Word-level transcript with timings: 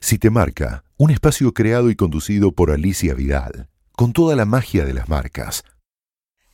Si 0.00 0.18
te 0.18 0.30
marca, 0.30 0.84
un 0.96 1.10
espacio 1.10 1.52
creado 1.52 1.90
y 1.90 1.96
conducido 1.96 2.52
por 2.52 2.70
Alicia 2.70 3.14
Vidal, 3.14 3.68
con 3.92 4.12
toda 4.12 4.36
la 4.36 4.44
magia 4.44 4.84
de 4.84 4.94
las 4.94 5.08
marcas. 5.08 5.64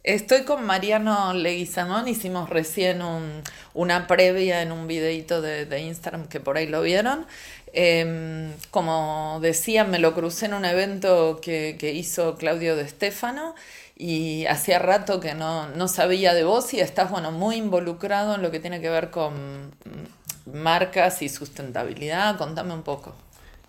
Estoy 0.05 0.43
con 0.43 0.65
Mariano 0.65 1.33
Leguizamón, 1.33 2.09
hicimos 2.09 2.51
recién 2.51 3.03
una 3.73 4.07
previa 4.09 4.63
en 4.63 4.73
un 4.73 4.89
videito 4.89 5.41
de, 5.41 5.81
Instagram 5.81 6.27
que 6.27 6.41
por 6.41 6.57
ahí 6.57 6.67
lo 6.67 6.83
vieron. 6.83 7.27
Em, 7.73 8.53
como 8.71 9.39
decía, 9.41 9.85
me 9.85 9.99
lo 9.99 10.15
crucé 10.15 10.47
en 10.47 10.55
un 10.55 10.65
evento 10.65 11.41
que, 11.41 11.93
hizo 11.95 12.37
Claudio 12.37 12.75
de 12.75 12.89
Stefano 12.89 13.55
y 13.97 14.47
hacía 14.47 14.79
rato 14.81 15.21
que 15.21 15.35
no, 15.35 15.69
no 15.69 15.87
sabía 15.89 16.35
de 16.35 16.45
vos 16.45 16.75
y 16.75 16.81
estás 16.81 17.11
bueno, 17.11 17.31
muy 17.31 17.57
involucrado 17.57 18.35
en 18.35 18.43
lo 18.43 18.51
que 18.51 18.61
tiene 18.61 18.81
que 18.81 18.91
ver 18.91 19.11
con 19.11 19.73
marcas 20.53 21.23
y 21.23 21.29
sustentabilidad. 21.29 22.39
Contame 22.39 22.75
un 22.75 22.83
poco. 22.83 23.15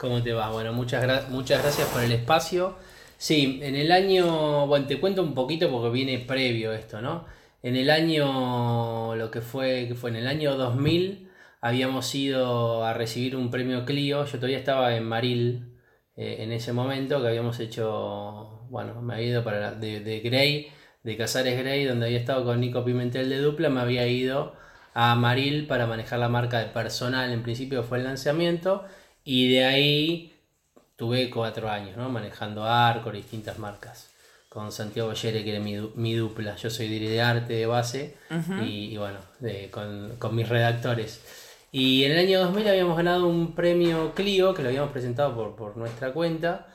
¿Cómo 0.04 0.22
te 0.22 0.34
va? 0.34 0.52
Bueno, 0.52 0.74
muchas, 0.74 1.30
muchas 1.30 1.62
gracias 1.62 1.88
por 1.88 2.04
el 2.04 2.12
espacio. 2.12 2.76
Sí, 3.18 3.62
en 3.64 3.78
el 3.78 3.90
año, 3.90 4.68
bueno, 4.68 4.86
te 4.86 5.00
cuento 5.00 5.24
un 5.24 5.34
poquito 5.34 5.72
porque 5.72 5.90
viene 5.92 6.20
previo 6.20 6.74
esto, 6.74 7.02
¿no? 7.02 7.26
En 7.62 7.78
el 7.78 7.90
año, 7.90 9.16
lo 9.16 9.32
que 9.32 9.40
fue, 9.40 9.88
que 9.88 9.96
fue 9.96 10.10
en 10.10 10.18
el 10.18 10.28
año 10.28 10.58
2000, 10.58 11.30
habíamos 11.62 12.14
ido 12.16 12.84
a 12.84 12.94
recibir 12.94 13.38
un 13.38 13.50
premio 13.50 13.86
Clio. 13.86 14.26
Yo 14.26 14.36
todavía 14.36 14.58
estaba 14.58 14.94
en 14.94 15.06
Maril 15.06 15.78
eh, 16.18 16.36
en 16.40 16.52
ese 16.52 16.74
momento, 16.74 17.22
que 17.22 17.30
habíamos 17.30 17.62
hecho, 17.62 18.68
bueno, 18.70 19.02
me 19.02 19.14
había 19.14 19.28
ido 19.28 19.44
para 19.46 19.72
de, 19.74 20.02
de 20.02 20.20
Grey, 20.20 20.68
de 21.04 21.16
Casares 21.16 21.58
Grey, 21.58 21.86
donde 21.86 22.08
había 22.08 22.20
estado 22.20 22.44
con 22.44 22.60
Nico 22.60 22.84
Pimentel 22.84 23.30
de 23.30 23.38
Dupla, 23.38 23.70
me 23.70 23.80
había 23.80 24.06
ido 24.06 24.54
a 24.94 25.16
Maril 25.16 25.66
para 25.66 25.88
manejar 25.88 26.20
la 26.20 26.28
marca 26.28 26.60
de 26.60 26.66
personal. 26.66 27.32
En 27.32 27.42
principio 27.42 27.84
fue 27.84 28.00
el 28.00 28.04
lanzamiento 28.04 28.84
y 29.26 29.50
de 29.50 29.66
ahí 29.66 30.34
tuve 30.96 31.30
cuatro 31.30 31.70
años, 31.70 31.98
¿no? 31.98 32.10
Manejando 32.10 32.66
Arco, 32.66 33.12
distintas 33.12 33.60
marcas. 33.60 34.10
Con 34.50 34.72
Santiago 34.72 35.14
Yere, 35.14 35.44
que 35.44 35.56
era 35.56 35.60
mi, 35.60 36.14
dupla. 36.14 36.56
Yo 36.58 36.70
soy 36.70 36.88
de 36.88 37.22
arte 37.22 37.54
de 37.54 37.66
base 37.66 38.16
y, 38.64 38.96
bueno, 38.98 39.18
con, 40.20 40.36
mis 40.36 40.48
redactores. 40.48 41.22
Y 41.72 42.04
en 42.04 42.12
el 42.12 42.20
año 42.20 42.40
2000 42.42 42.68
habíamos 42.68 42.96
ganado 42.96 43.28
un 43.28 43.56
premio 43.56 44.14
Clio, 44.14 44.54
que 44.54 44.62
lo 44.62 44.70
habíamos 44.70 44.92
presentado 44.92 45.34
por, 45.34 45.56
por 45.56 45.76
nuestra 45.76 46.12
cuenta. 46.12 46.68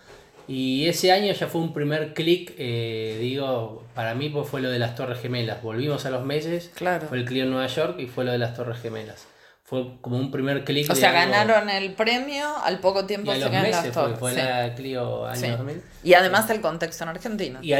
Y 0.48 0.88
ese 0.88 1.12
año 1.12 1.32
ya 1.32 1.46
fue 1.46 1.60
un 1.60 1.72
primer 1.72 2.14
clic, 2.14 2.54
eh, 2.56 3.18
digo, 3.20 3.84
para 3.94 4.14
mí 4.14 4.30
pues 4.30 4.48
fue 4.48 4.60
lo 4.60 4.70
de 4.70 4.80
las 4.80 4.96
Torres 4.96 5.20
Gemelas. 5.20 5.62
Volvimos 5.62 6.04
a 6.06 6.10
los 6.10 6.24
meses, 6.24 6.72
claro. 6.74 7.06
fue 7.06 7.18
el 7.18 7.26
Clio 7.26 7.44
en 7.44 7.50
Nueva 7.50 7.66
York 7.68 8.00
y 8.00 8.06
fue 8.06 8.24
lo 8.24 8.32
de 8.32 8.38
las 8.38 8.56
Torres 8.56 8.80
Gemelas 8.80 9.26
fue 9.68 9.98
como 10.00 10.16
un 10.16 10.30
primer 10.30 10.64
clic. 10.64 10.90
O 10.90 10.94
sea, 10.94 11.12
ganaron 11.12 11.68
el 11.68 11.92
premio, 11.92 12.56
al 12.64 12.80
poco 12.80 13.04
tiempo 13.04 13.34
se 13.34 13.40
ganaron 13.40 13.70
las 13.70 13.88
fue, 13.88 14.16
fue 14.16 14.32
la 14.32 14.74
Clio 14.74 15.26
año 15.26 15.58
2000. 15.58 15.82
Y 16.02 16.14
además 16.14 16.48
el 16.48 16.62
contexto 16.62 17.04
en 17.04 17.10
Argentina. 17.10 17.58
Y 17.60 17.74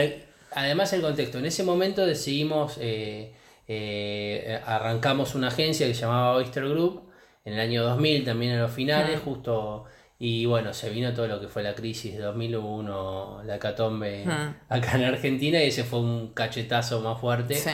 además 0.52 0.92
el 0.92 1.00
contexto. 1.00 1.38
En 1.38 1.46
ese 1.46 1.62
momento 1.62 2.04
decidimos, 2.04 2.76
eh, 2.78 3.32
eh, 3.66 4.60
arrancamos 4.66 5.34
una 5.34 5.48
agencia 5.48 5.86
que 5.86 5.94
se 5.94 6.02
llamaba 6.02 6.34
Oyster 6.34 6.68
Group, 6.68 7.10
en 7.46 7.54
el 7.54 7.60
año 7.60 7.82
2000 7.84 8.22
también 8.22 8.52
en 8.52 8.60
los 8.60 8.72
finales, 8.72 9.20
justo... 9.24 9.86
Y 10.20 10.46
bueno, 10.46 10.74
se 10.74 10.90
vino 10.90 11.14
todo 11.14 11.28
lo 11.28 11.40
que 11.40 11.46
fue 11.46 11.62
la 11.62 11.76
crisis 11.76 12.14
de 12.14 12.22
2001, 12.22 13.42
la 13.44 13.58
catombe 13.60 14.24
acá 14.68 14.96
en 14.96 15.04
Argentina, 15.04 15.62
y 15.62 15.68
ese 15.68 15.84
fue 15.84 16.00
un 16.00 16.32
cachetazo 16.34 17.00
más 17.00 17.20
fuerte. 17.20 17.54
Sí. 17.54 17.70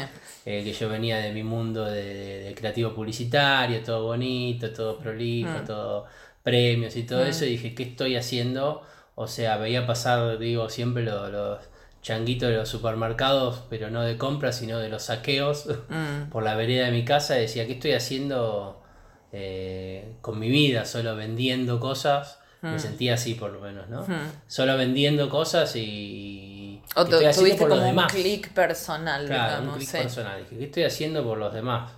Eh, 0.47 0.63
que 0.63 0.75
yo 0.75 0.91
venía 0.91 1.17
de 1.19 1.33
mi 1.33 1.43
mundo 1.43 1.87
de, 1.87 2.55
creativo 2.55 2.93
publicitario, 2.95 3.83
todo 3.83 4.05
bonito, 4.05 4.71
todo 4.75 4.99
prolijo, 4.99 5.61
mm. 5.63 5.65
todo 5.65 6.05
premios 6.43 6.97
y 6.97 7.05
todo 7.05 7.25
mm. 7.25 7.29
eso, 7.29 7.47
y 7.47 7.51
dije, 7.51 7.75
¿qué 7.75 7.85
estoy 7.85 8.17
haciendo? 8.17 8.83
O 9.15 9.27
sea, 9.27 9.57
veía 9.57 9.87
pasar, 9.87 10.39
digo, 10.39 10.69
siempre 10.69 11.03
los, 11.03 11.61
changuitos 12.03 12.51
de 12.51 12.57
los 12.57 12.69
supermercados, 12.69 13.63
pero 13.71 13.89
no 13.89 14.03
de 14.03 14.19
compras, 14.19 14.59
sino 14.59 14.79
de 14.79 14.91
los 14.91 15.05
saqueos 15.05 15.67
por 16.31 16.43
la 16.43 16.55
vereda 16.57 16.85
de 16.85 16.93
mi 16.93 17.07
casa, 17.07 17.39
y 17.39 17.43
decía, 17.43 17.67
¿qué 17.67 17.73
estoy 17.73 17.93
haciendo 17.93 18.84
eh, 19.37 20.15
con 20.21 20.39
mi 20.39 20.49
vida? 20.49 20.85
Solo 20.85 21.17
vendiendo 21.17 21.81
cosas. 21.81 22.39
Me 22.63 22.79
sentía 22.79 23.15
así 23.15 23.35
por 23.35 23.51
lo 23.51 23.61
menos, 23.61 23.91
¿no? 23.91 24.07
Solo 24.47 24.79
vendiendo 24.79 25.29
cosas 25.29 25.77
y 25.77 26.81
o 26.97 27.05
tuviste 27.05 27.57
como 27.67 27.89
un 27.89 28.07
clic 28.07 28.53
personal, 28.53 29.27
claro, 29.27 29.65
un 29.65 29.77
clic 29.77 29.91
personal. 29.91 30.39
Dije, 30.41 30.59
¿qué 30.59 30.65
estoy 30.65 30.85
haciendo 30.85 31.25
por 31.25 31.39
los 31.39 31.53
demás? 31.53 31.91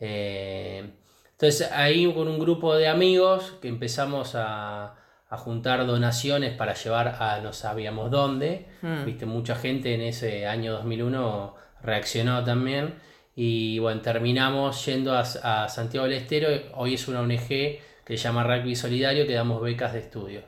Eh, 0.00 0.90
entonces 1.32 1.70
ahí 1.72 2.12
con 2.12 2.26
un 2.26 2.38
grupo 2.38 2.74
de 2.74 2.88
amigos 2.88 3.54
que 3.60 3.68
empezamos 3.68 4.32
a, 4.34 4.96
juntar 5.30 5.86
donaciones 5.86 6.52
para 6.52 6.74
llevar 6.74 7.16
a 7.18 7.40
no 7.40 7.54
sabíamos 7.54 8.10
dónde. 8.10 8.68
Hmm. 8.82 9.06
Viste, 9.06 9.24
mucha 9.24 9.54
gente 9.54 9.94
en 9.94 10.02
ese 10.02 10.46
año 10.46 10.72
2001 10.74 11.54
reaccionó 11.82 12.44
también. 12.44 12.96
Y 13.34 13.78
bueno, 13.78 14.00
terminamos 14.00 14.84
yendo 14.84 15.14
a, 15.14 15.20
a 15.20 15.68
Santiago 15.68 16.06
del 16.06 16.18
Estero. 16.18 16.48
Hoy 16.74 16.94
es 16.94 17.08
una 17.08 17.20
ONG 17.20 17.48
que 17.48 17.80
se 18.06 18.16
llama 18.16 18.44
Rugby 18.44 18.76
Solidario 18.76 19.26
que 19.26 19.34
damos 19.34 19.62
becas 19.62 19.92
de 19.92 20.00
estudios. 20.00 20.44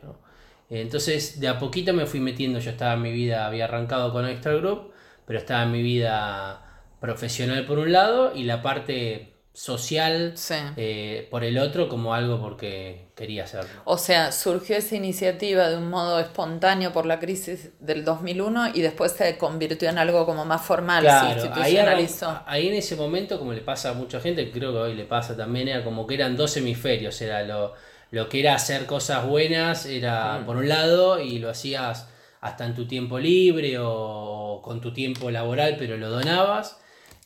Entonces, 0.70 1.40
de 1.40 1.48
a 1.48 1.58
poquito 1.58 1.92
me 1.92 2.06
fui 2.06 2.20
metiendo. 2.20 2.58
Yo 2.58 2.70
estaba 2.70 2.94
en 2.94 3.02
mi 3.02 3.12
vida, 3.12 3.46
había 3.46 3.64
arrancado 3.64 4.12
con 4.12 4.26
Extra 4.26 4.54
Group, 4.54 4.92
pero 5.26 5.38
estaba 5.38 5.62
en 5.62 5.72
mi 5.72 5.82
vida 5.82 6.84
profesional 7.00 7.64
por 7.66 7.78
un 7.78 7.92
lado 7.92 8.32
y 8.34 8.44
la 8.44 8.62
parte 8.62 9.33
social 9.54 10.34
eh, 10.76 11.28
por 11.30 11.44
el 11.44 11.58
otro 11.58 11.88
como 11.88 12.12
algo 12.12 12.40
porque 12.40 13.06
quería 13.14 13.44
hacerlo. 13.44 13.70
O 13.84 13.96
sea, 13.96 14.32
surgió 14.32 14.76
esa 14.76 14.96
iniciativa 14.96 15.70
de 15.70 15.78
un 15.78 15.88
modo 15.88 16.18
espontáneo 16.18 16.92
por 16.92 17.06
la 17.06 17.20
crisis 17.20 17.70
del 17.78 18.04
2001 18.04 18.74
y 18.74 18.82
después 18.82 19.12
se 19.12 19.38
convirtió 19.38 19.88
en 19.88 19.98
algo 19.98 20.26
como 20.26 20.44
más 20.44 20.60
formal, 20.60 21.04
se 21.04 21.34
institucionalizó. 21.34 22.42
Ahí, 22.46 22.66
en 22.66 22.74
ese 22.74 22.96
momento, 22.96 23.38
como 23.38 23.52
le 23.52 23.60
pasa 23.60 23.90
a 23.90 23.94
mucha 23.94 24.20
gente, 24.20 24.50
creo 24.50 24.72
que 24.72 24.78
hoy 24.78 24.94
le 24.94 25.04
pasa 25.04 25.36
también, 25.36 25.68
era 25.68 25.84
como 25.84 26.06
que 26.06 26.14
eran 26.14 26.36
dos 26.36 26.56
hemisferios, 26.56 27.22
era 27.22 27.44
lo 27.44 27.74
lo 28.14 28.28
que 28.28 28.38
era 28.38 28.54
hacer 28.54 28.86
cosas 28.86 29.26
buenas 29.26 29.86
era 29.86 30.40
por 30.46 30.56
un 30.56 30.68
lado 30.68 31.18
y 31.18 31.40
lo 31.40 31.50
hacías 31.50 32.08
hasta 32.40 32.64
en 32.64 32.74
tu 32.74 32.86
tiempo 32.86 33.18
libre 33.18 33.76
o 33.80 34.60
con 34.62 34.80
tu 34.80 34.92
tiempo 34.92 35.32
laboral, 35.32 35.74
pero 35.78 35.96
lo 35.96 36.10
donabas 36.10 36.78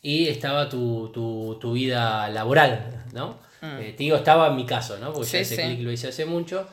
y 0.02 0.28
estaba 0.28 0.68
tu, 0.68 1.72
vida 1.72 2.28
laboral, 2.30 3.04
¿no? 3.12 3.38
Mm. 3.60 3.80
Eh, 3.80 3.94
te 3.96 4.04
digo, 4.04 4.16
estaba 4.16 4.48
en 4.48 4.56
mi 4.56 4.66
caso, 4.66 4.98
¿no? 4.98 5.12
Porque 5.12 5.40
ese 5.40 5.56
clic 5.56 5.80
lo 5.80 5.90
hice 5.90 6.08
hace 6.08 6.24
mucho. 6.24 6.66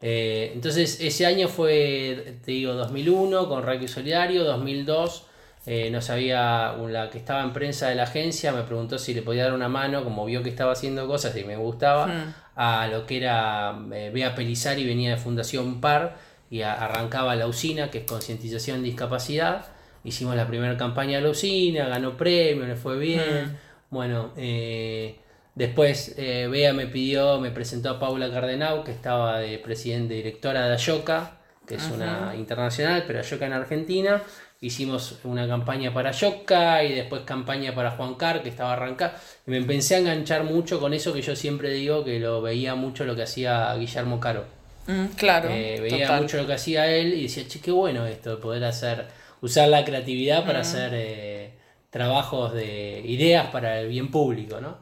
Eh, 0.00 0.50
entonces, 0.54 0.98
ese 1.00 1.26
año 1.26 1.48
fue, 1.48 2.38
te 2.44 2.50
digo, 2.50 2.74
2001 2.74 3.48
con 3.48 3.62
Raquel 3.62 3.88
Solidario, 3.88 4.42
2002 4.44 5.26
eh, 5.64 5.90
no 5.92 6.02
sabía, 6.02 6.74
la 6.88 7.08
que 7.08 7.18
estaba 7.18 7.42
en 7.44 7.52
prensa 7.52 7.88
de 7.88 7.94
la 7.94 8.02
agencia 8.02 8.50
me 8.50 8.62
preguntó 8.62 8.98
si 8.98 9.14
le 9.14 9.22
podía 9.22 9.44
dar 9.44 9.52
una 9.52 9.68
mano, 9.68 10.02
como 10.02 10.24
vio 10.24 10.42
que 10.42 10.48
estaba 10.48 10.72
haciendo 10.72 11.06
cosas 11.06 11.36
y 11.36 11.44
me 11.44 11.56
gustaba, 11.56 12.08
hmm. 12.08 12.34
a 12.56 12.88
lo 12.88 13.06
que 13.06 13.18
era 13.18 13.78
eh, 13.92 14.10
Bea 14.12 14.34
Pelizari, 14.34 14.84
venía 14.84 15.10
de 15.10 15.16
Fundación 15.18 15.80
PAR 15.80 16.16
y 16.50 16.62
arrancaba 16.62 17.36
la 17.36 17.46
usina, 17.46 17.90
que 17.90 17.98
es 17.98 18.04
concientización 18.04 18.82
de 18.82 18.88
discapacidad. 18.88 19.66
Hicimos 20.04 20.34
la 20.36 20.46
primera 20.46 20.76
campaña 20.76 21.18
de 21.18 21.24
la 21.24 21.30
usina, 21.30 21.88
ganó 21.88 22.16
premio, 22.16 22.66
le 22.66 22.76
fue 22.76 22.98
bien. 22.98 23.20
Hmm. 23.20 23.56
Bueno, 23.90 24.32
eh, 24.36 25.16
después 25.54 26.14
Bea 26.16 26.72
me 26.72 26.86
pidió, 26.86 27.38
me 27.38 27.50
presentó 27.50 27.90
a 27.90 28.00
Paula 28.00 28.30
Cardenau, 28.30 28.84
que 28.84 28.92
estaba 28.92 29.38
de 29.38 29.58
presidente 29.58 30.14
directora 30.14 30.66
de 30.66 30.74
Ayoka, 30.74 31.38
que 31.66 31.76
es 31.76 31.84
una 31.94 32.34
internacional, 32.36 33.04
pero 33.06 33.20
Ayoka 33.20 33.46
en 33.46 33.52
Argentina 33.52 34.22
hicimos 34.62 35.18
una 35.24 35.46
campaña 35.46 35.92
para 35.92 36.12
Yoka 36.12 36.84
y 36.84 36.94
después 36.94 37.22
campaña 37.22 37.74
para 37.74 37.90
Juan 37.90 38.14
Car, 38.14 38.42
que 38.42 38.48
estaba 38.48 38.72
arrancando. 38.72 39.16
Y 39.46 39.50
me 39.50 39.56
empecé 39.58 39.96
a 39.96 39.98
enganchar 39.98 40.44
mucho 40.44 40.80
con 40.80 40.94
eso 40.94 41.12
que 41.12 41.20
yo 41.20 41.36
siempre 41.36 41.70
digo 41.70 42.04
que 42.04 42.18
lo 42.20 42.40
veía 42.40 42.74
mucho 42.74 43.04
lo 43.04 43.14
que 43.14 43.24
hacía 43.24 43.74
Guillermo 43.74 44.20
Caro. 44.20 44.44
Mm, 44.86 45.06
claro. 45.16 45.48
Eh, 45.50 45.80
veía 45.80 46.12
mucho 46.12 46.38
lo 46.38 46.46
que 46.46 46.54
hacía 46.54 46.86
él 46.86 47.12
y 47.12 47.24
decía, 47.24 47.46
che, 47.46 47.60
qué 47.60 47.72
bueno 47.72 48.06
esto, 48.06 48.40
poder 48.40 48.64
hacer, 48.64 49.06
usar 49.42 49.68
la 49.68 49.84
creatividad 49.84 50.46
para 50.46 50.60
hacer 50.60 50.92
eh, 50.94 51.52
trabajos 51.90 52.54
de 52.54 53.02
ideas 53.04 53.48
para 53.48 53.80
el 53.80 53.88
bien 53.88 54.10
público, 54.10 54.60
¿no? 54.60 54.78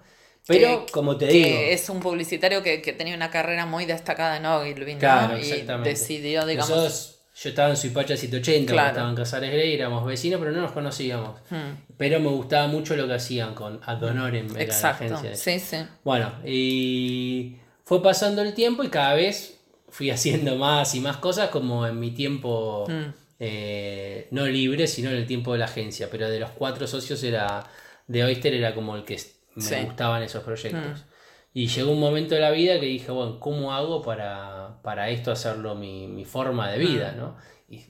Pero, 0.46 0.86
como 0.92 1.16
te 1.16 1.26
digo. 1.26 1.48
Es 1.48 1.88
un 1.88 2.00
publicitario 2.00 2.62
que, 2.62 2.78
tenía 2.78 3.14
una 3.14 3.30
carrera 3.30 3.66
muy 3.66 3.86
destacada 3.86 4.36
en 4.36 4.46
Ogilvy, 4.46 4.96
claro, 4.96 5.38
Y 5.38 5.64
decidió, 5.82 6.46
digamos. 6.46 7.16
Yo 7.42 7.48
estaba 7.48 7.70
en 7.70 7.76
Suipacha 7.76 8.18
180, 8.18 8.70
claro. 8.70 8.88
estaba 8.88 9.08
en 9.08 9.16
Casares 9.16 9.50
Grey, 9.50 9.72
éramos 9.72 10.04
vecinos, 10.04 10.38
pero 10.40 10.52
no 10.52 10.60
nos 10.60 10.72
conocíamos. 10.72 11.40
Hmm. 11.48 11.72
Pero 11.96 12.20
me 12.20 12.28
gustaba 12.28 12.66
mucho 12.66 12.96
lo 12.96 13.06
que 13.06 13.14
hacían 13.14 13.54
con 13.54 13.80
Ad 13.82 14.02
Honorem, 14.02 14.48
Exacto. 14.58 15.04
la 15.04 15.16
agencia. 15.16 15.36
Sí, 15.36 15.58
sí. 15.58 15.76
Bueno, 16.04 16.32
y 16.44 17.56
fue 17.84 18.02
pasando 18.02 18.42
el 18.42 18.52
tiempo 18.52 18.84
y 18.84 18.88
cada 18.88 19.14
vez 19.14 19.58
fui 19.88 20.10
haciendo 20.10 20.56
más 20.56 20.94
y 20.94 21.00
más 21.00 21.16
cosas 21.16 21.48
como 21.48 21.86
en 21.86 21.98
mi 21.98 22.10
tiempo, 22.10 22.86
hmm. 22.88 23.14
Eh, 23.40 24.28
no 24.30 24.46
libre, 24.46 24.86
sino 24.86 25.10
en 25.10 25.16
el 25.16 25.26
tiempo 25.26 25.52
de 25.52 25.58
la 25.58 25.64
agencia. 25.64 26.08
Pero 26.10 26.30
de 26.30 26.38
los 26.38 26.50
cuatro 26.50 26.86
socios 26.86 27.24
era, 27.24 27.64
de 28.06 28.22
Oyster 28.22 28.54
era 28.54 28.74
como 28.74 28.94
el 28.94 29.04
que 29.04 29.18
me 29.56 29.84
gustaban 29.84 30.22
esos 30.22 30.44
proyectos. 30.44 31.00
Hmm. 31.00 31.10
Y 31.52 31.66
llegó 31.66 31.90
un 31.90 31.98
momento 31.98 32.36
de 32.36 32.40
la 32.40 32.52
vida 32.52 32.78
que 32.78 32.86
dije, 32.86 33.10
bueno, 33.10 33.40
¿cómo 33.40 33.72
hago 33.72 34.02
para, 34.02 34.80
para 34.82 35.10
esto 35.10 35.32
hacerlo 35.32 35.74
mi, 35.74 36.06
mi 36.06 36.24
forma 36.24 36.70
de 36.70 36.78
vida? 36.78 37.12
¿no? 37.16 37.36
Y 37.68 37.82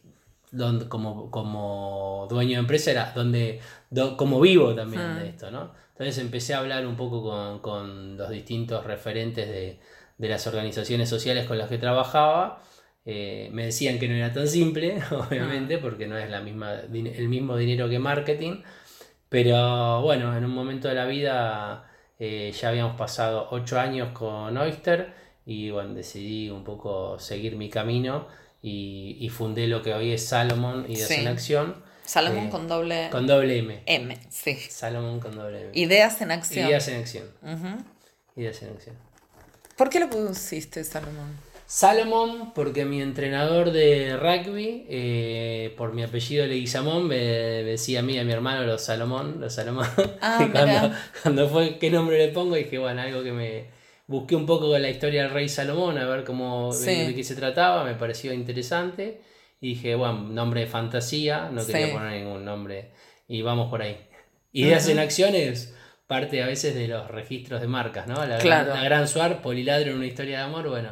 donde, 0.50 0.88
como, 0.88 1.31
como 1.31 2.26
dueño 2.31 2.53
de 2.53 2.61
empresa 2.61 2.91
era 2.91 3.12
donde, 3.14 3.61
como 4.17 4.41
vivo 4.41 4.75
también 4.75 5.19
de 5.19 5.29
esto, 5.29 5.50
¿no? 5.50 5.73
Entonces 5.93 6.19
empecé 6.19 6.55
a 6.55 6.58
hablar 6.58 6.87
un 6.87 6.96
poco 6.96 7.23
con, 7.23 7.58
con 7.58 8.17
los 8.17 8.31
distintos 8.31 8.87
referentes 8.87 9.46
de, 9.46 9.79
de, 10.17 10.29
las 10.29 10.46
organizaciones 10.46 11.11
sociales 11.11 11.46
con 11.46 11.58
las 11.58 11.69
que 11.69 11.76
trabajaba. 11.76 12.62
Eh, 13.12 13.51
me 13.53 13.65
decían 13.65 13.99
que 13.99 14.07
no 14.07 14.15
era 14.15 14.33
tan 14.33 14.47
simple, 14.47 15.03
obviamente, 15.11 15.79
porque 15.79 16.07
no 16.07 16.17
es 16.17 16.31
la 16.31 16.41
misma, 16.41 16.75
el 16.75 17.29
mismo 17.29 17.57
dinero 17.57 17.89
que 17.89 17.99
marketing. 17.99 18.62
Pero 19.29 20.01
bueno, 20.03 20.37
en 20.37 20.45
un 20.45 20.53
momento 20.53 20.87
de 20.87 20.95
la 20.95 21.07
vida 21.07 21.91
eh, 22.21 22.53
ya 22.53 22.69
habíamos 22.69 22.97
pasado 22.97 23.49
ocho 23.51 23.81
años 23.81 24.12
con 24.12 24.57
Oyster 24.57 25.12
y 25.45 25.71
bueno, 25.71 25.95
decidí 25.95 26.51
un 26.51 26.62
poco 26.62 27.19
seguir 27.19 27.57
mi 27.57 27.69
camino 27.69 28.29
y, 28.62 29.29
fundé 29.31 29.67
lo 29.67 29.83
que 29.83 29.93
hoy 29.93 30.13
es 30.13 30.27
Salomon 30.27 30.85
Ideas 30.89 31.11
en 31.11 31.27
Acción. 31.27 31.83
Salomon 32.05 32.47
eh, 32.47 32.51
con 32.51 32.69
doble 32.69 33.09
Con 33.11 33.27
doble 33.27 33.59
M. 33.59 33.83
M, 33.87 34.19
sí. 34.31 34.55
Salomon 34.55 35.19
con 35.19 35.35
doble 35.35 35.63
M. 35.63 35.71
Ideas 35.75 36.21
en 36.21 36.31
Acción. 36.31 36.69
Ideas 36.69 36.87
en 36.87 37.01
Acción. 37.01 37.27
Ideas 38.37 38.63
en 38.63 38.69
Acción. 38.71 38.97
¿Por 39.77 39.91
qué 39.91 39.99
lo 39.99 40.09
pusiste 40.09 40.85
Salomon? 40.85 41.50
Salomón, 41.70 42.52
porque 42.52 42.84
mi 42.84 43.00
entrenador 43.00 43.70
de 43.70 44.17
rugby, 44.17 44.87
eh, 44.88 45.72
por 45.76 45.93
mi 45.93 46.02
apellido 46.02 46.44
Leguizamón, 46.44 47.06
me, 47.06 47.17
decía 47.17 48.00
a 48.00 48.02
mí 48.02 48.14
y 48.14 48.19
a 48.19 48.25
mi 48.25 48.32
hermano 48.32 48.64
los 48.64 48.82
Salomón, 48.82 49.37
los 49.40 49.55
Salomón. 49.55 49.87
Ah, 50.20 50.49
cuando, 50.52 50.93
cuando, 51.22 51.49
fue 51.49 51.78
qué 51.78 51.88
nombre 51.88 52.19
le 52.19 52.32
pongo, 52.32 52.56
dije, 52.56 52.76
bueno, 52.76 53.00
algo 53.02 53.22
que 53.22 53.31
me 53.31 53.67
busqué 54.08 54.34
un 54.34 54.46
poco 54.46 54.72
de 54.72 54.81
la 54.81 54.90
historia 54.90 55.22
del 55.22 55.31
rey 55.31 55.49
Salomón, 55.49 55.96
a 55.96 56.06
ver 56.06 56.25
cómo 56.25 56.75
de, 56.75 57.14
qué 57.14 57.22
se 57.22 57.37
trataba, 57.37 57.84
me 57.84 57.94
pareció 57.94 58.32
interesante. 58.32 59.20
Y 59.61 59.75
dije, 59.75 59.94
bueno, 59.94 60.22
nombre 60.28 60.62
de 60.62 60.67
fantasía, 60.67 61.50
no 61.52 61.64
quería 61.64 61.93
poner 61.93 62.20
ningún 62.20 62.44
nombre. 62.44 62.90
Y 63.28 63.43
vamos 63.43 63.70
por 63.70 63.82
ahí. 63.82 63.96
Ideas 64.50 64.88
en 64.88 64.99
acciones, 64.99 65.72
parte 66.08 66.43
a 66.43 66.49
veces 66.49 66.75
de 66.75 66.88
los 66.88 67.08
registros 67.08 67.61
de 67.61 67.69
marcas, 67.69 68.08
¿no? 68.08 68.26
La, 68.26 68.38
claro. 68.38 68.75
la 68.75 68.82
gran 68.82 69.06
Suar, 69.06 69.40
Poliladro 69.40 69.93
en 69.93 69.99
una 69.99 70.06
historia 70.06 70.38
de 70.38 70.44
amor, 70.46 70.69
bueno 70.69 70.90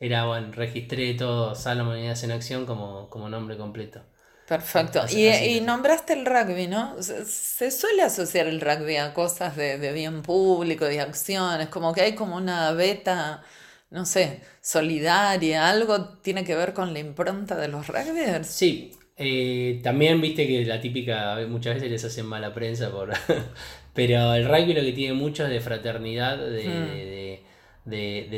era, 0.00 0.24
bueno, 0.24 0.50
registré 0.52 1.12
todo 1.14 1.54
Salomon 1.54 1.98
Ideas 1.98 2.24
en 2.24 2.32
Acción 2.32 2.64
como, 2.66 3.10
como 3.10 3.28
nombre 3.28 3.58
completo. 3.58 4.02
Perfecto. 4.48 5.04
y, 5.10 5.60
nombraste 5.60 6.14
el 6.14 6.26
rugby, 6.26 6.66
¿no? 6.66 7.00
Se, 7.00 7.70
suele 7.70 8.02
asociar 8.02 8.48
el 8.48 8.60
rugby 8.60 8.96
a 8.96 9.14
cosas 9.14 9.54
de, 9.54 9.92
bien 9.92 10.22
público, 10.22 10.86
de 10.86 11.00
acciones, 11.00 11.68
como 11.68 11.92
que 11.92 12.00
hay 12.00 12.14
como 12.16 12.36
una 12.36 12.72
beta, 12.72 13.44
no 13.90 14.04
sé, 14.06 14.40
solidaria, 14.60 15.68
algo 15.68 16.18
tiene 16.18 16.42
que 16.44 16.56
ver 16.56 16.72
con 16.72 16.92
la 16.92 16.98
impronta 16.98 17.56
de 17.56 17.68
los 17.68 17.86
rugbyers. 17.86 18.48
Sí, 18.48 18.92
eh, 19.16 19.80
también 19.84 20.20
viste 20.20 20.48
que 20.48 20.64
la 20.64 20.80
típica, 20.80 21.38
muchas 21.48 21.74
veces 21.74 21.90
les 21.90 22.04
hacen 22.04 22.26
mala 22.26 22.52
prensa 22.52 22.90
por... 22.90 23.12
Pero 23.94 24.34
el 24.34 24.46
rugby 24.48 24.72
lo 24.72 24.82
que 24.82 24.92
tiene 24.92 25.14
mucho 25.14 25.44
es 25.44 25.50
de 25.50 25.60
fraternidad, 25.60 26.38
de 26.38 26.64
hmm 26.64 27.29
de, 27.29 27.29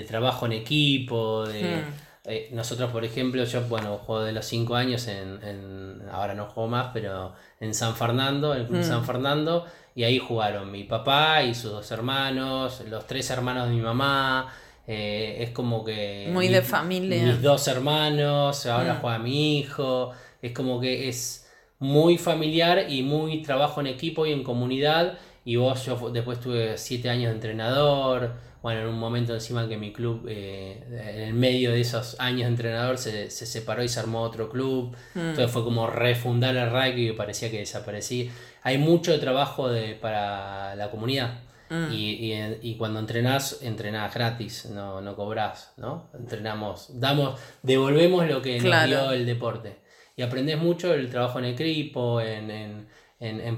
trabajo 0.06 0.46
en 0.46 0.52
equipo, 0.52 1.46
de... 1.46 1.62
Hmm. 1.62 2.12
Eh, 2.24 2.50
nosotros, 2.52 2.92
por 2.92 3.04
ejemplo, 3.04 3.42
yo, 3.42 3.62
bueno, 3.62 3.98
juego 3.98 4.22
de 4.22 4.30
los 4.30 4.46
5 4.46 4.76
años 4.76 5.08
en, 5.08 6.02
ahora 6.12 6.34
no 6.34 6.46
juego 6.46 6.68
más, 6.68 6.90
pero 6.92 7.34
en 7.58 7.74
San 7.74 7.96
Fernando, 7.96 8.54
en 8.54 8.60
el 8.60 8.66
Club 8.68 8.80
hmm. 8.80 8.84
San 8.84 9.04
Fernando, 9.04 9.66
y 9.96 10.04
ahí 10.04 10.20
jugaron 10.20 10.70
mi 10.70 10.84
papá 10.84 11.42
y 11.42 11.54
sus 11.54 11.72
dos 11.72 11.90
hermanos, 11.90 12.84
los 12.88 13.08
tres 13.08 13.28
hermanos 13.30 13.68
de 13.68 13.74
mi 13.74 13.80
mamá, 13.80 14.54
eh, 14.86 15.38
es 15.40 15.50
como 15.50 15.84
que... 15.84 16.28
Muy 16.32 16.46
de 16.46 16.62
familia. 16.62 17.24
Mis 17.24 17.42
dos 17.42 17.66
hermanos, 17.66 18.66
ahora 18.66 18.94
hmm. 18.94 19.00
juega 19.00 19.18
mi 19.18 19.58
hijo, 19.58 20.12
es 20.40 20.52
como 20.52 20.80
que 20.80 21.08
es 21.08 21.50
muy 21.80 22.18
familiar 22.18 22.86
y 22.88 23.02
muy 23.02 23.42
trabajo 23.42 23.80
en 23.80 23.88
equipo 23.88 24.26
y 24.26 24.32
en 24.32 24.44
comunidad, 24.44 25.18
y 25.44 25.56
vos, 25.56 25.84
yo 25.84 26.10
después 26.10 26.40
tuve 26.40 26.78
7 26.78 27.10
años 27.10 27.28
de 27.30 27.34
entrenador, 27.34 28.32
bueno, 28.62 28.82
en 28.82 28.86
un 28.86 28.98
momento 28.98 29.34
encima 29.34 29.68
que 29.68 29.76
mi 29.76 29.92
club, 29.92 30.24
eh, 30.28 30.84
en 30.88 31.20
el 31.20 31.34
medio 31.34 31.72
de 31.72 31.80
esos 31.80 32.14
años 32.20 32.42
de 32.42 32.48
entrenador, 32.48 32.96
se, 32.96 33.28
separó 33.28 33.82
y 33.82 33.88
se 33.88 33.98
armó 33.98 34.22
otro 34.22 34.48
club. 34.48 34.96
Mm. 35.14 35.18
Entonces 35.18 35.50
fue 35.50 35.64
como 35.64 35.88
refundar 35.88 36.54
el 36.56 36.70
rugby 36.70 37.08
que 37.08 37.14
parecía 37.14 37.50
que 37.50 37.58
desaparecía. 37.58 38.30
Hay 38.62 38.78
mucho 38.78 39.18
trabajo 39.18 39.68
de, 39.68 39.96
para 39.96 40.76
la 40.76 40.90
comunidad. 40.92 41.40
Mm. 41.70 41.92
Y, 41.92 42.32
y, 42.62 42.76
cuando 42.76 43.00
entrenás, 43.00 43.62
entrenás 43.62 44.14
gratis, 44.14 44.66
no, 44.66 45.00
no 45.00 45.16
cobrás, 45.16 45.72
¿no? 45.76 46.10
Entrenamos, 46.14 47.00
damos, 47.00 47.40
devolvemos 47.62 48.28
lo 48.28 48.42
que 48.42 48.60
nos 48.60 48.86
dio 48.86 49.10
el 49.10 49.26
deporte. 49.26 49.78
Y 50.14 50.22
aprendes 50.22 50.58
mucho 50.58 50.94
el 50.94 51.08
trabajo 51.08 51.38
en 51.38 51.46
equipo, 51.46 52.20
en 52.20 52.50
en, 52.50 52.86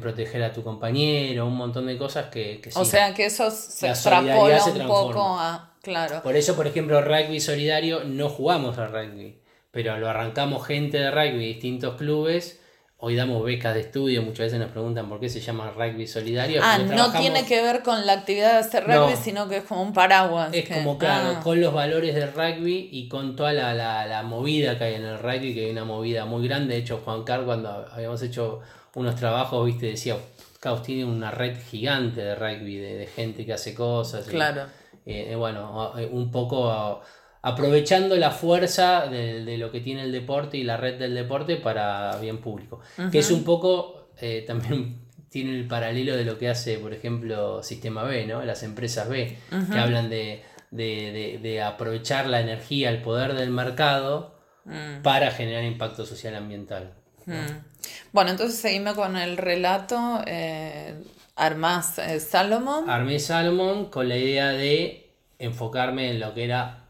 proteger 0.00 0.42
a 0.42 0.52
tu 0.52 0.62
compañero, 0.62 1.46
un 1.46 1.56
montón 1.56 1.86
de 1.86 1.96
cosas 1.96 2.26
que, 2.26 2.60
que 2.60 2.70
O 2.74 2.84
sea 2.84 3.14
que 3.14 3.26
eso 3.26 3.50
se 3.50 3.88
extrapola 3.88 4.64
un 4.64 4.86
poco 4.86 5.22
a... 5.38 5.70
Claro. 5.82 6.22
Por 6.22 6.36
eso, 6.36 6.56
por 6.56 6.66
ejemplo, 6.66 7.02
rugby 7.02 7.40
solidario 7.40 8.04
no 8.04 8.28
jugamos 8.30 8.78
al 8.78 8.90
rugby, 8.90 9.38
pero 9.70 9.98
lo 9.98 10.08
arrancamos 10.08 10.66
gente 10.66 10.98
de 10.98 11.10
rugby, 11.10 11.46
distintos 11.46 11.96
clubes. 11.96 12.60
Hoy 13.06 13.16
damos 13.16 13.44
becas 13.44 13.74
de 13.74 13.80
estudio, 13.80 14.22
muchas 14.22 14.46
veces 14.46 14.58
nos 14.58 14.70
preguntan 14.70 15.10
por 15.10 15.20
qué 15.20 15.28
se 15.28 15.38
llama 15.38 15.70
rugby 15.76 16.06
solidario. 16.06 16.58
Ah, 16.64 16.78
no 16.78 17.12
tiene 17.12 17.44
que 17.44 17.60
ver 17.60 17.82
con 17.82 18.06
la 18.06 18.14
actividad 18.14 18.52
de 18.52 18.58
hacer 18.60 18.84
rugby, 18.86 19.14
sino 19.22 19.46
que 19.46 19.58
es 19.58 19.64
como 19.64 19.82
un 19.82 19.92
paraguas. 19.92 20.48
Es 20.54 20.66
como, 20.66 20.96
claro, 20.96 21.34
ah. 21.36 21.40
con 21.42 21.60
los 21.60 21.74
valores 21.74 22.14
del 22.14 22.32
rugby 22.32 22.88
y 22.90 23.06
con 23.10 23.36
toda 23.36 23.52
la, 23.52 23.74
la, 23.74 24.06
la, 24.06 24.22
movida 24.22 24.78
que 24.78 24.84
hay 24.84 24.94
en 24.94 25.04
el 25.04 25.18
rugby, 25.18 25.52
que 25.52 25.66
hay 25.66 25.70
una 25.70 25.84
movida 25.84 26.24
muy 26.24 26.48
grande. 26.48 26.72
De 26.72 26.80
hecho, 26.80 27.02
Juan 27.04 27.24
Carlos, 27.24 27.44
cuando 27.44 27.86
habíamos 27.92 28.22
hecho 28.22 28.62
unos 28.94 29.16
trabajos, 29.16 29.66
viste, 29.66 29.84
decía, 29.84 30.16
Caos 30.58 30.82
tiene 30.82 31.04
una 31.04 31.30
red 31.30 31.58
gigante 31.70 32.22
de 32.22 32.34
rugby, 32.34 32.76
de, 32.76 33.06
gente 33.06 33.44
que 33.44 33.52
hace 33.52 33.74
cosas. 33.74 34.24
Claro. 34.24 34.62
Eh, 35.04 35.32
eh, 35.32 35.36
bueno, 35.36 35.92
eh, 35.98 36.08
un 36.10 36.30
poco 36.30 37.02
aprovechando 37.46 38.16
la 38.16 38.30
fuerza 38.30 39.06
de, 39.06 39.56
lo 39.58 39.70
que 39.70 39.80
tiene 39.80 40.02
el 40.02 40.12
deporte 40.12 40.56
y 40.56 40.64
la 40.64 40.76
red 40.76 40.98
del 40.98 41.14
deporte 41.14 41.56
para 41.56 42.16
bien 42.16 42.38
público. 42.38 42.80
Que 43.12 43.18
es 43.18 43.30
un 43.30 43.44
poco, 43.44 44.08
también 44.46 45.02
tiene 45.28 45.50
el 45.50 45.66
paralelo 45.66 46.16
de 46.16 46.24
lo 46.24 46.38
que 46.38 46.48
hace, 46.48 46.78
por 46.78 46.94
ejemplo, 46.94 47.62
Sistema 47.62 48.04
B, 48.04 48.26
¿no? 48.26 48.42
Las 48.44 48.62
empresas 48.62 49.08
B, 49.08 49.36
que 49.70 49.78
hablan 49.78 50.08
de, 50.08 50.42
de, 50.70 51.62
aprovechar 51.62 52.26
la 52.26 52.40
energía, 52.40 52.90
el 52.90 53.02
poder 53.02 53.34
del 53.34 53.50
mercado 53.50 54.34
mm. 54.64 55.02
para 55.02 55.30
generar 55.30 55.64
impacto 55.64 56.04
social 56.06 56.34
ambiental. 56.34 56.94
Mm. 57.26 57.64
Bueno, 58.12 58.30
entonces 58.30 58.58
seguime 58.58 58.94
con 58.94 59.16
el 59.16 59.36
relato. 59.36 60.22
Eh, 60.26 60.94
armás 61.36 61.98
eh, 61.98 62.20
Salomón. 62.20 62.88
Armé 62.88 63.18
Salomón 63.18 63.86
con 63.86 64.08
la 64.08 64.16
idea 64.16 64.50
de 64.50 65.14
enfocarme 65.38 66.10
en 66.10 66.20
lo 66.20 66.34
que 66.34 66.44
era. 66.44 66.83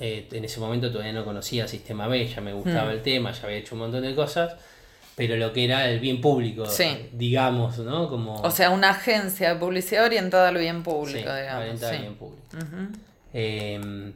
Eh, 0.00 0.26
en 0.32 0.44
ese 0.44 0.60
momento 0.60 0.90
todavía 0.90 1.12
no 1.12 1.24
conocía 1.24 1.68
Sistema 1.68 2.08
B, 2.08 2.26
ya 2.26 2.40
me 2.40 2.52
gustaba 2.52 2.90
mm. 2.90 2.94
el 2.94 3.02
tema, 3.02 3.32
ya 3.32 3.44
había 3.44 3.58
hecho 3.58 3.74
un 3.74 3.82
montón 3.82 4.02
de 4.02 4.14
cosas, 4.14 4.54
pero 5.14 5.36
lo 5.36 5.52
que 5.52 5.64
era 5.64 5.88
el 5.90 6.00
bien 6.00 6.20
público, 6.20 6.64
digamos, 7.12 7.78
¿no? 7.78 8.08
Como... 8.08 8.36
O 8.36 8.50
sea, 8.50 8.70
una 8.70 8.90
agencia 8.90 9.54
de 9.54 9.60
publicidad 9.60 10.06
orientada 10.06 10.48
al 10.48 10.56
bien 10.56 10.82
público, 10.82 11.34
digamos. 11.34 11.62
Orientada 11.62 11.92
al 11.92 12.00
bien 12.00 12.14
público. 12.14 12.42
Em, 13.32 14.12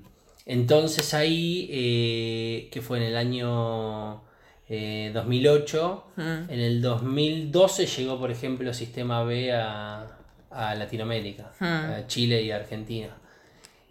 entonces 0.46 1.12
ahí, 1.14 2.68
que 2.72 2.80
fue 2.80 2.98
en 2.98 3.04
el 3.04 3.16
año 3.16 4.22
2008. 4.68 6.04
Eh, 6.16 6.44
en 6.48 6.60
el 6.60 6.80
2012 6.80 7.86
llegó, 7.86 8.18
por 8.18 8.30
ejemplo, 8.30 8.72
Sistema 8.72 9.22
B 9.24 9.52
a, 9.52 10.06
Latinoamérica, 10.50 11.52
a 11.60 12.06
Chile 12.06 12.42
y 12.42 12.50
Argentina. 12.50 13.08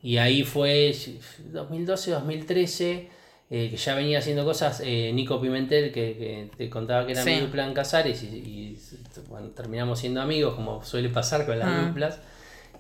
Y 0.04 0.18
ahí 0.18 0.44
fue 0.44 0.94
2012-2013, 1.54 3.08
eh, 3.50 3.70
que 3.72 3.78
ya 3.78 3.96
venía 3.96 4.20
haciendo 4.20 4.46
cosas, 4.46 4.84
eh, 4.86 5.12
Nico 5.14 5.42
Pimentel, 5.42 5.92
que, 5.92 6.50
te 6.56 6.70
contaba 6.70 7.08
que 7.08 7.14
era 7.14 7.26
mi 7.26 7.40
dupla 7.40 7.66
en 7.66 7.74
Casares, 7.74 8.22
y, 8.22 8.78
terminamos 9.56 10.00
siendo 10.00 10.22
amigos, 10.22 10.54
como 10.56 10.84
suele 10.84 11.10
pasar 11.10 11.46
con 11.46 11.58
las 11.58 11.88
duplas. 11.88 12.20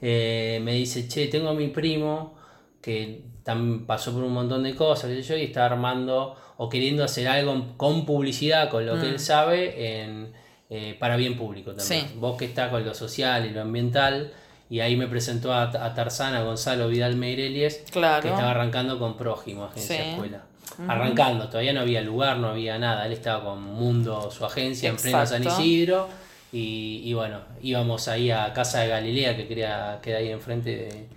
me 0.01 0.73
dice, 0.73 1.07
che, 1.07 1.27
tengo 1.27 1.49
a 1.49 1.53
mi 1.53 1.69
primo 1.69 2.35
que 2.81 3.23
también 3.43 3.85
pasó 3.85 4.13
por 4.13 4.23
un 4.23 4.33
montón 4.33 4.63
de 4.63 4.75
cosas, 4.75 5.25
yo, 5.25 5.37
y 5.37 5.43
está 5.43 5.65
armando 5.65 6.35
o 6.57 6.69
queriendo 6.69 7.03
hacer 7.03 7.27
algo 7.27 7.77
con 7.77 8.05
publicidad, 8.05 8.69
con 8.69 8.85
lo 8.85 8.99
que 8.99 9.07
él 9.07 9.15
mm. 9.15 9.19
sabe, 9.19 10.01
en, 10.01 10.33
eh, 10.69 10.95
para 10.99 11.15
bien 11.17 11.37
público 11.37 11.73
también. 11.73 12.19
Vos 12.19 12.37
que 12.37 12.45
estás 12.45 12.69
con 12.69 12.85
lo 12.85 12.93
social 12.93 13.45
y 13.45 13.51
lo 13.51 13.61
ambiental, 13.61 14.31
y 14.69 14.79
ahí 14.79 14.95
me 14.95 15.07
presentó 15.07 15.53
a, 15.53 15.63
a 15.63 15.93
Tarzana 15.93 16.41
Gonzalo 16.41 16.87
Vidal 16.87 17.15
Meirelles, 17.15 17.83
que 17.91 17.99
estaba 17.99 18.51
arrancando 18.51 18.97
con 18.99 19.17
Prójimo, 19.17 19.65
agencia 19.65 20.11
escuela. 20.11 20.43
Arrancando, 20.87 21.47
todavía 21.49 21.73
no 21.73 21.81
había 21.81 22.01
lugar, 22.01 22.37
no 22.37 22.47
había 22.47 22.79
nada. 22.79 23.05
Él 23.05 23.13
estaba 23.13 23.43
con 23.43 23.61
Mundo, 23.61 24.31
su 24.31 24.45
agencia, 24.45 24.89
en 24.89 24.97
pleno 24.97 25.25
San 25.25 25.43
Isidro. 25.43 26.07
Y, 26.51 27.01
y, 27.03 27.13
bueno, 27.13 27.39
íbamos 27.61 28.07
ahí 28.07 28.31
a 28.31 28.53
Casa 28.53 28.79
de 28.81 28.87
Galilea, 28.87 29.35
que 29.35 29.47
quería 29.47 29.99
queda 30.01 30.17
ahí 30.17 30.29
enfrente 30.29 30.69
de, 30.69 31.07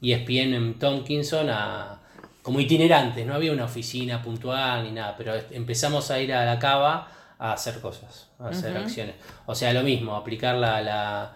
y 0.00 0.12
ESPN 0.12 0.54
en 0.54 0.78
Tompkinson 0.78 1.50
a, 1.50 1.98
como 2.42 2.60
itinerantes, 2.60 3.26
no 3.26 3.34
había 3.34 3.52
una 3.52 3.64
oficina 3.64 4.22
puntual 4.22 4.84
ni 4.84 4.92
nada, 4.92 5.16
pero 5.18 5.34
empezamos 5.50 6.10
a 6.10 6.20
ir 6.20 6.32
a 6.32 6.44
la 6.44 6.58
cava 6.58 7.08
a 7.38 7.52
hacer 7.52 7.80
cosas, 7.80 8.28
a 8.38 8.48
hacer 8.48 8.76
acciones. 8.76 9.16
O 9.46 9.54
sea, 9.54 9.72
lo 9.72 9.82
mismo, 9.82 10.14
aplicar 10.14 10.54
la, 10.54 10.80
la, 10.80 11.32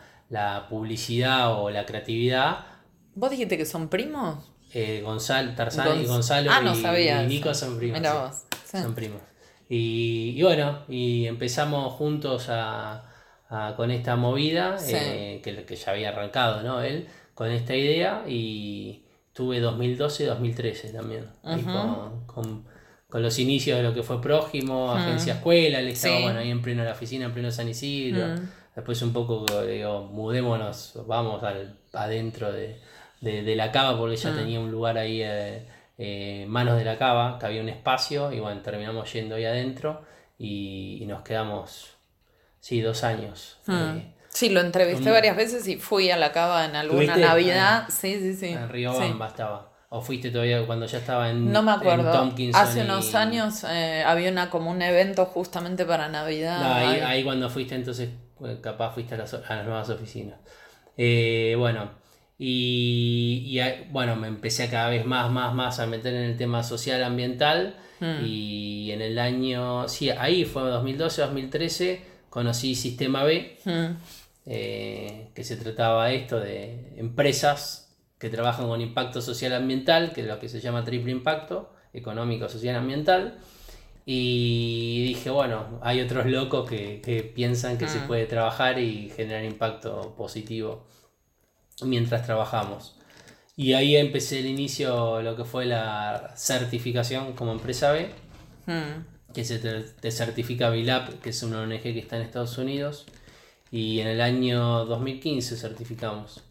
publicidad 0.69 1.61
o 1.61 1.71
la 1.71 1.87
creatividad. 1.87 2.67
¿Vos 3.15 3.31
dijiste 3.31 3.57
que 3.57 3.67
son 3.67 3.89
primos? 3.89 4.51
Eh, 4.73 5.03
Gonzalo, 5.05 5.55
Tarzán 5.55 6.01
y 6.01 6.07
Gonzalo 6.07 6.51
ah, 6.53 6.61
no 6.61 6.75
y, 6.99 7.27
Nico 7.27 7.53
son 7.55 7.77
primos. 7.79 8.01
Son 8.71 8.95
primos. 8.95 9.21
Y, 9.69 10.41
bueno, 10.43 10.81
y 10.89 11.27
empezamos 11.27 11.93
juntos 11.95 12.47
a, 12.49 13.05
con 13.77 13.91
esta 13.91 14.17
movida, 14.17 14.77
eh, 14.89 15.41
que, 15.43 15.65
que 15.65 15.77
ya 15.77 15.93
había 15.93 16.11
arrancado, 16.11 16.63
¿no? 16.63 16.81
Él, 16.83 17.09
con 17.35 17.51
esta 17.51 17.75
idea 17.75 18.25
y 18.29 19.03
tuve 19.33 19.61
2012 19.61 20.25
y 20.25 20.27
2013 20.27 20.91
también. 20.91 21.27
con, 22.27 22.67
los 23.13 23.39
inicios 23.39 23.79
de 23.79 23.83
lo 23.83 23.95
que 23.95 24.03
fue 24.03 24.21
Prójimo, 24.21 24.93
Agencia 24.93 25.35
Escuela, 25.35 25.81
él 25.81 25.89
estaba 25.89 26.21
bueno, 26.21 26.39
ahí 26.41 26.51
en 26.51 26.63
pleno 26.63 26.85
la 26.85 26.93
oficina, 26.93 27.25
en 27.25 27.33
pleno 27.33 27.51
San 27.51 27.69
Isidro. 27.69 28.37
Después 28.75 29.03
un 29.03 29.13
poco, 29.13 29.45
digo, 29.67 30.03
mudémonos, 30.03 30.95
vamos 31.07 31.43
al, 31.43 31.77
adentro 31.93 32.53
de, 32.53 32.81
la 33.21 33.73
cava, 33.73 33.99
porque 33.99 34.17
ya 34.17 34.35
tenía 34.35 34.61
un 34.61 34.71
lugar 34.71 34.97
ahí, 34.97 35.23
eh, 35.23 35.67
eh, 35.99 36.47
manos 36.49 36.79
de 36.79 36.85
la 36.85 36.97
cava, 36.97 37.39
que 37.39 37.47
había 37.47 37.61
un 37.61 37.69
espacio, 37.69 38.33
y 38.33 38.41
bueno, 38.41 38.61
terminamos 38.63 39.13
yendo 39.13 39.35
ahí 39.35 39.45
adentro 39.45 40.03
y, 40.39 41.05
nos 41.07 41.23
quedamos, 41.23 41.97
sí, 42.61 42.81
dos 42.81 43.05
años. 43.05 43.59
Eh, 43.69 44.15
Sí, 44.33 44.49
lo 44.49 44.61
entrevisté 44.61 45.11
varias 45.11 45.37
veces 45.37 45.67
y 45.67 45.77
fui 45.77 46.11
a 46.11 46.17
la 46.17 46.33
cava 46.33 46.65
en 46.65 46.77
alguna 46.77 47.17
Navidad. 47.17 47.89
sí, 47.89 48.19
sí, 48.21 48.35
sí. 48.35 48.47
En 48.49 48.69
Río 48.69 48.97
Bamba 48.97 49.27
estaba. 49.27 49.71
¿O 49.93 50.01
fuiste 50.01 50.31
todavía 50.31 50.65
cuando 50.67 50.87
ya 50.87 50.99
estaba 50.99 51.31
en 51.31 51.51
No 51.51 51.63
me 51.63 51.73
acuerdo. 51.73 52.33
Hace 52.55 52.83
unos 52.83 53.17
años 53.17 53.65
eh, 53.69 54.05
había 54.07 54.31
una 54.31 54.49
como 54.49 54.71
un 54.71 54.81
evento 54.83 55.27
justamente 55.27 55.85
para 55.85 56.09
Navidad. 56.09 56.61
No, 56.61 57.07
ahí, 57.09 57.25
cuando 57.25 57.51
fuiste 57.51 57.75
entonces 57.75 58.11
capaz 58.61 58.95
fuiste 58.95 59.15
a 59.15 59.19
las, 59.19 59.33
nuevas 59.65 59.89
oficinas. 59.91 60.39
Eh, 60.97 61.55
bueno, 61.59 61.91
y, 62.39 63.59
bueno, 63.91 64.17
me 64.17 64.29
empecé 64.29 64.69
cada 64.71 64.89
vez 64.89 65.05
más, 65.05 65.31
más, 65.31 65.55
más 65.55 65.79
a 65.79 65.87
meter 65.87 66.15
en 66.15 66.23
el 66.23 66.37
tema 66.37 66.63
social 66.63 67.03
ambiental. 67.05 67.77
Hmm. 68.01 68.25
Y 68.25 68.91
en 68.93 69.03
el 69.03 69.19
año, 69.19 69.89
sí, 69.89 70.11
ahí 70.11 70.45
fue 70.45 70.63
2012, 70.63 71.21
2013, 71.21 72.03
conocí 72.31 72.75
Sistema 72.75 73.25
B. 73.25 73.59
Hmm. 73.65 73.97
Eh, 74.47 75.29
que 75.35 75.45
se 75.45 75.57
trataba 75.57 76.11
esto 76.13 76.41
de 76.41 76.95
empresas 76.97 77.95
que 78.19 78.31
trabajan 78.31 78.69
con 78.69 78.81
impacto 78.81 79.21
social 79.21 79.53
ambiental, 79.55 80.13
que 80.13 80.23
es 80.23 80.27
lo 80.27 80.39
que 80.39 80.49
se 80.49 80.61
llama 80.61 80.83
triple 80.85 81.13
impacto, 81.13 81.73
económico, 81.93 82.49
social, 82.49 82.77
ambiental. 82.77 83.39
Y 84.07 85.05
dije, 85.05 85.31
bueno, 85.31 85.79
hay 85.83 86.01
otros 86.01 86.27
locos 86.27 86.69
que, 86.69 87.33
piensan 87.35 87.79
que 87.79 87.89
se 87.89 87.99
ah. 87.99 88.07
puede 88.07 88.27
trabajar 88.27 88.79
y 88.79 89.11
generar 89.11 89.45
impacto 89.45 90.15
positivo 90.17 90.87
mientras 91.83 92.25
trabajamos. 92.25 92.97
Y 93.57 93.75
ahí 93.75 93.97
empecé 93.97 94.41
el 94.41 94.47
inicio, 94.47 95.21
lo 95.23 95.37
que 95.37 95.45
fue 95.45 95.67
la 95.67 96.33
certificación 96.37 97.35
como 97.35 97.53
empresa 97.53 97.93
B, 97.93 98.11
hmm. 98.67 99.33
que 99.35 99.45
se 99.45 99.59
te, 99.59 100.11
certifica 100.11 100.71
BILAP, 100.71 101.21
que 101.21 101.31
es 101.31 101.43
una 101.43 101.61
ONG 101.61 101.83
que 101.83 101.99
está 101.99 102.17
en 102.17 102.23
Estados 102.23 102.57
Unidos 102.59 103.07
y 103.71 104.01
en 104.01 104.09
el 104.09 104.21
año 104.21 104.85
2015 104.87 105.57
certificamos. 105.57 106.43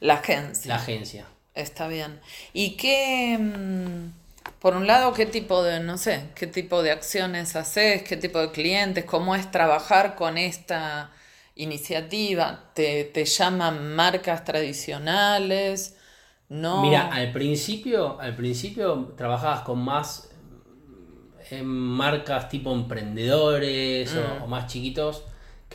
La 0.00 0.14
agencia. 0.14 0.68
La 0.68 0.76
agencia. 0.76 1.26
Está 1.54 1.88
bien. 1.88 2.20
¿Y 2.52 2.76
qué, 2.76 3.38
mm, 3.38 4.25
por 4.58 4.74
un 4.74 4.86
lado, 4.86 5.12
qué 5.12 5.26
tipo 5.26 5.62
de, 5.62 5.80
no 5.80 5.98
sé, 5.98 6.30
qué 6.34 6.46
tipo 6.46 6.82
de 6.82 6.90
acciones 6.90 7.56
haces, 7.56 8.02
qué 8.02 8.16
tipo 8.16 8.38
de 8.38 8.50
clientes, 8.50 9.04
cómo 9.04 9.34
es 9.34 9.50
trabajar 9.50 10.14
con 10.14 10.38
esta 10.38 11.10
iniciativa? 11.54 12.70
¿Te, 12.74 13.04
te 13.04 13.24
llaman 13.24 13.94
marcas 13.94 14.44
tradicionales? 14.44 15.96
No. 16.48 16.82
Mira, 16.82 17.08
al 17.12 17.32
principio, 17.32 18.20
al 18.20 18.36
principio 18.36 19.14
trabajabas 19.16 19.60
con 19.62 19.80
más 19.80 20.30
en 21.50 21.66
marcas 21.66 22.48
tipo 22.48 22.72
emprendedores 22.72 24.14
o, 24.14 24.46
mm. 24.46 24.50
más 24.50 24.66
chiquitos 24.66 25.24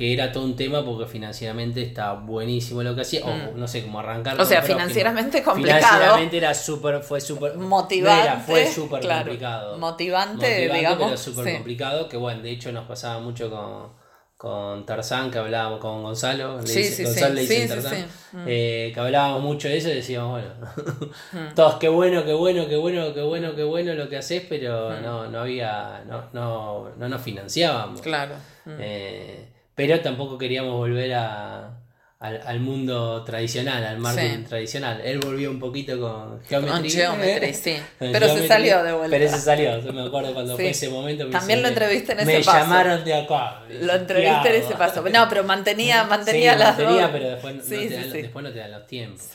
que 0.02 0.12
era 0.14 0.32
todo 0.32 0.46
un 0.46 0.56
tema 0.56 0.84
porque 0.84 1.06
financieramente 1.06 1.84
está 1.84 2.14
buenísimo 2.14 2.82
lo 2.82 2.96
que 2.96 3.02
hacía, 3.02 3.24
o 3.24 3.30
mm. 3.30 3.60
no 3.60 3.68
sé 3.68 3.84
cómo 3.84 4.00
arrancar. 4.00 4.42
O 4.42 4.44
sea, 4.44 4.64
financieramente 4.64 5.44
complicado. 5.44 5.80
Financieramente 5.80 6.38
era 6.38 6.56
súper, 6.56 7.04
fue 7.04 7.22
súper... 7.22 7.56
Motivante. 7.56 8.44
fue 8.44 8.66
súper 8.66 9.08
complicado. 9.08 9.78
Motivante, 9.78 10.70
digamos. 10.74 11.04
pero 11.06 11.18
súper 11.18 11.54
complicado, 11.54 12.10
que 12.10 12.18
bueno, 12.18 12.42
de 12.42 12.50
hecho 12.50 12.72
nos 12.72 12.88
pasaba 12.88 13.20
mucho 13.20 13.52
con, 13.52 13.92
con 14.38 14.88
Tarzán, 14.88 15.30
que 15.30 15.38
hablábamos 15.38 15.80
con 15.80 16.02
Gonzalo, 16.02 16.60
le 16.60 16.66
sí, 16.66 16.80
dice, 16.80 17.04
Gonzalo 17.04 17.36
le 17.36 17.42
dice 17.42 17.68
Tarzán, 17.68 18.06
mm. 18.32 18.46
eh, 18.48 18.92
que 18.92 19.00
hablábamos 19.00 19.44
mucho 19.44 19.68
de 19.68 19.78
eso 19.78 19.90
y 19.90 19.94
decíamos, 19.94 20.32
bueno, 20.32 21.12
mm. 21.32 21.54
todos 21.54 21.76
qué 21.76 21.90
bueno, 21.90 22.26
qué 22.26 22.34
bueno, 22.34 22.68
qué 22.68 22.76
bueno, 22.76 23.14
qué 23.14 23.22
bueno, 23.22 23.56
qué 23.56 23.64
bueno 23.64 23.94
lo 23.94 24.10
que 24.10 24.18
haces, 24.18 24.44
pero 24.50 25.00
no, 25.00 25.28
no 25.28 25.42
había, 25.42 26.04
no, 26.08 26.24
no, 26.34 26.90
no 26.98 27.08
nos 27.08 27.22
financiábamos. 27.22 28.02
Claro. 28.02 28.34
Eh, 28.66 29.61
pero 29.82 30.00
tampoco 30.00 30.38
queríamos 30.38 30.76
volver 30.76 31.12
a, 31.16 31.72
al, 32.20 32.60
mundo 32.60 33.24
tradicional, 33.24 33.84
al 33.84 33.98
marketing 33.98 34.44
tradicional. 34.44 35.02
Él 35.04 35.18
volvió 35.18 35.50
un 35.50 35.60
poquito 35.60 36.00
con 36.00 36.40
Geometry. 36.44 37.54
sí. 37.56 37.78
Pero 37.98 38.28
se 38.28 38.48
salió 38.48 38.84
de 38.84 38.94
vuelta. 38.94 39.18
Pero 39.18 39.32
se 39.32 39.40
salió, 39.40 39.80
yo 39.80 39.92
me 39.92 40.06
acuerdo 40.06 40.36
cuando 40.36 40.56
fue 40.56 40.70
ese 40.70 40.88
momento. 40.90 41.28
También 41.32 41.64
lo 41.64 41.68
entrevisté 41.68 42.12
en 42.12 42.20
ese 42.20 42.28
me 42.28 42.44
paso. 42.44 42.52
Me 42.52 42.60
llamaron 42.60 43.04
de 43.04 43.14
acá. 43.16 43.64
Lo 43.82 43.96
entrevisté 43.96 44.56
en 44.56 44.64
ese 44.64 44.76
paso. 44.76 45.04
No, 45.12 45.28
pero 45.28 45.44
mantenía, 45.46 46.04
mantenía 46.04 46.54
sí, 46.54 46.60
las 46.60 46.78
mantenía, 46.78 47.12
pero 47.12 47.30
después, 47.32 47.56
no 47.56 47.64
te 47.64 47.90
dan, 47.90 48.12
después 48.12 48.44
no 48.44 48.52
te 48.52 48.60
dan 48.60 48.72
los 48.72 48.86
tiempos. 48.86 49.28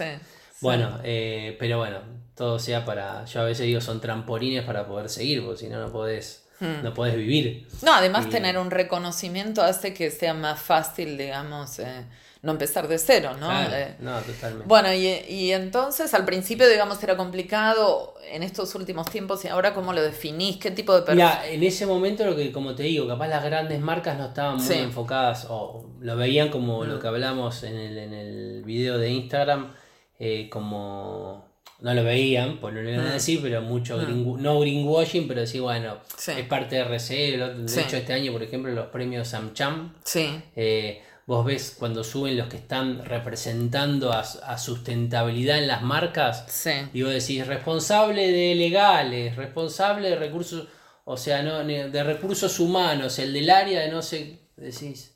Bueno, 0.60 1.00
eh, 1.02 1.56
pero 1.58 1.78
bueno, 1.78 1.98
todo 2.36 2.60
sea 2.60 2.84
para. 2.84 3.24
Yo 3.24 3.40
a 3.40 3.44
veces 3.44 3.66
digo, 3.66 3.80
son 3.80 4.00
trampolines 4.00 4.62
para 4.62 4.86
poder 4.86 5.08
seguir, 5.08 5.44
porque 5.44 5.58
si 5.58 5.68
no, 5.68 5.80
no 5.80 5.90
podés 5.90 6.45
Hmm. 6.58 6.82
No 6.82 6.94
puedes 6.94 7.16
vivir. 7.16 7.66
No, 7.82 7.92
además 7.92 8.28
tener 8.30 8.56
un 8.56 8.70
reconocimiento 8.70 9.62
hace 9.62 9.92
que 9.92 10.10
sea 10.10 10.32
más 10.32 10.60
fácil, 10.60 11.18
digamos, 11.18 11.78
eh, 11.80 12.06
no 12.40 12.52
empezar 12.52 12.88
de 12.88 12.98
cero, 12.98 13.32
¿no? 13.38 13.50
Eh, 13.52 13.96
no, 14.00 14.18
totalmente. 14.20 14.66
Bueno, 14.66 14.92
y, 14.92 15.06
y, 15.28 15.52
entonces 15.52 16.14
al 16.14 16.24
principio, 16.24 16.66
digamos, 16.68 17.02
era 17.02 17.16
complicado 17.16 18.14
en 18.30 18.42
estos 18.42 18.74
últimos 18.74 19.10
tiempos 19.10 19.44
y 19.44 19.48
ahora 19.48 19.74
cómo 19.74 19.92
lo 19.92 20.00
definís, 20.00 20.56
qué 20.56 20.70
tipo 20.70 20.94
de 20.94 21.02
persona. 21.02 21.46
en 21.46 21.62
ese 21.62 21.84
momento 21.86 22.24
lo 22.24 22.34
que, 22.34 22.52
como 22.52 22.74
te 22.74 22.84
digo, 22.84 23.06
capaz 23.06 23.28
las 23.28 23.44
grandes 23.44 23.80
marcas 23.80 24.16
no 24.16 24.26
estaban 24.26 24.56
muy 24.56 24.76
enfocadas 24.76 25.46
o 25.50 25.84
lo 26.00 26.16
veían 26.16 26.48
como 26.48 26.84
lo 26.84 26.96
hmm. 26.96 27.00
que 27.00 27.08
hablamos 27.08 27.62
en 27.64 27.76
el, 27.76 27.98
en 27.98 28.14
el 28.14 28.62
video 28.64 28.96
de 28.96 29.10
Instagram, 29.10 29.74
eh, 30.18 30.48
como 30.48 31.55
no 31.80 31.92
lo 31.94 32.04
veían, 32.04 32.58
pues 32.58 32.74
no 32.74 32.80
lo 32.80 32.90
iban 32.90 33.06
a 33.06 33.10
mm. 33.10 33.12
decir, 33.12 33.40
pero 33.42 33.60
mucho, 33.60 33.98
mm. 33.98 34.40
no 34.40 34.60
greenwashing, 34.60 35.28
pero 35.28 35.46
sí, 35.46 35.60
bueno, 35.60 35.98
es 36.26 36.46
parte 36.46 36.76
de 36.76 36.84
RCE. 36.84 37.36
De 37.36 37.82
hecho, 37.82 37.96
este 37.96 38.12
año, 38.12 38.32
por 38.32 38.42
ejemplo, 38.42 38.72
los 38.72 38.86
premios 38.86 39.28
SamCham, 39.28 39.94
sí. 40.02 40.40
Eh, 40.54 41.02
vos 41.26 41.44
ves 41.44 41.76
cuando 41.78 42.02
suben 42.02 42.36
los 42.36 42.48
que 42.48 42.56
están 42.56 43.04
representando 43.04 44.12
a, 44.12 44.58
sustentabilidad 44.58 45.58
en 45.58 45.66
las 45.66 45.82
marcas, 45.82 46.46
y 46.94 47.02
vos 47.02 47.12
decís, 47.12 47.46
responsable 47.46 48.32
de 48.32 48.54
legales, 48.54 49.36
responsable 49.36 50.10
de 50.10 50.16
recursos, 50.16 50.68
o 51.04 51.16
sea, 51.16 51.42
no 51.42 51.62
de 51.64 52.04
recursos 52.04 52.58
humanos, 52.58 53.18
el 53.18 53.32
del 53.32 53.50
área 53.50 53.80
de 53.82 53.88
no 53.88 54.02
sé, 54.02 54.40
decís. 54.56 55.12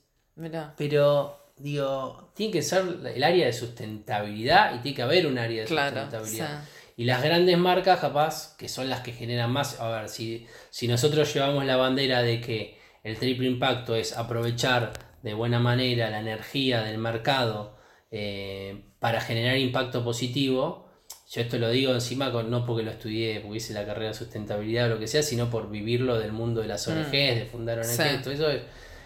Pero 0.76 1.39
digo, 1.60 2.30
tiene 2.34 2.52
que 2.52 2.62
ser 2.62 2.82
el 3.14 3.22
área 3.22 3.46
de 3.46 3.52
sustentabilidad 3.52 4.74
y 4.74 4.78
tiene 4.78 4.96
que 4.96 5.02
haber 5.02 5.26
un 5.26 5.38
área 5.38 5.62
de 5.62 5.68
sustentabilidad. 5.68 6.64
Y 6.96 7.04
las 7.04 7.22
grandes 7.22 7.56
marcas, 7.56 7.98
capaz, 7.98 8.56
que 8.56 8.68
son 8.68 8.90
las 8.90 9.00
que 9.00 9.12
generan 9.12 9.50
más, 9.50 9.80
a 9.80 9.88
ver, 9.88 10.08
si, 10.08 10.46
si 10.70 10.86
nosotros 10.86 11.32
llevamos 11.32 11.64
la 11.64 11.76
bandera 11.76 12.22
de 12.22 12.40
que 12.40 12.78
el 13.04 13.16
triple 13.18 13.46
impacto 13.46 13.96
es 13.96 14.16
aprovechar 14.16 14.92
de 15.22 15.34
buena 15.34 15.58
manera 15.58 16.10
la 16.10 16.20
energía 16.20 16.82
del 16.82 16.98
mercado 16.98 17.76
eh, 18.10 18.84
para 18.98 19.20
generar 19.20 19.56
impacto 19.56 20.04
positivo, 20.04 20.90
yo 21.30 21.40
esto 21.40 21.58
lo 21.58 21.70
digo 21.70 21.94
encima 21.94 22.28
no 22.28 22.66
porque 22.66 22.82
lo 22.82 22.90
estudié, 22.90 23.40
porque 23.40 23.58
hice 23.58 23.72
la 23.72 23.86
carrera 23.86 24.08
de 24.08 24.14
sustentabilidad 24.14 24.86
o 24.86 24.94
lo 24.94 24.98
que 24.98 25.06
sea, 25.06 25.22
sino 25.22 25.48
por 25.48 25.70
vivirlo 25.70 26.18
del 26.18 26.32
mundo 26.32 26.60
de 26.60 26.66
las 26.66 26.86
ONGs, 26.88 27.08
mm. 27.08 27.12
de 27.12 27.48
fundar 27.50 27.78
ONGs, 27.78 28.22
todo 28.22 28.34
eso. 28.34 28.48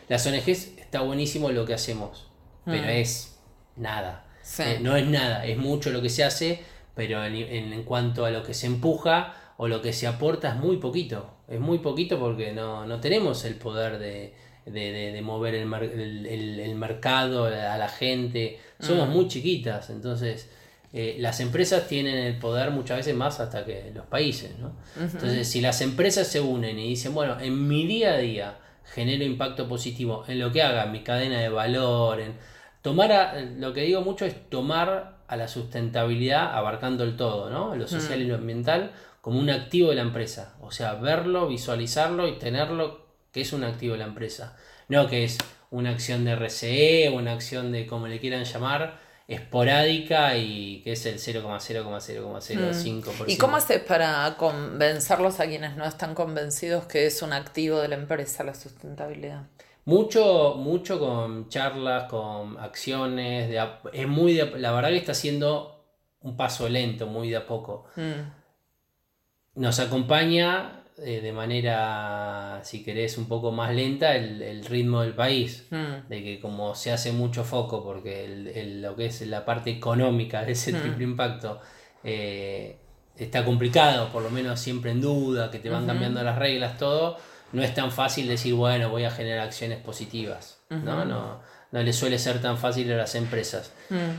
Las 0.09 0.27
ONGs 0.27 0.79
está 0.79 1.03
buenísimo 1.03 1.51
lo 1.51 1.65
que 1.65 1.75
hacemos 1.75 2.34
pero 2.65 2.85
mm. 2.85 2.91
es 2.91 3.39
nada. 3.77 4.25
Eh, 4.59 4.79
no 4.81 4.97
es 4.97 5.07
nada, 5.07 5.47
es 5.47 5.57
mucho 5.57 5.91
lo 5.91 6.03
que 6.03 6.11
se 6.11 6.25
hace, 6.25 6.63
pero 6.95 7.25
en, 7.25 7.83
cuanto 7.85 8.25
a 8.25 8.31
lo 8.31 8.43
que 8.43 8.55
se 8.55 8.67
empuja 8.67 9.35
o 9.57 9.69
lo 9.69 9.81
que 9.81 9.93
se 9.93 10.07
aporta 10.07 10.51
es 10.51 10.57
muy 10.57 10.77
poquito. 10.77 11.31
Es 11.49 11.61
muy 11.61 11.79
poquito 11.79 12.19
porque 12.19 12.53
no, 12.53 12.87
no 12.87 13.01
tenemos 13.01 13.45
el 13.45 13.55
poder 13.57 13.99
de, 13.99 14.35
de, 14.67 15.21
mover 15.23 15.55
el, 15.55 16.27
el, 16.27 16.75
mercado 16.75 17.47
a 17.47 17.79
la 17.79 17.89
gente. 17.89 18.59
Somos 18.81 19.09
mm. 19.09 19.13
muy 19.13 19.29
chiquitas, 19.29 19.91
entonces 19.91 20.51
eh, 20.97 21.17
las 21.19 21.41
empresas 21.41 21.89
tienen 21.89 22.15
el 22.15 22.39
poder 22.39 22.71
muchas 22.71 22.99
veces 22.99 23.17
más 23.17 23.41
hasta 23.41 23.65
que 23.65 23.91
los 23.93 24.07
países, 24.07 24.53
¿no? 24.61 24.77
Entonces, 24.97 25.49
si 25.49 25.61
las 25.61 25.81
empresas 25.81 26.29
se 26.29 26.41
unen 26.41 26.79
y 26.79 26.91
dicen, 26.91 27.13
bueno, 27.13 27.37
en 27.41 27.67
mi 27.67 27.85
día 27.85 28.13
a 28.13 28.19
día 28.19 28.59
genero 28.85 29.25
impacto 29.25 29.69
positivo 29.69 30.25
en 30.29 30.39
lo 30.39 30.53
que 30.53 30.63
haga, 30.63 30.85
en 30.85 30.93
mi 30.93 31.03
cadena 31.03 31.41
de 31.41 31.49
valor, 31.49 32.21
en 32.21 32.35
tomar, 32.85 33.35
lo 33.57 33.73
que 33.73 33.81
digo 33.81 34.03
mucho 34.03 34.27
es 34.27 34.51
tomar 34.51 35.17
a 35.27 35.37
la 35.37 35.49
sustentabilidad 35.49 36.55
abarcando 36.55 37.03
el 37.03 37.17
todo, 37.17 37.49
¿no? 37.49 37.75
Lo 37.75 37.89
social 37.89 38.21
y 38.21 38.27
lo 38.27 38.35
ambiental 38.35 38.93
como 39.23 39.41
un 39.41 39.49
activo 39.49 39.89
de 39.89 39.95
la 39.95 40.03
empresa. 40.03 40.55
O 40.61 40.71
sea, 40.71 40.93
verlo, 40.97 41.49
visualizarlo 41.49 42.29
y 42.29 42.39
tenerlo 42.39 43.07
que 43.33 43.41
es 43.41 43.55
un 43.55 43.65
activo 43.65 43.95
de 43.95 44.01
la 44.01 44.05
empresa. 44.05 44.55
No 44.89 45.09
que 45.09 45.25
es 45.25 45.39
una 45.71 45.93
acción 45.93 46.27
de 46.27 46.37
RCE 46.37 47.09
o 47.09 47.15
una 47.15 47.33
acción 47.33 47.73
de 47.73 47.87
como 47.87 48.07
le 48.07 48.21
quieran 48.21 48.45
llamar, 48.45 48.99
esporádica 49.29 50.37
y 50.37 50.83
que 50.83 50.93
es 50.93 51.07
el 51.07 51.15
0,0,005%. 51.15 53.25
Mm. 53.25 53.31
¿Y 53.31 53.39
cómo 53.39 53.57
haces 53.57 53.81
para 53.81 54.37
convencerlos 54.37 55.41
a 55.41 55.47
quienes 55.47 55.77
no 55.77 55.87
están 55.87 56.15
convencidos 56.15 56.85
que 56.85 57.07
es 57.07 57.23
un 57.23 57.33
activo 57.33 57.79
de 57.79 57.89
la 57.89 57.95
empresa 57.95 58.45
la 58.45 58.55
sustentabilidad? 58.55 59.45
Mucho, 59.87 60.55
mucho 60.57 60.99
con 60.99 61.49
charlas, 61.49 62.05
con 62.05 62.59
acciones, 62.59 63.49
de, 63.51 63.63
es 63.93 64.09
muy 64.09 64.35
la 64.35 64.73
verdad 64.73 64.89
que 64.89 64.97
está 64.97 65.13
haciendo 65.13 65.85
un 66.21 66.37
paso 66.37 66.69
lento, 66.69 67.07
muy 67.07 67.29
de 67.29 67.37
a 67.37 67.47
poco. 67.47 67.87
Mm. 67.97 69.61
Nos 69.61 69.79
acompaña 69.81 70.85
eh, 70.97 71.21
de 71.21 71.33
manera, 71.33 72.61
si 72.63 72.85
querés, 72.85 73.19
un 73.19 73.27
poco 73.27 73.51
más 73.51 73.75
lenta 73.75 74.15
el, 74.15 74.65
ritmo 74.65 75.03
del 75.03 75.13
país. 75.13 75.67
Hmm. 75.71 76.09
De 76.09 76.23
que 76.23 76.41
como 76.41 76.77
se 76.77 76.93
hace 76.93 77.11
mucho 77.11 77.43
foco, 77.43 77.83
porque 77.83 78.25
el, 78.25 78.81
lo 78.81 78.95
que 78.95 79.07
es 79.07 79.21
la 79.23 79.45
parte 79.45 79.71
económica 79.71 80.45
de 80.45 80.53
ese 80.53 80.73
hmm. 80.73 80.81
triple 80.81 81.05
impacto 81.05 81.61
eh, 82.05 82.79
está 83.17 83.45
complicado, 83.45 84.09
por 84.11 84.23
lo 84.23 84.31
menos 84.31 84.61
siempre 84.61 84.93
en 84.93 85.01
duda, 85.01 85.51
que 85.51 85.59
te 85.59 85.69
van 85.69 85.85
cambiando 85.85 86.23
las 86.23 86.39
reglas, 86.39 86.79
todo, 86.79 87.17
no 87.53 87.63
es 87.63 87.75
tan 87.75 87.93
fácil 87.93 88.29
decir, 88.29 88.55
bueno, 88.55 88.91
voy 88.91 89.05
a 89.05 89.11
generar 89.11 89.41
acciones 89.41 89.79
positivas. 89.79 90.59
¿no? 90.71 91.05
No, 91.05 91.41
no 91.71 91.83
le 91.83 91.93
suele 91.93 92.19
ser 92.19 92.41
tan 92.41 92.59
fácil 92.59 92.91
a 92.93 92.97
las 92.97 93.15
empresas. 93.15 93.73
Hmm. 93.91 94.13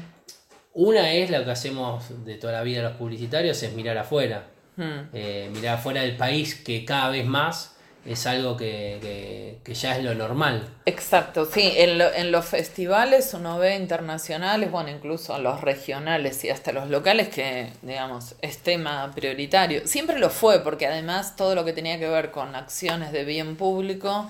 Una 0.73 1.11
es 1.11 1.29
lo 1.29 1.43
que 1.43 1.51
hacemos 1.51 2.25
de 2.25 2.35
toda 2.35 2.53
la 2.53 2.63
vida 2.63 2.83
los 2.83 2.97
publicitarios, 2.97 3.61
es 3.63 3.73
mirar 3.73 3.97
afuera. 3.97 4.47
Hmm. 4.75 5.09
Eh, 5.13 5.49
mirar 5.53 5.79
fuera 5.79 6.01
del 6.01 6.17
país, 6.17 6.55
que 6.55 6.83
cada 6.83 7.09
vez 7.09 7.25
más 7.25 7.74
es 8.05 8.27
algo 8.27 8.55
que, 8.55 9.57
ya 9.65 9.97
es 9.97 10.03
lo 10.03 10.13
normal. 10.13 10.67
Exacto, 10.85 11.45
sí, 11.45 11.73
en, 11.75 12.31
los 12.31 12.45
festivales 12.45 13.33
uno 13.33 13.57
ve 13.57 13.75
internacionales, 13.75 14.69
bueno, 14.69 14.89
incluso 14.89 15.37
los 15.39 15.61
regionales 15.61 16.43
y 16.43 16.49
hasta 16.49 16.71
los 16.71 16.89
locales, 16.89 17.29
que, 17.29 17.71
digamos, 17.81 18.35
es 18.41 18.59
tema 18.59 19.11
prioritario. 19.15 19.87
Siempre 19.87 20.19
lo 20.19 20.29
fue, 20.29 20.59
porque 20.59 20.85
además 20.85 21.35
todo 21.35 21.55
lo 21.55 21.65
que 21.65 21.73
tenía 21.73 21.97
que 21.97 22.07
ver 22.07 22.31
con 22.31 22.55
acciones 22.55 23.11
de 23.11 23.25
bien 23.25 23.55
público 23.55 24.29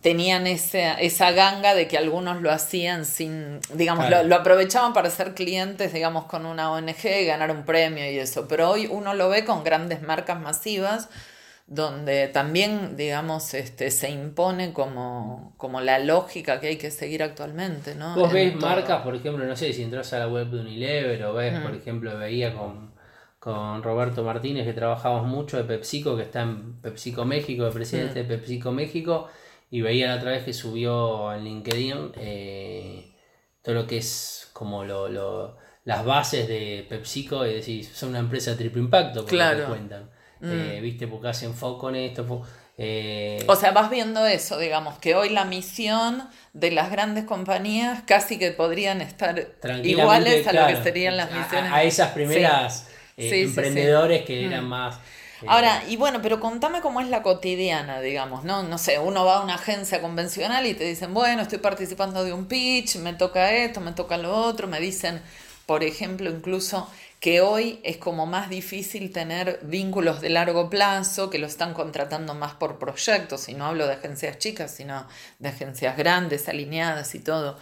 tenían 0.00 0.46
esa, 0.46 0.94
esa 0.94 1.32
ganga 1.32 1.74
de 1.74 1.88
que 1.88 1.98
algunos 1.98 2.40
lo 2.40 2.52
hacían 2.52 3.04
sin, 3.04 3.60
digamos, 3.72 4.08
lo, 4.08 4.36
aprovechaban 4.36 4.92
para 4.92 5.10
ser 5.10 5.34
clientes, 5.34 5.92
digamos, 5.92 6.26
con 6.26 6.46
una 6.46 6.70
ONG 6.70 7.04
y 7.04 7.24
ganar 7.24 7.50
un 7.50 7.64
premio 7.64 8.08
y 8.08 8.18
eso. 8.18 8.46
Pero 8.46 8.70
hoy 8.70 8.86
uno 8.86 9.14
lo 9.14 9.28
ve 9.28 9.44
con 9.44 9.64
grandes 9.64 10.02
marcas 10.02 10.40
masivas 10.40 11.08
donde 11.66 12.28
también, 12.28 12.96
digamos, 12.96 13.52
este, 13.54 13.90
se 13.90 14.10
impone 14.10 14.72
como, 14.72 15.54
como 15.56 15.80
la 15.80 15.98
lógica 15.98 16.60
que 16.60 16.68
hay 16.68 16.76
que 16.76 16.92
seguir 16.92 17.24
actualmente, 17.24 17.96
¿no? 17.96 18.14
Vos 18.14 18.32
ves 18.32 18.54
marcas, 18.54 19.02
por 19.02 19.16
ejemplo, 19.16 19.44
no 19.44 19.56
sé, 19.56 19.72
si 19.72 19.82
entras 19.82 20.12
a 20.12 20.20
la 20.20 20.28
web 20.28 20.48
de 20.48 20.60
Unilever 20.60 21.24
o 21.24 21.34
ves, 21.34 21.58
por 21.60 21.74
ejemplo, 21.74 22.16
veía 22.16 22.54
con, 22.54 22.92
con 23.40 23.82
Roberto 23.82 24.22
Martínez 24.22 24.64
que 24.64 24.74
trabajamos 24.74 25.26
mucho 25.26 25.56
de 25.56 25.64
PepsiCo, 25.64 26.16
que 26.16 26.22
está 26.22 26.42
en 26.42 26.80
PepsiCo 26.80 27.24
México, 27.24 27.66
el 27.66 27.72
presidente 27.72 28.22
de 28.22 28.36
PepsiCo 28.36 28.70
México, 28.70 29.28
y 29.68 29.80
veía 29.80 30.06
la 30.06 30.16
otra 30.16 30.30
vez 30.30 30.44
que 30.44 30.52
subió 30.52 31.32
en 31.34 31.42
LinkedIn 31.42 32.12
eh, 32.16 33.12
todo 33.60 33.74
lo 33.74 33.86
que 33.88 33.98
es 33.98 34.50
como 34.52 34.84
lo, 34.84 35.08
lo, 35.08 35.56
las 35.82 36.04
bases 36.04 36.46
de 36.46 36.86
PepsiCo 36.88 37.44
y 37.44 37.54
decir, 37.54 37.84
son 37.84 38.10
una 38.10 38.20
empresa 38.20 38.52
de 38.52 38.58
triple 38.58 38.82
impacto, 38.82 39.20
como 39.20 39.30
claro. 39.30 39.66
cuentan. 39.66 40.10
Mm. 40.40 40.50
Eh, 40.50 40.80
¿Viste? 40.80 41.06
Porque 41.06 41.28
hacen 41.28 41.54
foco 41.54 41.88
en 41.90 41.96
esto. 41.96 42.42
Eh, 42.78 43.42
o 43.48 43.56
sea, 43.56 43.72
vas 43.72 43.88
viendo 43.90 44.26
eso, 44.26 44.58
digamos, 44.58 44.98
que 44.98 45.14
hoy 45.14 45.30
la 45.30 45.44
misión 45.46 46.28
de 46.52 46.70
las 46.70 46.90
grandes 46.90 47.24
compañías 47.24 48.02
casi 48.06 48.38
que 48.38 48.50
podrían 48.50 49.00
estar 49.00 49.48
iguales 49.82 50.46
a 50.46 50.52
lo 50.52 50.66
que 50.66 50.82
serían 50.82 51.16
las 51.16 51.32
misiones. 51.32 51.72
A, 51.72 51.82
esas 51.82 52.10
primeras 52.10 52.88
emprendedores 53.16 54.24
que 54.24 54.44
eran 54.44 54.66
mm. 54.66 54.68
más 54.68 54.98
Ahora, 55.46 55.82
y 55.88 55.96
bueno, 55.96 56.20
pero 56.22 56.40
contame 56.40 56.80
cómo 56.80 57.00
es 57.00 57.08
la 57.08 57.22
cotidiana, 57.22 58.00
digamos, 58.00 58.44
¿no? 58.44 58.62
No 58.62 58.78
sé, 58.78 58.98
uno 58.98 59.24
va 59.24 59.36
a 59.36 59.40
una 59.42 59.56
agencia 59.56 60.00
convencional 60.00 60.66
y 60.66 60.74
te 60.74 60.84
dicen, 60.84 61.12
bueno, 61.12 61.42
estoy 61.42 61.58
participando 61.58 62.24
de 62.24 62.32
un 62.32 62.46
pitch, 62.46 62.96
me 62.96 63.12
toca 63.12 63.52
esto, 63.52 63.80
me 63.80 63.92
toca 63.92 64.16
lo 64.16 64.34
otro, 64.34 64.66
me 64.66 64.80
dicen, 64.80 65.20
por 65.66 65.84
ejemplo, 65.84 66.30
incluso 66.30 66.90
que 67.26 67.40
hoy 67.40 67.80
es 67.82 67.96
como 67.96 68.24
más 68.24 68.48
difícil 68.48 69.10
tener 69.10 69.58
vínculos 69.64 70.20
de 70.20 70.28
largo 70.28 70.70
plazo, 70.70 71.28
que 71.28 71.40
lo 71.40 71.48
están 71.48 71.74
contratando 71.74 72.34
más 72.34 72.54
por 72.54 72.78
proyectos, 72.78 73.48
y 73.48 73.54
no 73.54 73.66
hablo 73.66 73.88
de 73.88 73.94
agencias 73.94 74.38
chicas, 74.38 74.70
sino 74.70 75.08
de 75.40 75.48
agencias 75.48 75.96
grandes, 75.96 76.48
alineadas 76.48 77.16
y 77.16 77.18
todo. 77.18 77.58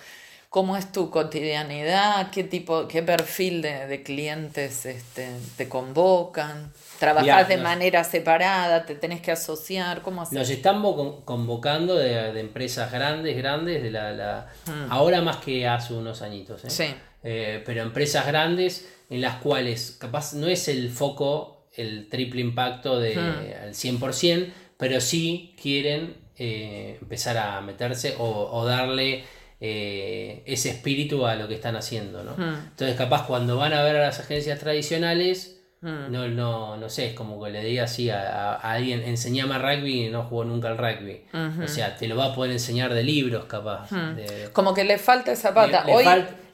¿Cómo 0.51 0.77
es 0.77 0.93
tu 0.93 1.09
cotidianidad? 1.09 2.31
¿Qué 2.31 2.45
tipo, 2.45 2.87
qué 2.89 3.03
perfil 3.03 3.63
de, 3.63 4.03
clientes 4.03 4.85
este, 4.85 5.31
te 5.57 5.67
convocan? 5.67 6.71
¿Trabajas 6.99 7.49
de 7.49 7.57
manera 7.57 8.05
separada? 8.05 8.85
¿Te 8.85 8.95
tenés 8.95 9.23
que 9.23 9.33
asociar? 9.33 10.03
¿Cómo 10.03 10.21
haces? 10.21 10.39
Nos 10.39 10.51
están 10.51 10.83
convocando 11.25 11.97
de, 11.97 12.39
empresas 12.39 12.93
grandes, 12.93 13.35
grandes, 13.35 13.83
de 13.83 13.91
la, 13.91 14.47
hmm. 14.67 14.93
ahora 14.93 15.23
más 15.23 15.39
que 15.39 15.67
hace 15.67 15.95
unos 15.95 16.21
añitos. 16.21 16.67
¿eh? 16.67 16.71
Sí. 16.71 16.95
Eh, 17.25 17.63
pero 17.65 17.83
empresas 17.83 18.27
grandes 18.27 18.89
en 19.11 19.21
las 19.21 19.37
cuales 19.37 19.97
capaz 19.99 20.35
no 20.35 20.47
es 20.47 20.69
el 20.69 20.91
foco 20.91 21.67
el 21.73 22.09
triple 22.09 22.41
impacto 22.41 23.01
de, 23.01 23.17
hmm. 23.17 23.65
al 23.65 23.75
100%, 23.75 24.53
pero 24.77 25.01
sí 25.01 25.57
quieren 25.61 26.15
eh, 26.37 26.99
empezar 27.01 27.37
a 27.39 27.61
meterse 27.63 28.15
o 28.19 28.65
darle 28.65 29.25
eh, 29.67 30.43
ese 30.45 30.69
espíritu 30.69 31.25
a 31.25 31.37
lo 31.37 31.49
que 31.49 31.55
están 31.55 31.75
haciendo, 31.75 32.23
¿no? 32.23 32.33
Hmm. 32.33 32.55
Entonces, 32.71 32.97
capaz 32.97 33.27
cuando 33.27 33.57
van 33.57 33.73
a 33.73 33.83
ver 33.83 33.97
a 33.97 34.01
las 34.01 34.21
agencias 34.21 34.59
tradicionales, 34.59 35.63
hmm. 35.81 36.11
no, 36.13 36.29
no, 36.29 36.77
no 36.77 36.89
sé, 36.91 37.07
es 37.07 37.15
como 37.15 37.43
que 37.43 37.51
le 37.51 37.65
diga 37.65 37.85
así 37.85 38.11
a, 38.11 38.57
alguien, 38.57 39.03
enseñame 39.05 39.57
rugby 39.59 40.07
y 40.07 40.11
no 40.11 40.25
jugó 40.25 40.45
nunca 40.45 40.69
al 40.69 40.77
rugby. 40.77 41.25
O 41.65 41.67
sea, 41.67 41.97
te 41.97 42.09
lo 42.09 42.17
va 42.17 42.27
a 42.27 42.35
poder 42.35 42.53
enseñar 42.53 42.93
de 42.93 43.05
libros, 43.05 43.47
capaz. 43.47 43.91
Hmm. 43.91 44.19
como 44.53 44.75
que 44.75 44.85
le 44.85 44.99
falta 44.99 45.33
esa 45.33 45.55
pata. 45.55 45.87
Hoy... 45.89 46.05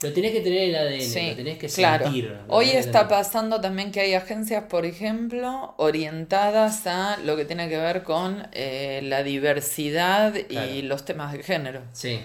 lo 0.02 0.12
tenés 0.12 0.32
que 0.32 0.40
tener 0.40 0.70
el 0.70 0.74
ADN, 0.76 1.28
lo 1.30 1.36
tenés 1.36 1.58
que 1.58 1.68
sentir. 1.68 2.36
Hoy 2.48 2.70
está 2.70 3.08
pasando 3.08 3.60
también 3.60 3.92
que 3.92 4.00
hay 4.00 4.14
agencias, 4.14 4.64
por 4.64 4.86
ejemplo, 4.86 5.74
orientadas 5.76 6.86
a 6.86 7.18
lo 7.18 7.36
que 7.36 7.44
tiene 7.44 7.68
que 7.68 7.76
ver 7.76 8.02
con 8.02 8.48
eh, 8.52 9.00
la 9.04 9.22
diversidad 9.22 10.34
y 10.48 10.82
los 10.82 11.04
temas 11.04 11.32
de 11.32 11.42
género. 11.42 11.82
Sí 11.92 12.20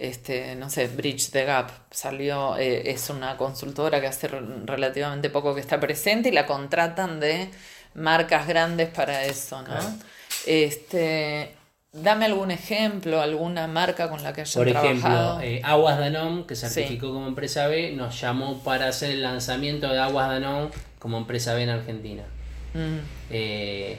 este, 0.00 0.54
no 0.56 0.70
sé, 0.70 0.88
Bridge 0.88 1.30
the 1.30 1.44
Gap 1.44 1.70
salió, 1.90 2.56
eh, 2.56 2.90
es 2.90 3.10
una 3.10 3.36
consultora 3.36 4.00
que 4.00 4.06
hace 4.06 4.28
relativamente 4.28 5.28
poco 5.28 5.54
que 5.54 5.60
está 5.60 5.78
presente 5.78 6.30
y 6.30 6.32
la 6.32 6.46
contratan 6.46 7.20
de 7.20 7.50
marcas 7.94 8.48
grandes 8.48 8.88
para 8.88 9.24
eso, 9.26 9.60
¿no? 9.60 9.98
Este, 10.46 11.54
dame 11.92 12.26
algún 12.26 12.50
ejemplo, 12.50 13.20
alguna 13.20 13.66
marca 13.66 14.08
con 14.08 14.22
la 14.22 14.32
que 14.32 14.42
hayan 14.42 14.54
Por 14.54 14.68
ejemplo, 14.68 15.40
eh, 15.40 15.60
Aguas 15.64 15.98
Danone, 15.98 16.46
que 16.46 16.56
certificó 16.56 17.12
como 17.12 17.26
empresa 17.26 17.66
B, 17.66 17.92
nos 17.92 18.20
llamó 18.20 18.58
para 18.62 18.88
hacer 18.88 19.10
el 19.10 19.22
lanzamiento 19.22 19.88
de 19.88 19.98
Aguas 19.98 20.28
Danone 20.28 20.70
como 20.98 21.18
empresa 21.18 21.54
B 21.54 21.62
en 21.62 21.70
Argentina. 21.70 22.22
Mm. 22.74 22.98
Eh, 23.30 23.98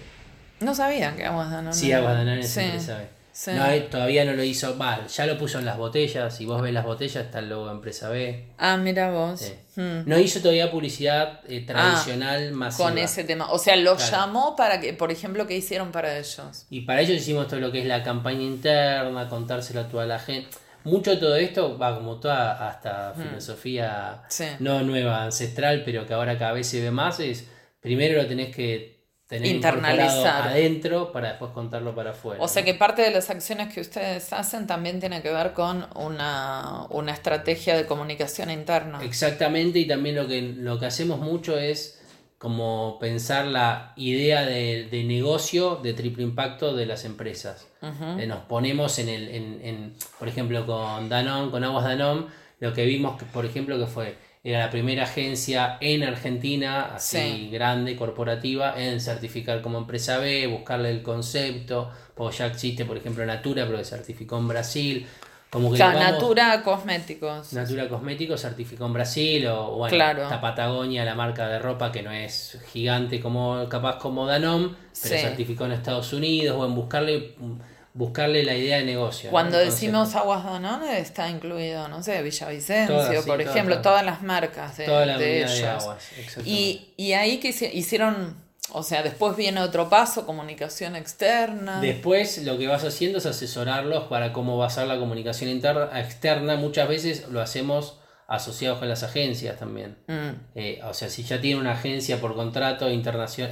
no 0.62 0.76
sabían 0.76 1.16
que 1.16 1.26
Aguas 1.26 1.52
Danone. 1.52 1.74
Sí, 1.74 1.92
Aguas 1.92 2.14
Danone 2.14 2.42
es 2.42 2.58
empresa 2.58 2.98
B. 2.98 3.21
No, 3.48 3.70
eh, 3.70 3.88
todavía 3.90 4.26
no 4.26 4.34
lo 4.34 4.44
hizo. 4.44 4.76
mal 4.76 5.08
ya 5.08 5.26
lo 5.26 5.38
puso 5.38 5.60
en 5.60 5.66
las 5.66 5.78
botellas. 5.78 6.36
Si 6.36 6.46
vos 6.46 6.62
ves 6.62 6.74
las 6.74 6.86
botellas, 6.86 7.26
está 7.26 7.40
el 7.40 7.50
logo 7.50 7.72
Empresa 7.72 8.10
B. 8.10 8.50
Ah, 8.58 8.78
mira 8.78 9.12
vos. 9.12 9.54
Hmm. 9.76 10.02
No 10.06 10.20
hizo 10.20 10.40
todavía 10.42 10.70
publicidad 10.70 11.40
eh, 11.48 11.66
tradicional 11.66 12.52
más 12.52 12.76
Con 12.76 12.98
ese 12.98 13.24
tema. 13.24 13.52
O 13.52 13.58
sea, 13.58 13.76
lo 13.78 13.98
llamó 13.98 14.56
para 14.56 14.82
que, 14.82 14.94
por 14.94 15.12
ejemplo, 15.12 15.48
¿qué 15.48 15.56
hicieron 15.56 15.92
para 15.92 16.18
ellos? 16.18 16.66
Y 16.70 16.82
para 16.82 17.02
ellos 17.02 17.18
hicimos 17.18 17.48
todo 17.48 17.60
lo 17.60 17.72
que 17.72 17.80
es 17.80 17.86
la 17.86 18.04
campaña 18.04 18.44
interna, 18.44 19.30
contárselo 19.30 19.82
a 19.82 19.88
toda 19.88 20.06
la 20.06 20.20
gente. 20.20 20.50
Mucho 20.84 21.12
de 21.12 21.18
todo 21.18 21.36
esto 21.36 21.78
va 21.78 21.96
como 21.96 22.20
toda 22.20 22.68
hasta 22.68 23.14
hmm. 23.16 23.22
filosofía 23.22 24.24
no 24.60 24.82
nueva, 24.82 25.24
ancestral, 25.24 25.84
pero 25.86 26.06
que 26.06 26.14
ahora 26.14 26.38
cada 26.38 26.54
vez 26.54 26.68
se 26.68 26.82
ve 26.82 26.92
más. 26.92 27.20
Es 27.20 27.48
primero 27.80 28.22
lo 28.22 28.28
tenés 28.28 28.54
que 28.54 29.01
tener 29.32 29.56
Internalizar. 29.56 30.50
adentro 30.50 31.12
para 31.14 31.30
después 31.30 31.52
contarlo 31.52 31.96
para 31.96 32.12
afuera. 32.12 32.44
O 32.44 32.48
sea 32.50 32.64
que 32.66 32.74
parte 32.74 33.02
de 33.02 33.12
las 33.12 33.30
acciones 33.30 33.74
que 33.74 33.80
ustedes 33.80 34.34
hacen 34.34 34.68
también 34.68 35.00
tiene 35.00 35.22
que 35.22 35.32
ver 35.32 35.54
con 35.54 35.88
una, 35.96 36.86
una 36.90 37.14
estrategia 37.14 37.78
de 37.78 37.86
comunicación 37.86 38.52
interna. 38.52 39.02
Exactamente, 39.04 39.80
y 39.80 39.88
también 39.88 40.16
lo 40.16 40.28
que, 40.28 40.42
lo 40.42 40.78
que 40.80 40.86
hacemos 40.86 41.20
mucho 41.20 41.58
es 41.58 41.98
como 42.38 42.98
pensar 43.00 43.46
la 43.46 43.94
idea 43.96 44.42
de, 44.46 44.88
de 44.92 45.04
negocio 45.06 45.76
de 45.78 45.94
triple 45.94 46.24
impacto 46.24 46.76
de 46.76 46.86
las 46.86 47.06
empresas. 47.06 47.68
Eh, 48.20 48.26
Nos 48.28 48.40
ponemos 48.46 49.00
en 49.00 49.08
el, 49.10 49.30
en, 49.30 49.60
en, 49.64 49.94
por 50.20 50.28
ejemplo, 50.28 50.66
con 50.66 51.08
Danone, 51.08 51.52
con 51.52 51.64
Aguas 51.64 51.86
Danone, 51.86 52.26
lo 52.60 52.74
que 52.74 52.86
vimos, 52.86 53.18
que, 53.18 53.26
por 53.26 53.46
ejemplo, 53.46 53.78
que 53.80 53.86
fue, 53.86 54.16
era 54.44 54.60
la 54.60 54.70
primera 54.72 55.04
agencia 55.04 55.78
en 55.82 56.04
Argentina, 56.04 56.96
así 56.96 57.18
Sí. 57.18 57.50
grande, 57.52 57.96
corporativa, 57.96 58.74
en 58.82 59.00
certificar 59.00 59.62
como 59.62 59.78
empresa 59.78 60.18
B, 60.18 60.48
buscarle 60.48 60.90
el 60.90 61.04
concepto, 61.04 61.92
porque 62.16 62.38
ya 62.38 62.48
existe, 62.48 62.86
por 62.86 62.98
ejemplo, 62.98 63.24
Natura, 63.26 63.66
pero 63.66 63.78
que 63.78 63.86
certificó 63.86 64.38
en 64.40 64.48
Brasil. 64.48 65.08
Como 65.52 65.68
que 65.70 65.74
O 65.74 65.78
sea, 65.78 65.90
le 65.90 65.96
vamos- 66.00 66.12
Natura 66.14 66.64
Cosméticos. 66.64 67.52
Natura 67.54 67.88
Cosméticos 67.90 68.40
certificó 68.42 68.86
en 68.86 68.94
Brasil 68.94 69.46
o 69.48 69.76
bueno, 69.76 69.94
Claro. 69.94 70.24
está 70.24 70.40
Patagonia, 70.40 71.04
la 71.04 71.14
marca 71.14 71.48
de 71.50 71.60
ropa 71.60 71.92
que 71.92 72.02
no 72.02 72.12
es 72.12 72.58
gigante 72.72 73.20
como 73.20 73.68
capaz 73.68 73.98
como 73.98 74.26
Danone, 74.26 74.70
pero 74.70 75.16
Sí. 75.16 75.22
certificó 75.22 75.66
en 75.66 75.74
Estados 75.74 76.14
Unidos 76.14 76.56
o 76.58 76.66
en 76.66 76.74
buscarle 76.74 77.36
buscarle 77.94 78.44
la 78.44 78.56
idea 78.56 78.78
de 78.78 78.84
negocio. 78.86 79.30
Cuando 79.32 79.58
decimos 79.58 80.16
aguas 80.16 80.44
Danone 80.46 81.00
está 81.00 81.30
incluido, 81.30 81.88
no 81.88 82.02
sé, 82.02 82.22
Villavicencio, 82.22 82.96
Todas, 82.96 83.10
sí, 83.10 83.16
por 83.30 83.38
todas, 83.40 83.56
ejemplo, 83.56 83.82
todas. 83.82 84.06
las 84.06 84.22
marcas 84.24 84.78
de, 84.78 84.86
toda 84.86 85.06
la 85.06 85.18
de 85.18 85.44
aguas, 85.68 86.10
y, 86.46 86.94
y 86.98 87.14
ahí 87.14 87.40
que 87.40 87.50
hici- 87.50 87.70
hicieron, 87.74 88.38
o 88.72 88.84
sea, 88.84 89.04
después 89.04 89.36
viene 89.36 89.60
otro 89.60 89.90
paso, 89.90 90.26
comunicación 90.26 90.96
externa. 90.96 91.82
Después 91.82 92.38
lo 92.46 92.58
que 92.58 92.68
vas 92.68 92.84
haciendo 92.86 93.18
es 93.18 93.26
asesorarlos 93.26 94.06
para 94.06 94.32
cómo 94.32 94.58
va 94.58 94.68
a 94.68 94.70
ser 94.70 94.88
la 94.88 94.98
comunicación 94.98 95.50
interna, 95.50 95.90
externa. 96.00 96.56
Muchas 96.56 96.88
veces 96.88 97.28
lo 97.30 97.42
hacemos 97.42 97.98
asociados 98.28 98.80
con 98.80 98.88
las 98.88 99.04
agencias 99.04 99.60
también. 99.60 99.98
Mm, 100.08 100.30
Eh, 100.56 100.80
o 100.86 100.94
sea, 100.94 101.10
si 101.10 101.24
ya 101.24 101.42
tiene 101.42 101.60
una 101.60 101.74
agencia 101.74 102.22
por 102.22 102.34
contrato 102.36 102.90
internacional, 102.90 103.52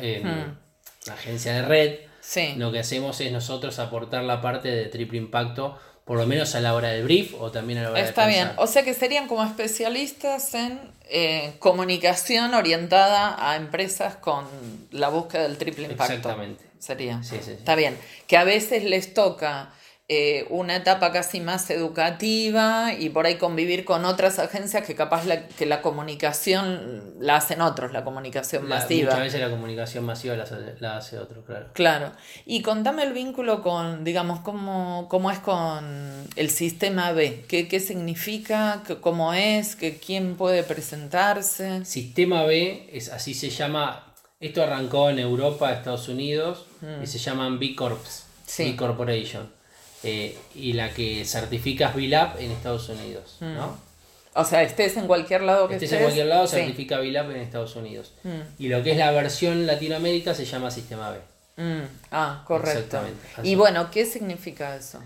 una 1.06 1.14
agencia 1.14 1.54
de 1.54 1.62
red, 1.64 1.96
sí. 2.22 2.54
lo 2.58 2.72
que 2.72 2.80
hacemos 2.80 3.20
es 3.22 3.32
nosotros 3.32 3.80
aportar 3.80 4.24
la 4.24 4.42
parte 4.42 4.70
de 4.70 4.86
triple 4.86 5.18
impacto, 5.18 5.78
por 6.06 6.18
lo 6.18 6.26
menos 6.26 6.56
a 6.56 6.60
la 6.60 6.74
hora 6.74 6.90
del 6.90 7.04
brief 7.04 7.36
o 7.40 7.52
también 7.52 7.80
a 7.80 7.84
la 7.84 7.92
hora 7.92 8.02
Está 8.02 8.26
de 8.26 8.34
bien. 8.34 8.52
O 8.58 8.66
sea 8.66 8.84
que 8.84 8.94
serían 8.94 9.28
como 9.28 9.44
especialistas 9.44 10.54
en 10.56 10.80
eh, 11.08 11.54
comunicación 11.60 12.54
orientada 12.54 13.36
a 13.50 13.56
empresas 13.56 14.16
con 14.16 14.46
la 14.92 15.10
búsqueda 15.10 15.44
del 15.44 15.58
triple 15.58 15.84
impacto. 15.84 16.14
Exactamente. 16.14 16.66
Sería. 16.80 17.22
Sí, 17.22 17.38
sí. 17.44 17.52
Está 17.52 17.76
bien. 17.76 17.98
Que 18.26 18.38
a 18.38 18.44
veces 18.44 18.84
les 18.86 19.14
toca 19.14 19.72
eh, 20.12 20.48
una 20.50 20.76
etapa 20.76 21.12
casi 21.12 21.40
más 21.40 21.70
educativa 21.70 22.94
y 22.98 23.10
por 23.10 23.28
ahí 23.28 23.36
convivir 23.36 23.86
con 23.86 24.06
otras 24.06 24.40
agencias 24.40 24.84
que 24.86 24.96
capaz 24.96 25.26
la, 25.26 25.48
que 25.48 25.68
la 25.68 25.82
comunicación 25.84 27.14
la 27.20 27.36
hacen 27.36 27.62
otros, 27.62 27.94
la 27.94 28.04
comunicación 28.04 28.68
La- 28.68 28.78
masiva. 28.78 29.10
muchas 29.12 29.24
veces 29.24 29.40
la 29.42 29.50
comunicación 29.50 30.04
masiva 30.06 30.36
la, 30.36 30.44
hace- 30.44 30.76
la 30.80 30.98
hace 30.98 31.20
otro, 31.20 31.44
claro. 31.46 31.68
Claro. 31.74 32.12
Y 32.46 32.62
contame 32.64 33.04
el 33.04 33.14
vínculo 33.14 33.62
con, 33.62 34.04
digamos, 34.04 34.40
cómo, 34.40 35.08
cómo 35.10 35.30
es 35.32 35.40
con 35.40 36.28
el 36.36 36.50
sistema 36.50 37.12
B. 37.12 37.46
¿Qué, 37.48 37.68
qué 37.68 37.80
significa? 37.80 38.82
¿Qué- 38.88 38.98
¿Cómo 38.98 39.34
es? 39.34 39.76
¿Qué, 39.76 39.98
¿Quién 40.00 40.36
puede 40.36 40.64
presentarse? 40.64 41.86
Sistema 41.86 42.44
B, 42.44 42.90
es 42.92 43.10
así 43.10 43.34
se 43.34 43.50
llama, 43.52 44.06
esto 44.40 44.64
arrancó 44.64 45.10
en 45.10 45.20
Europa, 45.20 45.72
Estados 45.72 46.08
Unidos, 46.10 46.66
y 47.04 47.08
se 47.08 47.20
llaman 47.20 47.60
B 47.60 47.76
Corps, 47.76 48.24
Mm. 48.26 48.52
Sí. 48.52 48.64
B 48.72 48.76
Corporation. 48.76 49.59
Eh, 50.04 50.38
y 50.56 50.74
la 50.74 50.92
que 50.94 51.26
certifica 51.26 51.90
es 51.90 51.96
BILAB 51.96 52.40
en 52.40 52.52
Estados 52.52 52.88
Unidos, 52.90 53.38
¿no? 53.42 53.78
O 54.36 54.46
sea, 54.46 54.64
estés 54.64 54.96
en 54.96 55.08
cualquier 55.08 55.42
lado 55.42 55.66
Mm. 55.66 55.70
que 55.70 55.74
Estés 55.76 55.88
estés. 55.92 56.00
en 56.00 56.06
cualquier 56.06 56.28
lado, 56.28 56.48
sí. 56.48 56.56
certifica 56.58 57.00
BILAB 57.00 57.32
en 57.32 57.38
Estados 57.42 57.76
Unidos. 57.76 58.14
Mm. 58.24 58.30
Y 58.60 58.68
lo 58.70 58.82
que 58.84 58.92
es 58.92 58.98
la 58.98 59.12
versión 59.12 59.66
Latinoamérica 59.68 60.34
se 60.34 60.46
llama 60.46 60.72
Sistema 60.72 61.12
B. 61.12 61.20
Mm, 61.58 61.84
Ah, 62.12 62.44
correcto. 62.48 62.78
Exactamente, 62.80 63.20
así. 63.36 63.50
Y 63.50 63.56
bueno, 63.56 63.92
¿qué 63.92 64.06
significa 64.06 64.76
eso? 64.78 65.00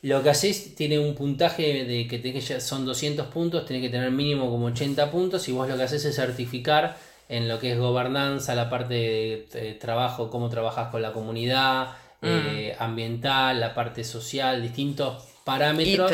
Lo 0.00 0.22
que 0.22 0.30
haces 0.30 0.74
tiene 0.74 0.98
un 0.98 1.14
puntaje 1.14 1.84
de 1.84 2.08
que 2.08 2.18
tenés 2.18 2.42
que 2.48 2.54
ya 2.54 2.60
son 2.60 2.86
200 2.86 3.26
puntos, 3.26 3.66
tenés 3.66 3.82
que 3.82 3.88
tener 3.90 4.10
mínimo 4.10 4.50
como 4.50 4.66
80 4.66 5.10
puntos 5.10 5.46
y 5.48 5.52
vos 5.52 5.68
lo 5.68 5.76
que 5.76 5.82
haces 5.82 6.04
es 6.06 6.16
certificar 6.16 6.96
en 7.28 7.48
lo 7.48 7.58
que 7.60 7.72
es 7.72 7.78
gobernanza, 7.78 8.54
la 8.54 8.68
parte 8.70 8.94
de, 8.94 9.48
eh, 9.54 9.74
trabajo, 9.80 10.28
cómo 10.30 10.48
trabajas 10.48 10.88
con 10.90 11.02
la 11.02 11.12
comunidad, 11.12 11.88
eh, 12.22 12.76
ambiental, 12.78 13.58
la 13.60 13.74
parte 13.74 14.04
social, 14.04 14.62
distintos 14.62 15.24
parámetros 15.44 16.12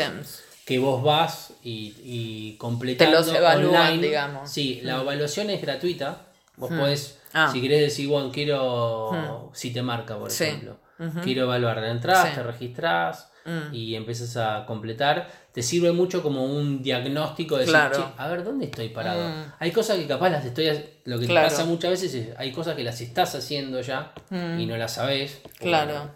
que 0.65 0.79
vos 0.79 1.01
vas 1.03 1.53
y, 1.63 1.95
y 2.03 2.55
completando 2.57 3.17
Te 3.23 3.29
los 3.31 3.35
evalúan, 3.35 3.81
online. 3.93 4.07
digamos. 4.07 4.51
Sí, 4.51 4.81
la 4.83 5.01
evaluación 5.01 5.49
es 5.49 5.61
gratuita. 5.61 6.23
Vos 6.57 6.69
podés, 6.71 7.19
Ah. 7.33 7.49
si 7.51 7.61
querés 7.61 7.81
decir, 7.81 8.07
bueno, 8.07 8.31
quiero, 8.31 9.51
si 9.53 9.71
te 9.71 9.81
marca, 9.81 10.17
por 10.17 10.29
Sí. 10.31 10.45
ejemplo, 10.45 10.77
quiero 11.23 11.43
evaluar, 11.43 11.83
entras, 11.85 12.27
Sí. 12.29 12.35
te 12.35 12.43
registrás 12.43 13.29
Mm. 13.45 13.73
y 13.73 13.95
empiezas 13.95 14.35
a 14.37 14.65
completar. 14.65 15.27
Te 15.59 15.63
sirve 15.63 15.91
mucho 15.91 16.23
como 16.23 16.45
un 16.45 16.81
diagnóstico 16.81 17.55
de 17.55 17.65
decir, 17.65 17.73
Claro. 17.73 17.97
"Che, 17.97 18.03
a 18.23 18.27
ver, 18.29 18.45
¿dónde 18.45 18.63
estoy 18.67 18.87
parado? 18.87 19.27
Mm. 19.27 19.51
Hay 19.59 19.71
cosas 19.71 19.97
que 19.97 20.07
capaz 20.07 20.29
las 20.29 20.45
estoy, 20.45 20.67
lo 21.03 21.19
que 21.19 21.27
te 21.27 21.33
pasa 21.33 21.65
muchas 21.65 21.91
veces 21.91 22.13
es, 22.13 22.27
hay 22.37 22.53
cosas 22.53 22.77
que 22.77 22.83
las 22.85 23.01
estás 23.01 23.35
haciendo 23.35 23.81
ya 23.81 24.13
y 24.57 24.65
no 24.65 24.77
las 24.77 24.93
sabés. 24.93 25.41
Mm. 25.43 25.63
Claro. 25.63 26.11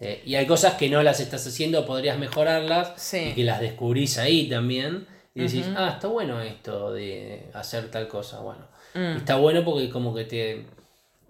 Eh, 0.00 0.20
y 0.26 0.34
hay 0.34 0.46
cosas 0.48 0.74
que 0.74 0.90
no 0.90 1.00
las 1.04 1.20
estás 1.20 1.46
haciendo, 1.46 1.86
podrías 1.86 2.18
mejorarlas 2.18 2.94
Sí. 2.96 3.18
y 3.30 3.34
que 3.34 3.44
las 3.44 3.60
descubrís 3.60 4.18
ahí 4.18 4.48
también. 4.48 5.06
Y 5.32 5.42
decís, 5.42 5.66
ah, 5.76 5.90
está 5.94 6.08
bueno 6.08 6.40
esto 6.40 6.92
de 6.92 7.50
hacer 7.54 7.92
tal 7.92 8.08
cosa. 8.08 8.40
Bueno, 8.40 8.66
Mm. 8.94 9.18
Está 9.18 9.36
bueno 9.36 9.64
porque 9.64 9.90
como 9.90 10.12
que 10.12 10.24
te... 10.24 10.66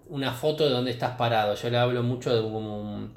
Una 0.07 0.31
foto 0.33 0.63
de 0.63 0.71
dónde 0.71 0.89
estás 0.89 1.15
parado. 1.17 1.53
Yo 1.53 1.69
le 1.69 1.77
hablo 1.77 2.01
mucho 2.01 2.35
de 2.35 2.41
como 2.41 2.81
un- 2.81 3.13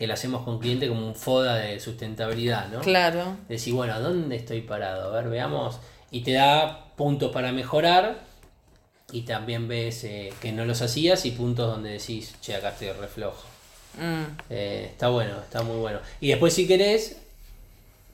que 0.00 0.06
lo 0.06 0.14
hacemos 0.14 0.44
con 0.44 0.58
clientes 0.60 0.88
como 0.88 1.06
un 1.06 1.14
FODA 1.14 1.56
de 1.56 1.78
sustentabilidad, 1.78 2.68
¿no? 2.70 2.80
Claro. 2.80 3.36
Decir, 3.50 3.74
bueno, 3.74 4.00
¿dónde 4.00 4.34
estoy 4.36 4.62
parado? 4.62 5.12
A 5.12 5.14
ver, 5.20 5.28
veamos. 5.28 5.78
Y 6.10 6.22
te 6.22 6.32
da 6.32 6.86
puntos 6.96 7.30
para 7.32 7.52
mejorar. 7.52 8.18
Y 9.12 9.22
también 9.26 9.68
ves 9.68 10.02
eh, 10.04 10.32
que 10.40 10.52
no 10.52 10.64
los 10.64 10.80
hacías 10.80 11.26
y 11.26 11.32
puntos 11.32 11.70
donde 11.70 11.90
decís, 11.90 12.34
che, 12.40 12.54
acá 12.54 12.70
estoy 12.70 12.92
reflojo. 12.92 13.44
Mm, 13.98 14.38
Eh, 14.48 14.88
está 14.90 15.10
bueno, 15.10 15.34
está 15.38 15.62
muy 15.62 15.76
bueno. 15.76 15.98
Y 16.18 16.28
después 16.28 16.54
si 16.54 16.66
querés, 16.66 17.18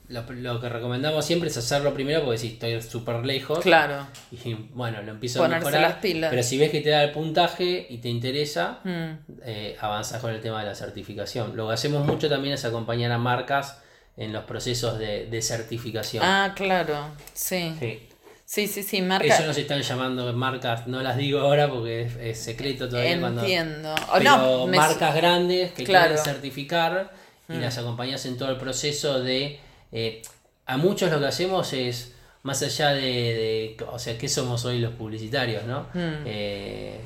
lo, 0.09 0.23
lo 0.31 0.61
que 0.61 0.69
recomendamos 0.69 1.25
siempre 1.25 1.49
es 1.49 1.57
hacerlo 1.57 1.93
primero 1.93 2.23
porque 2.23 2.37
si 2.37 2.47
estoy 2.47 2.81
súper 2.81 3.25
lejos. 3.25 3.59
Claro. 3.59 4.07
Y 4.31 4.53
bueno, 4.73 5.01
lo 5.01 5.11
empiezo 5.11 5.39
a 5.39 5.47
Ponerse 5.47 5.65
mejorar. 5.65 5.89
las 5.89 5.99
pilas. 5.99 6.29
Pero 6.29 6.43
si 6.43 6.57
ves 6.57 6.71
que 6.71 6.81
te 6.81 6.89
da 6.89 7.03
el 7.03 7.11
puntaje 7.11 7.85
y 7.89 7.97
te 7.97 8.09
interesa, 8.09 8.79
Mm. 8.83 9.11
eh, 9.43 9.75
avanzas 9.81 10.21
con 10.21 10.31
el 10.33 10.39
tema 10.41 10.61
de 10.61 10.67
la 10.67 10.75
certificación. 10.75 11.55
Lo 11.57 11.67
que 11.67 11.73
hacemos 11.73 12.05
mucho 12.05 12.29
también 12.29 12.53
es 12.53 12.63
acompañar 12.65 13.11
a 13.11 13.17
marcas 13.17 13.79
en 14.15 14.33
los 14.33 14.45
procesos 14.45 14.97
de, 14.97 15.27
de 15.27 15.41
certificación. 15.41 16.23
Ah, 16.25 16.53
claro. 16.55 17.09
Sí. 17.33 17.73
Sí. 17.79 17.99
Sí, 18.45 18.65
sí, 18.67 18.81
sí. 18.81 19.01
Marca. 19.01 19.27
Eso 19.27 19.45
nos 19.45 19.57
están 19.57 19.81
llamando 19.81 20.31
marcas, 20.31 20.87
no 20.87 21.01
las 21.03 21.17
digo 21.17 21.41
ahora 21.41 21.69
porque 21.69 22.03
es, 22.03 22.15
es 22.15 22.39
secreto 22.39 22.87
todavía. 22.87 23.19
cuando- 23.19 23.41
Entiendo. 23.41 23.93
O 23.93 24.13
pero 24.17 24.23
no, 24.37 24.67
me- 24.67 24.77
marcas 24.77 25.13
grandes 25.15 25.73
que 25.73 25.83
Claro. 25.83 26.11
Mm. 26.11 26.15
quieren 26.15 26.33
certificar 26.33 27.11
y 27.49 27.55
las 27.57 27.77
acompañas 27.77 28.25
en 28.25 28.37
todo 28.37 28.49
el 28.51 28.57
proceso 28.57 29.21
de... 29.21 29.59
eh, 29.91 30.21
a 30.65 30.77
muchos 30.77 31.11
lo 31.11 31.19
que 31.19 31.25
hacemos 31.27 31.71
es, 31.73 32.13
más 32.43 32.61
allá 32.63 32.91
de, 32.93 33.01
de- 33.01 33.77
o 33.89 33.99
sea, 33.99 34.17
¿qué 34.17 34.27
somos 34.29 34.63
hoy 34.65 34.79
los 34.79 34.93
publicitarios, 34.93 35.63
no? 35.65 35.81
Mm. 35.93 36.23
Eh, 36.25 36.99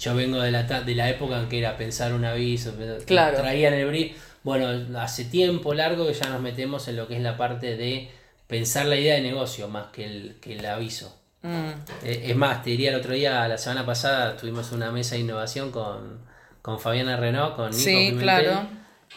yo 0.00 0.14
vengo 0.14 0.40
de 0.40 0.50
la, 0.52 0.62
de 0.62 0.94
la 0.94 1.10
época 1.10 1.40
en 1.40 1.48
que 1.48 1.58
era 1.58 1.76
pensar 1.76 2.12
un 2.12 2.24
aviso, 2.24 2.72
Claro. 3.06 3.38
traían 3.38 3.74
el 3.74 3.86
brief. 3.86 4.16
Bueno, 4.44 4.98
hace 5.00 5.24
tiempo 5.24 5.74
largo 5.74 6.06
que 6.06 6.14
ya 6.14 6.28
nos 6.28 6.40
metemos 6.40 6.86
en 6.88 6.96
lo 6.96 7.08
que 7.08 7.16
es 7.16 7.22
la 7.22 7.36
parte 7.36 7.76
de 7.76 8.08
pensar 8.46 8.86
la 8.86 8.96
idea 8.96 9.14
de 9.16 9.20
negocio 9.22 9.68
más 9.68 9.86
que 9.88 10.04
el, 10.04 10.36
que 10.40 10.56
el 10.56 10.64
aviso. 10.64 11.14
Mm, 11.42 11.70
Eh, 12.04 12.22
Es 12.30 12.36
más, 12.36 12.62
te 12.62 12.70
diría 12.70 12.90
el 12.90 12.96
otro 12.96 13.12
día, 13.12 13.46
la 13.48 13.58
semana 13.58 13.84
pasada, 13.84 14.36
tuvimos 14.36 14.70
una 14.72 14.90
mesa 14.92 15.16
de 15.16 15.22
innovación 15.22 15.70
con, 15.72 16.20
con 16.62 16.78
Fabiana 16.78 17.16
Renault, 17.16 17.56
con 17.56 17.70
Nico 17.70 17.82
Sí, 17.82 17.90
Pimentel, 17.94 18.22
claro. 18.22 18.68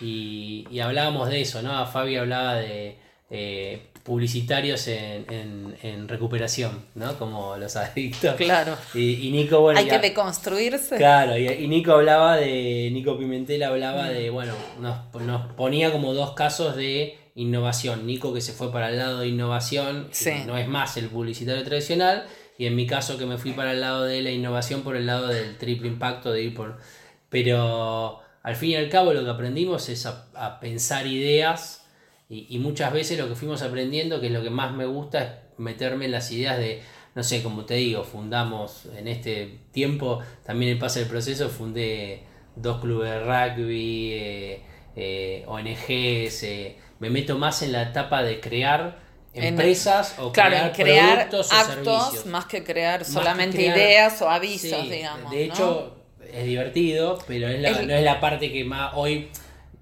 y, 0.01 0.67
y 0.69 0.79
hablábamos 0.79 1.29
de 1.29 1.41
eso, 1.41 1.61
¿no? 1.61 1.85
Fabi 1.87 2.17
hablaba 2.17 2.55
de 2.55 2.97
eh, 3.31 3.87
publicitarios 4.03 4.87
en, 4.87 5.25
en, 5.31 5.75
en 5.83 6.07
recuperación, 6.07 6.83
¿no? 6.95 7.17
Como 7.17 7.55
los 7.57 7.75
adictos. 7.77 8.35
Claro. 8.35 8.75
Y, 8.93 9.27
y 9.27 9.31
Nico, 9.31 9.61
bueno, 9.61 9.79
Hay 9.79 9.85
ya- 9.85 9.99
que 10.01 10.09
deconstruirse. 10.09 10.97
Claro, 10.97 11.37
y, 11.37 11.47
y 11.47 11.67
Nico 11.67 11.93
hablaba 11.93 12.35
de, 12.37 12.89
Nico 12.91 13.17
Pimentel 13.17 13.63
hablaba 13.63 14.07
Mm. 14.07 14.09
de, 14.13 14.29
bueno, 14.29 14.53
nos, 14.79 15.21
nos 15.23 15.53
ponía 15.53 15.91
como 15.91 16.13
dos 16.13 16.33
casos 16.33 16.75
de 16.75 17.17
innovación. 17.35 18.05
Nico 18.05 18.33
que 18.33 18.41
se 18.41 18.51
fue 18.53 18.71
para 18.71 18.89
el 18.89 18.97
lado 18.97 19.19
de 19.19 19.27
innovación, 19.27 20.07
que 20.09 20.15
Sí. 20.15 20.31
no 20.45 20.57
es 20.57 20.67
más 20.67 20.97
el 20.97 21.07
publicitario 21.07 21.63
tradicional, 21.63 22.25
y 22.57 22.65
en 22.65 22.75
mi 22.75 22.85
caso 22.85 23.17
que 23.17 23.25
me 23.25 23.37
fui 23.37 23.51
para 23.53 23.71
el 23.71 23.81
lado 23.81 24.03
de 24.03 24.21
la 24.21 24.31
innovación 24.31 24.81
por 24.81 24.95
el 24.97 25.05
lado 25.07 25.27
del 25.27 25.57
triple 25.57 25.87
impacto, 25.87 26.31
de 26.31 26.43
ir 26.43 26.53
por... 26.53 26.77
Pero 27.29 28.19
al 28.43 28.55
fin 28.55 28.71
y 28.71 28.75
al 28.75 28.89
cabo 28.89 29.13
lo 29.13 29.23
que 29.23 29.29
aprendimos 29.29 29.87
es 29.89 30.05
a, 30.05 30.59
pensar 30.59 31.07
ideas 31.07 31.80
y, 32.31 32.47
y, 32.49 32.59
muchas 32.59 32.93
veces 32.93 33.19
lo 33.19 33.27
que 33.27 33.35
fuimos 33.35 33.61
aprendiendo, 33.61 34.21
que 34.21 34.27
es 34.27 34.31
lo 34.31 34.41
que 34.41 34.49
más 34.49 34.73
me 34.73 34.85
gusta, 34.85 35.21
es 35.21 35.29
meterme 35.57 36.05
en 36.05 36.11
las 36.11 36.31
ideas 36.31 36.57
de, 36.57 36.81
no 37.13 37.23
sé, 37.23 37.43
como 37.43 37.65
te 37.65 37.73
digo, 37.73 38.05
fundamos 38.05 38.85
en 38.97 39.09
este 39.09 39.59
tiempo, 39.73 40.21
también 40.45 40.71
en 40.71 40.79
pasa 40.79 41.01
el 41.01 41.07
proceso, 41.07 41.49
fundé 41.49 42.23
dos 42.55 42.79
clubes 42.79 43.11
de 43.11 43.19
rugby, 43.19 44.13
eh, 44.13 44.61
eh, 44.95 45.43
ONGs, 45.45 46.43
eh, 46.43 46.77
me 46.99 47.09
meto 47.09 47.37
más 47.37 47.63
en 47.63 47.73
la 47.73 47.83
etapa 47.83 48.23
de 48.23 48.39
crear 48.39 48.99
empresas 49.33 50.15
o 50.17 50.31
crear, 50.31 50.71
productos 50.71 51.51
actos 51.51 52.03
servicios. 52.03 52.25
más 52.27 52.45
que 52.45 52.63
crear 52.63 53.03
solamente 53.03 53.61
ideas 53.61 54.21
o 54.21 54.29
avisos, 54.29 54.89
digamos. 54.89 55.31
De 55.31 55.45
hecho, 55.45 55.97
es 56.31 56.45
divertido, 56.45 57.19
pero 57.27 57.49
es 57.49 57.59
la, 57.59 57.81
no 57.81 57.93
es 57.93 58.03
la 58.05 58.21
parte 58.21 58.53
que 58.53 58.63
más 58.63 58.93
hoy 58.95 59.29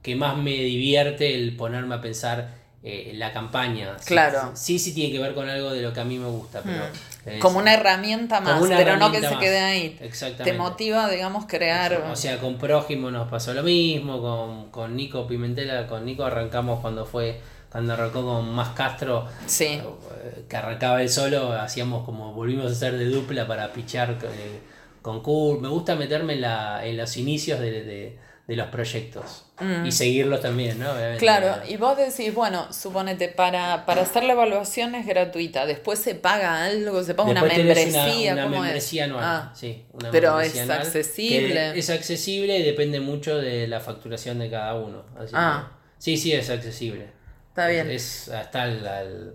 que 0.01 0.15
más 0.15 0.37
me 0.37 0.51
divierte 0.51 1.35
el 1.35 1.55
ponerme 1.55 1.95
a 1.95 2.01
pensar 2.01 2.59
eh, 2.81 3.11
la 3.15 3.33
campaña. 3.33 3.97
Claro. 4.05 4.51
Sí, 4.53 4.79
sí, 4.79 4.93
tiene 4.93 5.11
que 5.11 5.19
ver 5.19 5.33
con 5.33 5.49
algo 5.49 5.71
de 5.71 5.81
lo 5.81 5.91
que 5.91 5.99
a 5.99 6.05
mí 6.05 6.17
me 6.17 6.27
gusta, 6.27 6.61
pero... 6.63 6.83
Mm. 7.25 7.39
como 7.39 7.59
una 7.59 7.73
herramienta 7.73 8.39
más, 8.39 8.63
pero 8.69 8.95
no 8.95 9.11
que 9.11 9.19
se 9.19 9.37
quede 9.37 9.59
ahí. 9.59 9.97
Exactamente. 9.99 10.51
Te 10.51 10.57
motiva, 10.57 11.09
digamos, 11.09 11.45
crear... 11.45 12.05
O 12.09 12.15
sea, 12.15 12.39
con 12.39 12.57
Prójimo 12.57 13.11
nos 13.11 13.29
pasó 13.29 13.53
lo 13.53 13.63
mismo, 13.63 14.21
con, 14.21 14.71
con 14.71 14.95
Nico 14.95 15.27
Pimentela, 15.27 15.87
con 15.87 16.05
Nico 16.05 16.23
arrancamos 16.23 16.79
cuando 16.79 17.05
fue 17.05 17.41
cuando 17.69 17.93
arrancó 17.93 18.23
con 18.23 18.49
Más 18.51 18.69
Castro, 18.69 19.27
sí. 19.45 19.65
Eh, 19.65 20.45
que 20.49 20.57
arrancaba 20.57 21.03
él 21.03 21.09
solo, 21.09 21.51
hacíamos 21.51 22.03
como, 22.03 22.33
volvimos 22.33 22.65
a 22.65 22.71
hacer 22.71 22.97
de 22.97 23.05
dupla 23.05 23.45
para 23.45 23.71
pichar 23.73 24.17
eh, 24.23 24.59
con 25.03 25.21
Kurt. 25.21 25.61
Me 25.61 25.67
gusta 25.67 25.95
meterme 25.95 26.33
en, 26.33 26.41
la, 26.41 26.83
en 26.83 26.97
los 26.97 27.15
inicios 27.17 27.59
de 27.59 27.83
de 27.83 28.17
los 28.55 28.67
proyectos 28.67 29.45
mm. 29.59 29.85
y 29.85 29.91
seguirlos 29.91 30.41
también, 30.41 30.79
¿no? 30.79 30.87
claro, 31.19 31.55
y 31.67 31.77
vos 31.77 31.95
decís, 31.97 32.33
bueno, 32.33 32.71
suponete, 32.73 33.27
para, 33.27 33.85
para 33.85 34.01
hacer 34.01 34.23
la 34.23 34.33
evaluación 34.33 34.95
es 34.95 35.05
gratuita, 35.05 35.65
después 35.65 35.99
se 35.99 36.15
paga 36.15 36.65
algo, 36.65 37.03
se 37.03 37.13
paga 37.13 37.29
una 37.29 37.43
membresía. 37.43 38.33
Una, 38.33 38.47
una 38.47 38.61
membresía 38.61 39.03
anual, 39.05 39.23
ah, 39.23 39.53
sí. 39.55 39.85
Una 39.93 40.11
pero 40.11 40.39
es 40.39 40.57
accesible. 40.69 41.77
Es 41.77 41.89
accesible 41.89 42.57
y 42.57 42.63
depende 42.63 42.99
mucho 42.99 43.37
de 43.37 43.67
la 43.67 43.79
facturación 43.79 44.39
de 44.39 44.49
cada 44.49 44.75
uno. 44.75 45.03
ah. 45.33 45.71
sí, 45.97 46.17
sí, 46.17 46.33
es 46.33 46.49
accesible. 46.49 47.09
Está 47.49 47.67
bien. 47.67 47.89
Es, 47.91 48.29
hasta 48.29 48.65
el, 48.65 49.33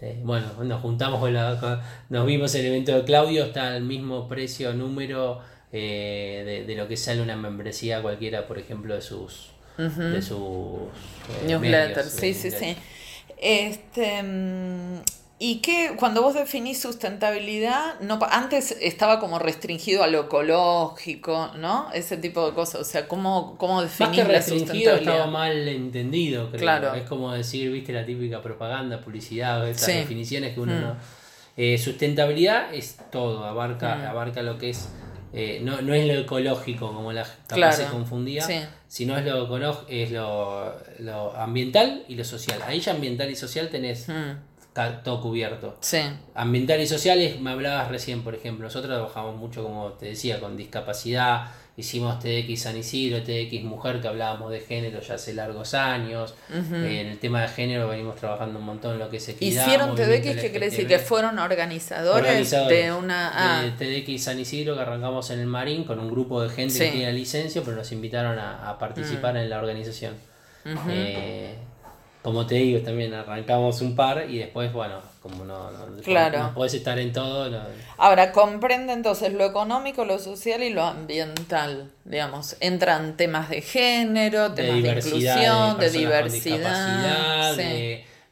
eh, 0.00 0.20
bueno, 0.22 0.46
nos 0.64 0.82
juntamos 0.82 1.20
con 1.20 1.32
la, 1.32 1.82
nos 2.10 2.26
vimos 2.26 2.54
el 2.54 2.66
evento 2.66 2.94
de 2.94 3.04
Claudio, 3.04 3.44
está 3.44 3.74
al 3.74 3.84
mismo 3.84 4.28
precio, 4.28 4.74
número 4.74 5.40
eh, 5.76 6.64
de, 6.68 6.74
lo 6.76 6.86
que 6.86 6.96
sale 6.96 7.20
una 7.20 7.34
membresía 7.34 8.00
cualquiera, 8.00 8.46
por 8.46 8.60
ejemplo, 8.60 8.94
de 8.94 9.00
sus, 9.00 9.50
de 9.76 10.22
sus 10.22 10.38
eh, 11.42 11.48
newsletters. 11.48 12.10
sí, 12.10 12.32
sí, 12.32 12.52
sí. 12.52 12.76
Este, 13.36 14.22
y 15.40 15.56
que 15.56 15.96
cuando 15.98 16.22
vos 16.22 16.34
definís 16.34 16.80
sustentabilidad, 16.80 17.98
no, 17.98 18.20
antes 18.30 18.76
estaba 18.80 19.18
como 19.18 19.40
restringido 19.40 20.04
a 20.04 20.06
lo 20.06 20.26
ecológico, 20.26 21.50
¿no? 21.58 21.88
Ese 21.92 22.18
tipo 22.18 22.46
de 22.46 22.54
cosas. 22.54 22.82
O 22.82 22.84
sea, 22.84 23.08
¿cómo, 23.08 23.56
cómo 23.58 23.82
definís 23.82 24.10
Más 24.10 24.16
que 24.16 24.24
restringido 24.32 24.94
estaba 24.94 25.26
mal 25.26 25.66
entendido, 25.66 26.50
creo. 26.50 26.60
Claro. 26.60 26.94
Es 26.94 27.08
como 27.08 27.32
decir, 27.32 27.72
viste, 27.72 27.92
la 27.92 28.06
típica 28.06 28.40
propaganda, 28.40 29.00
publicidad, 29.00 29.68
esas 29.68 29.88
definiciones 29.88 30.54
que 30.54 30.60
uno 30.60 30.72
mm. 30.72 30.80
no. 30.80 30.96
Eh, 31.56 31.78
sustentabilidad 31.78 32.72
es 32.72 32.96
todo, 33.10 33.44
abarca, 33.44 33.96
mm. 33.96 34.06
abarca 34.06 34.42
lo 34.42 34.56
que 34.56 34.70
es 34.70 34.88
eh, 35.36 35.60
no, 35.62 35.82
no, 35.82 35.92
es 35.94 36.06
lo 36.06 36.14
ecológico 36.14 36.92
como 36.92 37.12
la 37.12 37.26
capaz 37.48 37.72
se 37.72 37.86
confundía, 37.86 38.46
sino 38.86 39.18
es 39.18 39.24
lo, 39.24 39.88
es 39.88 40.12
lo, 40.12 40.72
lo, 41.00 41.36
ambiental 41.36 42.04
y 42.06 42.14
lo 42.14 42.22
social. 42.22 42.62
Ahí 42.64 42.78
ya 42.78 42.92
ambiental 42.92 43.28
y 43.28 43.34
social 43.34 43.68
tenés 43.68 44.08
hmm. 44.08 45.02
todo 45.02 45.20
cubierto. 45.20 45.76
Ambiental 46.36 46.80
y 46.80 46.86
social 46.86 47.18
es, 47.18 47.40
me 47.40 47.50
hablabas 47.50 47.88
recién, 47.88 48.22
por 48.22 48.36
ejemplo, 48.36 48.64
nosotros 48.64 48.94
trabajamos 48.94 49.36
mucho, 49.36 49.64
como 49.64 49.88
te 49.94 50.06
decía, 50.06 50.38
con 50.38 50.56
discapacidad, 50.56 51.48
Hicimos 51.76 52.20
TDX 52.20 52.60
San 52.60 52.76
Isidro, 52.76 53.22
TDX 53.22 53.64
Mujer, 53.64 54.00
que 54.00 54.06
hablábamos 54.06 54.52
de 54.52 54.60
género 54.60 55.00
ya 55.00 55.14
hace 55.14 55.34
largos 55.34 55.74
años. 55.74 56.34
Eh, 56.52 57.00
en 57.00 57.08
el 57.08 57.18
tema 57.18 57.42
de 57.42 57.48
género 57.48 57.88
venimos 57.88 58.14
trabajando 58.14 58.60
un 58.60 58.64
montón 58.64 58.96
lo 58.98 59.10
que 59.10 59.16
es 59.16 59.28
equidad. 59.28 59.66
¿Hicieron 59.66 59.96
TDX? 59.96 60.40
¿Qué 60.40 60.50
quiere 60.50 60.70
decir? 60.70 60.86
¿Que 60.86 61.00
fueron 61.00 61.38
organizadores, 61.40 62.50
de 62.50 62.92
una...? 62.92 63.30
Ah. 63.34 63.76
TDX 63.76 64.22
San 64.22 64.38
Isidro, 64.38 64.76
que 64.76 64.82
arrancamos 64.82 65.28
en 65.30 65.40
el 65.40 65.46
Marín 65.46 65.82
con 65.82 65.98
un 65.98 66.08
grupo 66.08 66.40
de 66.40 66.50
gente 66.50 66.78
que 66.78 66.92
tiene 66.92 67.12
licencia, 67.12 67.62
pero 67.64 67.76
nos 67.76 67.90
invitaron 67.90 68.38
a, 68.38 68.78
participar 68.78 69.34
mm. 69.34 69.38
en 69.38 69.50
la 69.50 69.58
organización 69.58 70.14
como 72.24 72.46
te 72.46 72.54
digo, 72.54 72.80
también 72.80 73.12
arrancamos 73.12 73.82
un 73.82 73.94
par 73.94 74.24
y 74.30 74.38
después, 74.38 74.72
bueno, 74.72 74.98
como 75.20 75.44
no, 75.44 75.70
no, 75.70 76.02
claro. 76.02 76.52
podés 76.54 76.72
estar 76.72 76.98
en 76.98 77.12
todo. 77.12 77.54
Ahora, 77.98 78.32
comprende 78.32 78.94
entonces 78.94 79.34
lo 79.34 79.44
económico, 79.44 80.06
lo 80.06 80.18
social 80.18 80.62
y 80.62 80.70
lo 80.70 80.84
ambiental, 80.84 81.90
digamos. 82.06 82.56
Entran 82.60 83.18
temas 83.18 83.50
de 83.50 83.60
género, 83.60 84.54
temas 84.54 84.82
de, 84.82 84.88
inclusión, 84.88 85.78
de, 85.78 85.90
diversidad. 85.90 87.54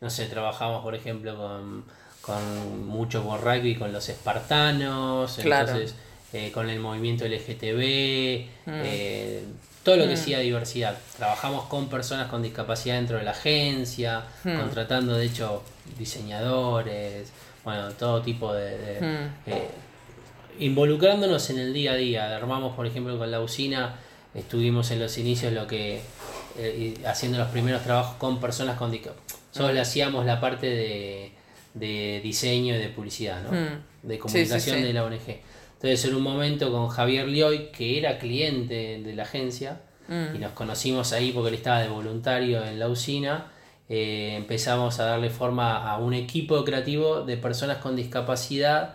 no 0.00 0.08
sé, 0.08 0.24
trabajamos, 0.24 0.82
por 0.82 0.94
ejemplo, 0.94 1.36
con, 1.36 1.84
con 2.22 2.86
mucho 2.86 3.22
con 3.22 3.42
rugby, 3.42 3.74
con 3.74 3.92
los 3.92 4.08
espartanos, 4.08 5.38
entonces 5.38 5.94
eh, 6.32 6.50
con 6.50 6.70
el 6.70 6.80
movimiento 6.80 7.26
LGTB. 7.26 8.46
Mm. 8.64 8.80
Eh, 8.84 9.44
todo 9.82 9.96
lo 9.96 10.06
que 10.06 10.14
mm. 10.14 10.16
sea 10.16 10.38
diversidad. 10.38 10.96
Trabajamos 11.16 11.66
con 11.66 11.88
personas 11.88 12.28
con 12.28 12.42
discapacidad 12.42 12.96
dentro 12.96 13.18
de 13.18 13.24
la 13.24 13.32
agencia, 13.32 14.24
mm. 14.44 14.56
contratando 14.56 15.14
de 15.14 15.26
hecho 15.26 15.62
diseñadores, 15.98 17.32
bueno, 17.64 17.90
todo 17.92 18.22
tipo 18.22 18.52
de... 18.52 18.98
Mm. 19.00 19.50
Eh, 19.50 19.68
involucrándonos 20.58 21.50
en 21.50 21.58
el 21.58 21.72
día 21.72 21.92
a 21.92 21.96
día. 21.96 22.36
Armamos, 22.36 22.76
por 22.76 22.86
ejemplo, 22.86 23.18
con 23.18 23.30
la 23.30 23.40
usina, 23.40 23.96
estuvimos 24.34 24.90
en 24.90 25.00
los 25.00 25.16
inicios 25.18 25.52
lo 25.52 25.66
que 25.66 26.00
eh, 26.58 26.94
haciendo 27.06 27.38
los 27.38 27.48
primeros 27.48 27.82
trabajos 27.82 28.16
con 28.16 28.40
personas 28.40 28.76
con 28.78 28.90
discapacidad. 28.90 29.40
Solo 29.50 29.72
le 29.72 29.80
hacíamos 29.80 30.24
la 30.24 30.40
parte 30.40 30.66
de, 30.66 31.32
de 31.74 32.20
diseño 32.22 32.74
y 32.74 32.78
de 32.78 32.88
publicidad, 32.88 33.42
¿no? 33.42 33.50
De 34.02 34.18
comunicación 34.18 34.82
de 34.82 34.92
la 34.92 35.04
ONG. 35.04 35.40
Entonces 35.82 36.04
en 36.04 36.14
un 36.14 36.22
momento 36.22 36.70
con 36.70 36.86
Javier 36.86 37.26
Lioy, 37.26 37.72
que 37.72 37.98
era 37.98 38.18
cliente 38.18 39.02
de 39.02 39.14
la 39.14 39.24
agencia, 39.24 39.80
mm. 40.06 40.36
y 40.36 40.38
nos 40.38 40.52
conocimos 40.52 41.12
ahí 41.12 41.32
porque 41.32 41.48
él 41.48 41.56
estaba 41.56 41.80
de 41.80 41.88
voluntario 41.88 42.64
en 42.64 42.78
la 42.78 42.86
usina, 42.86 43.46
eh, 43.88 44.34
empezamos 44.36 45.00
a 45.00 45.06
darle 45.06 45.28
forma 45.28 45.90
a 45.90 45.98
un 45.98 46.14
equipo 46.14 46.62
creativo 46.64 47.22
de 47.22 47.36
personas 47.36 47.78
con 47.78 47.96
discapacidad 47.96 48.94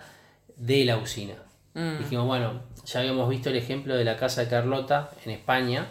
de 0.56 0.86
la 0.86 0.96
usina. 0.96 1.34
Mm. 1.74 1.98
Dijimos, 1.98 2.26
bueno, 2.26 2.62
ya 2.86 3.02
habíamos 3.02 3.28
visto 3.28 3.50
el 3.50 3.58
ejemplo 3.58 3.98
de 3.98 4.06
la 4.06 4.16
Casa 4.16 4.40
de 4.40 4.48
Carlota 4.48 5.10
en 5.26 5.32
España, 5.32 5.88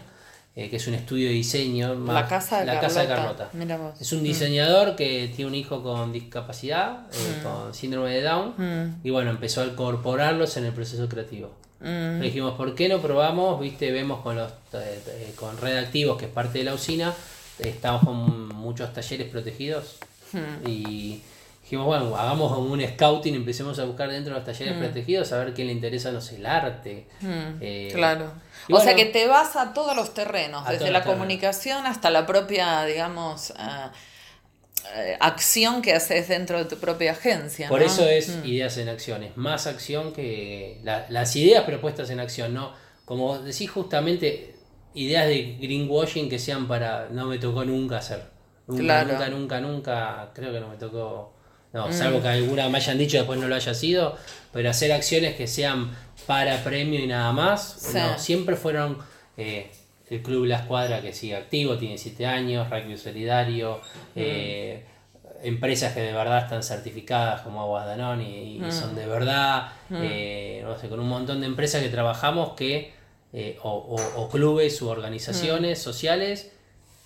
eh, 0.59 0.71
que 0.71 0.77
es 0.77 0.87
un 0.87 0.95
estudio 0.95 1.27
de 1.27 1.35
diseño. 1.35 1.93
la 1.93 2.27
Casa 2.27 2.61
de 2.61 2.65
la 2.65 2.79
Carlota. 2.81 2.87
Casa 2.87 3.01
de 3.01 3.67
Carlota. 3.67 3.93
Es 4.01 4.11
un 4.11 4.21
mm. 4.21 4.23
diseñador 4.23 4.95
que 4.95 5.31
tiene 5.35 5.51
un 5.51 5.53
hijo 5.53 5.83
con 5.83 6.11
discapacidad, 6.11 7.05
eh, 7.13 7.37
mm. 7.39 7.43
con 7.43 7.73
síndrome 7.75 8.09
de 8.09 8.23
Down, 8.23 8.55
mm. 8.57 9.01
y 9.03 9.11
bueno, 9.11 9.29
empezó 9.29 9.61
a 9.61 9.65
incorporarlos 9.65 10.57
en 10.57 10.65
el 10.65 10.73
proceso 10.73 11.07
creativo. 11.07 11.51
Le 11.79 12.21
dijimos, 12.21 12.55
¿por 12.55 12.73
qué 12.73 12.89
no 12.89 12.99
probamos? 12.99 13.61
Viste, 13.61 13.91
vemos 13.91 14.21
con 14.21 14.35
los 14.35 14.51
eh, 14.73 15.31
con 15.35 15.55
Red 15.59 15.77
Activos, 15.77 16.17
que 16.17 16.25
es 16.25 16.31
parte 16.31 16.57
de 16.57 16.63
la 16.63 16.73
usina, 16.73 17.13
estamos 17.59 18.03
con 18.03 18.47
muchos 18.55 18.91
talleres 18.93 19.29
protegidos 19.29 19.97
y 20.65 21.21
dijimos, 21.67 21.85
bueno, 21.85 22.15
hagamos 22.15 22.57
un 22.57 22.81
scouting, 22.81 23.35
empecemos 23.35 23.77
a 23.79 23.83
buscar 23.83 24.09
dentro 24.09 24.33
de 24.33 24.39
los 24.39 24.45
talleres 24.45 24.77
protegidos 24.77 25.33
a 25.33 25.39
ver 25.39 25.53
qué 25.53 25.65
le 25.65 25.73
interesa, 25.73 26.11
no 26.11 26.21
sé, 26.21 26.37
el 26.37 26.45
arte. 26.45 27.07
claro 27.93 28.31
o 28.75 28.79
sea 28.79 28.95
que 28.95 29.05
te 29.05 29.27
vas 29.27 29.55
a 29.55 29.73
todos 29.73 29.95
los 29.95 30.13
terrenos, 30.13 30.67
desde 30.67 30.91
la 30.91 31.03
comunicación 31.03 31.85
hasta 31.85 32.09
la 32.09 32.25
propia, 32.25 32.83
digamos, 32.85 33.51
eh, 33.51 33.53
eh, 34.95 35.17
acción 35.19 35.81
que 35.81 35.93
haces 35.93 36.27
dentro 36.27 36.57
de 36.57 36.65
tu 36.65 36.77
propia 36.77 37.11
agencia. 37.11 37.69
Por 37.69 37.81
eso 37.81 38.07
es 38.07 38.29
mm. 38.29 38.45
ideas 38.45 38.77
en 38.77 38.89
acción, 38.89 39.23
es 39.23 39.37
más 39.37 39.67
acción 39.67 40.13
que 40.13 40.81
las 40.83 41.35
ideas 41.35 41.63
propuestas 41.63 42.09
en 42.09 42.19
acción, 42.19 42.53
¿no? 42.53 42.73
Como 43.05 43.39
decís 43.39 43.69
justamente, 43.71 44.55
ideas 44.93 45.27
de 45.27 45.57
greenwashing 45.61 46.29
que 46.29 46.39
sean 46.39 46.67
para, 46.67 47.07
no 47.09 47.25
me 47.25 47.37
tocó 47.37 47.63
nunca 47.63 47.97
hacer. 47.97 48.37
Nunca, 48.67 49.05
nunca, 49.05 49.29
nunca, 49.29 49.61
nunca, 49.61 50.31
creo 50.33 50.51
que 50.51 50.59
no 50.59 50.67
me 50.67 50.75
tocó, 50.75 51.36
no, 51.73 51.87
mm. 51.87 51.93
salvo 51.93 52.21
que 52.21 52.27
alguna 52.29 52.69
me 52.69 52.77
hayan 52.77 52.97
dicho 52.97 53.17
después 53.17 53.39
no 53.39 53.47
lo 53.47 53.55
haya 53.55 53.73
sido, 53.73 54.17
pero 54.51 54.69
hacer 54.69 54.91
acciones 54.91 55.35
que 55.35 55.47
sean 55.47 55.95
para 56.25 56.63
premio 56.63 56.99
y 56.99 57.07
nada 57.07 57.31
más. 57.31 57.91
No, 57.93 58.17
siempre 58.19 58.55
fueron 58.55 58.97
eh, 59.37 59.71
el 60.09 60.21
Club 60.21 60.45
La 60.45 60.57
Escuadra 60.57 61.01
que 61.01 61.13
sigue 61.13 61.35
activo, 61.35 61.77
tiene 61.77 61.97
7 61.97 62.25
años, 62.25 62.69
Rugby 62.69 62.97
Solidario, 62.97 63.81
eh, 64.15 64.83
empresas 65.43 65.93
que 65.93 66.01
de 66.01 66.13
verdad 66.13 66.43
están 66.43 66.63
certificadas 66.63 67.41
como 67.41 67.61
Aguas 67.61 67.85
Danone 67.85 68.43
y, 68.43 68.71
son 68.71 68.95
de 68.95 69.05
verdad, 69.05 69.69
eh, 69.91 70.61
no 70.63 70.77
sé, 70.77 70.89
con 70.89 70.99
un 70.99 71.09
montón 71.09 71.41
de 71.41 71.47
empresas 71.47 71.81
que 71.81 71.89
trabajamos 71.89 72.53
que 72.53 72.93
eh, 73.33 73.57
o, 73.61 74.29
clubes 74.31 74.81
u 74.81 74.87
organizaciones 74.87 75.79
mm. 75.79 75.81
sociales 75.81 76.51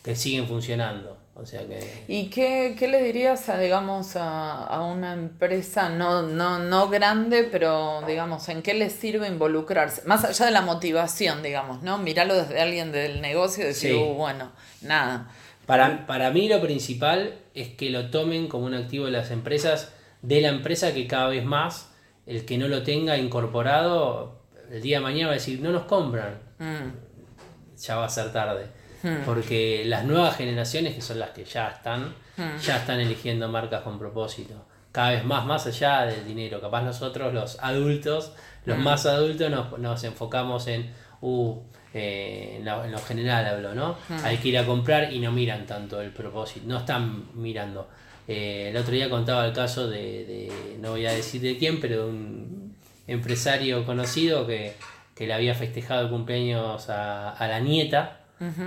que 0.03 0.15
siguen 0.15 0.47
funcionando. 0.47 1.17
O 1.41 1.45
sea 1.45 1.65
que... 1.65 2.03
¿Y 2.07 2.29
qué, 2.29 2.75
le 2.79 3.01
dirías 3.01 3.49
a, 3.49 3.57
digamos, 3.57 4.15
a, 4.15 4.81
una 4.81 5.13
empresa 5.13 5.89
no, 5.89 6.21
no, 6.21 6.59
no 6.59 6.87
grande, 6.87 7.47
pero 7.51 8.03
digamos, 8.07 8.47
en 8.49 8.61
qué 8.61 8.75
les 8.75 8.93
sirve 8.93 9.27
involucrarse? 9.27 10.03
Más 10.05 10.23
allá 10.23 10.45
de 10.45 10.51
la 10.51 10.61
motivación, 10.61 11.41
digamos, 11.41 11.81
¿no? 11.81 11.97
Mirarlo 11.97 12.35
desde 12.35 12.61
alguien 12.61 12.91
del 12.91 13.21
negocio 13.21 13.63
y 13.63 13.67
decir, 13.67 13.95
uh, 13.95 14.13
bueno, 14.13 14.51
nada. 14.81 15.31
Para, 15.65 16.05
para 16.05 16.29
mí 16.29 16.47
lo 16.47 16.61
principal 16.61 17.35
es 17.55 17.69
que 17.69 17.89
lo 17.89 18.11
tomen 18.11 18.47
como 18.47 18.65
un 18.65 18.75
activo 18.75 19.05
de 19.05 19.11
las 19.11 19.31
empresas, 19.31 19.93
de 20.21 20.41
la 20.41 20.49
empresa 20.49 20.93
que 20.93 21.07
cada 21.07 21.27
vez 21.29 21.43
más, 21.43 21.89
el 22.27 22.45
que 22.45 22.59
no 22.59 22.67
lo 22.67 22.83
tenga 22.83 23.17
incorporado, 23.17 24.41
el 24.69 24.81
día 24.81 24.97
de 24.97 25.03
mañana 25.03 25.27
va 25.27 25.31
a 25.31 25.35
decir, 25.35 25.59
no 25.59 25.71
nos 25.71 25.83
compran. 25.83 26.39
Mm. 26.59 27.77
Ya 27.79 27.95
va 27.95 28.05
a 28.05 28.09
ser 28.09 28.31
tarde. 28.31 28.80
Hmm. 29.03 29.23
Porque 29.25 29.83
las 29.85 30.05
nuevas 30.05 30.37
generaciones, 30.37 30.95
que 30.95 31.01
son 31.01 31.19
las 31.19 31.31
que 31.31 31.43
ya 31.43 31.69
están, 31.69 32.13
hmm. 32.37 32.57
ya 32.63 32.77
están 32.77 32.99
eligiendo 32.99 33.47
marcas 33.47 33.81
con 33.81 33.97
propósito. 33.97 34.65
Cada 34.91 35.11
vez 35.11 35.23
más, 35.23 35.45
más 35.45 35.65
allá 35.67 36.05
del 36.05 36.25
dinero. 36.25 36.59
Capaz 36.61 36.83
nosotros, 36.83 37.33
los 37.33 37.57
adultos, 37.61 38.33
los 38.65 38.77
hmm. 38.77 38.83
más 38.83 39.05
adultos, 39.05 39.51
nos, 39.77 40.03
enfocamos 40.03 40.67
en, 40.67 40.91
uh, 41.21 41.57
eh, 41.93 42.57
en, 42.59 42.65
lo, 42.91 42.99
general 42.99 43.45
hablo, 43.45 43.73
¿no? 43.73 43.97
Hay 44.23 44.37
que 44.37 44.49
ir 44.49 44.57
a 44.57 44.65
comprar 44.65 45.11
y 45.11 45.19
no 45.19 45.31
miran 45.31 45.65
tanto 45.65 46.01
el 46.01 46.11
propósito, 46.11 46.67
no 46.67 46.79
están 46.79 47.29
mirando. 47.33 47.89
Eh, 48.27 48.69
el 48.69 48.77
otro 48.77 48.93
día 48.93 49.09
contaba 49.09 49.45
el 49.45 49.53
caso 49.53 49.89
de, 49.89 50.51
no 50.79 50.91
voy 50.91 51.05
a 51.05 51.11
decir 51.11 51.41
de 51.41 51.57
quién, 51.57 51.79
pero 51.79 52.05
de 52.05 52.09
un 52.11 52.75
empresario 53.07 53.85
conocido 53.85 54.45
que, 54.45 54.75
le 55.17 55.35
había 55.35 55.53
festejado 55.53 56.01
el 56.01 56.09
cumpleaños 56.09 56.89
a 56.89 57.35
la 57.47 57.59
nieta 57.59 58.20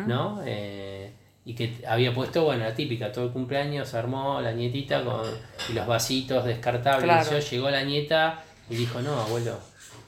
¿no? 0.06 0.42
Eh, 0.46 1.12
y 1.46 1.54
que 1.54 1.76
había 1.87 2.14
puesto, 2.14 2.44
bueno, 2.44 2.64
la 2.64 2.74
típica, 2.74 3.12
todo 3.12 3.26
el 3.26 3.30
cumpleaños 3.30 3.92
armó 3.94 4.40
la 4.40 4.52
nietita 4.52 5.04
con 5.04 5.22
y 5.68 5.74
los 5.74 5.87
vasitos 5.87 6.44
descartables. 6.44 7.50
llegó 7.50 7.70
la 7.70 7.82
nieta 7.82 8.42
y 8.70 8.76
dijo, 8.76 9.00
no, 9.02 9.20
abuelo. 9.20 9.58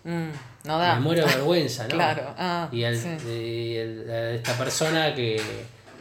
Mm, 0.05 0.29
no 0.65 0.79
da. 0.79 0.95
Me 0.95 1.01
muero 1.01 1.27
de 1.27 1.35
vergüenza, 1.35 1.83
¿no? 1.85 1.91
claro. 1.91 2.35
Ah, 2.39 2.69
y, 2.73 2.85
esta 2.85 4.57
persona 4.57 5.15
que, 5.15 5.41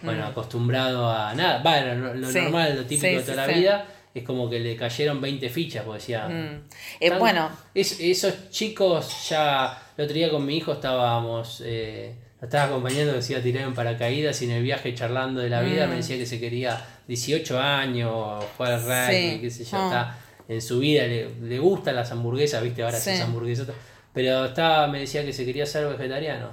bueno, 0.04 0.24
mm. 0.24 0.30
acostumbrado 0.30 1.10
a 1.12 1.34
nada, 1.34 1.62
va, 1.62 1.82
lo, 1.82 2.14
normal, 2.14 2.78
lo 2.78 2.86
típico 2.86 3.08
de 3.08 3.22
toda 3.22 3.48
la 3.48 3.48
vida, 3.48 3.86
es 4.14 4.24
como 4.24 4.50
que 4.50 4.60
le 4.62 4.78
cayeron 4.78 5.20
20 5.20 5.50
fichas, 5.50 5.84
porque 5.84 6.00
decía. 6.00 6.30
Mm. 6.30 6.64
Eh, 7.02 7.12
bueno. 7.20 7.50
esos 7.74 8.50
chicos 8.52 9.28
ya. 9.28 9.82
El 9.98 10.06
otro 10.06 10.14
día 10.14 10.30
con 10.30 10.46
mi 10.46 10.56
hijo 10.56 10.72
estábamos. 10.72 11.62
Eh, 11.66 12.16
estaba 12.42 12.66
acompañando 12.66 13.14
que 13.14 13.22
se 13.22 13.34
iba 13.34 13.40
a 13.40 13.44
tirar 13.44 13.64
en 13.64 13.74
paracaídas 13.74 14.42
y 14.42 14.46
en 14.46 14.52
el 14.52 14.64
viaje 14.64 14.94
charlando 14.94 15.42
de 15.42 15.50
la 15.50 15.62
vida 15.62 15.88
me 15.88 15.96
mm. 15.96 15.98
decía 15.98 16.18
que 16.18 16.26
se 16.26 16.40
quería 16.40 16.86
18 17.08 17.60
años, 17.60 18.44
jugar 18.56 18.74
al 18.74 18.82
rugby, 18.82 19.42
qué 19.42 19.50
sé 19.50 19.64
yo, 19.64 19.78
ah. 19.78 19.86
está 19.86 20.18
en 20.48 20.62
su 20.62 20.80
vida, 20.80 21.08
le, 21.08 21.30
le 21.42 21.60
gustan 21.60 21.96
las 21.96 22.12
hamburguesas, 22.12 22.62
viste, 22.62 22.84
ahora 22.84 23.00
sí. 23.00 23.12
hamburguesas, 23.12 23.68
pero 24.14 24.46
estaba, 24.46 24.88
me 24.88 25.00
decía 25.00 25.26
que 25.26 25.34
se 25.34 25.46
quería 25.46 25.66
ser 25.66 25.88
vegetariano. 25.88 26.50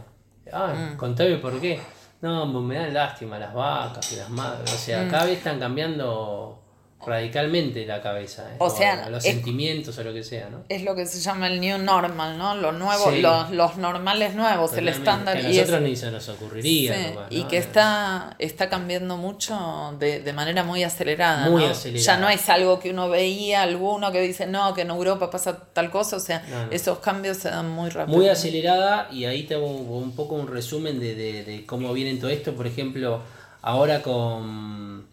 Ah, 0.53 0.75
mm. 0.75 0.97
contame 0.97 1.37
por 1.37 1.61
qué. 1.61 1.81
No, 2.21 2.47
me 2.47 2.77
dan 2.77 2.95
lástima 2.95 3.39
las 3.39 3.53
vacas 3.53 4.13
y 4.13 4.17
las 4.17 4.31
madres, 4.31 4.73
o 4.73 4.79
sea, 4.79 5.05
mm. 5.05 5.11
cada 5.11 5.25
vez 5.25 5.39
están 5.39 5.59
cambiando 5.59 6.62
radicalmente 7.05 7.85
la 7.87 8.01
cabeza. 8.01 8.49
¿eh? 8.53 8.57
O, 8.59 8.71
sea, 8.71 9.09
los 9.09 9.23
sentimientos 9.23 9.97
o 9.99 10.05
lo 10.05 10.13
que 10.13 10.23
sea, 10.23 10.49
¿no? 10.51 10.65
Es 10.69 10.83
lo 10.83 10.95
que 10.95 11.07
se 11.07 11.21
llama 11.21 11.49
el 11.49 11.61
new 11.61 11.79
normal, 11.79 12.39
¿no? 12.39 12.55
Lo 12.55 12.73
nuevo, 12.73 13.11
los, 13.11 13.51
los, 13.51 13.77
normales 13.77 14.35
nuevos, 14.35 14.73
el 14.75 14.89
estándar. 14.89 15.41
Que 15.41 15.47
a 15.47 15.49
nosotros 15.49 15.83
ni 15.83 15.97
se 15.97 16.11
nos 16.11 16.29
ocurriría. 16.29 17.27
Y 17.31 17.45
que 17.45 17.59
está, 17.59 18.37
está 18.39 18.69
cambiando 18.69 19.17
mucho 19.17 19.97
de, 19.99 20.21
de 20.21 20.33
manera 20.33 20.65
muy 20.65 20.83
acelerada. 20.83 21.51
Muy 21.51 21.65
acelerada. 21.65 22.05
Ya 22.05 22.17
no 22.19 22.29
es 22.29 22.49
algo 22.49 22.79
que 22.79 22.91
uno 22.91 23.09
veía, 23.09 23.63
alguno 23.63 24.13
que 24.13 24.21
dice, 24.21 24.47
no, 24.47 24.75
que 24.75 24.83
en 24.83 24.91
Europa 24.91 25.31
pasa 25.31 25.59
tal 25.73 25.91
cosa. 25.91 26.17
O 26.17 26.21
sea, 26.21 26.69
esos 26.71 26.99
cambios 26.99 27.39
se 27.39 27.51
dan 27.51 27.71
muy 27.71 27.91
rápido. 27.91 28.17
Muy 28.17 28.29
acelerada 28.29 29.09
y 29.11 29.25
ahí 29.25 29.45
tengo 29.45 29.67
un 29.67 30.15
poco 30.15 30.35
un 30.35 30.47
resumen 30.47 31.01
de, 31.01 31.15
de, 31.15 31.45
de 31.45 31.67
cómo 31.67 31.93
viene 31.93 32.19
todo 32.19 32.31
esto. 32.31 32.55
Por 32.55 32.67
ejemplo, 32.67 33.23
ahora 33.63 34.03
con 34.03 35.12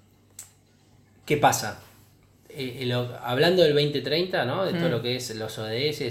¿Qué 1.30 1.38
pasa? 1.38 1.80
Eh, 2.50 2.92
hablando 3.22 3.62
del 3.62 3.76
2030, 3.76 4.46
¿no? 4.46 4.66
De 4.66 4.74
todo 4.74 4.88
mm. 4.88 4.92
lo 4.92 5.02
que 5.04 5.16
es 5.16 5.36
los 5.36 5.60
ODS, 5.60 6.02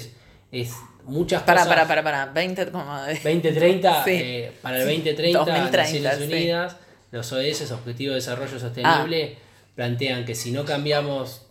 es 0.52 0.76
muchas 1.06 1.42
para, 1.42 1.64
cosas. 1.64 1.74
Para, 1.74 1.88
para, 1.88 2.04
para, 2.04 2.26
20, 2.26 2.66
2030, 2.66 4.04
eh, 4.06 4.52
para 4.62 4.76
el 4.78 4.84
2030, 4.84 5.38
2030 5.40 5.76
Naciones 5.76 6.20
Unidas, 6.20 6.76
los 7.10 7.32
ODS, 7.32 7.72
Objetivos 7.72 8.12
de 8.12 8.14
Desarrollo 8.14 8.60
Sostenible, 8.60 9.36
ah. 9.36 9.40
plantean 9.74 10.24
que 10.24 10.36
si 10.36 10.52
no 10.52 10.64
cambiamos 10.64 11.42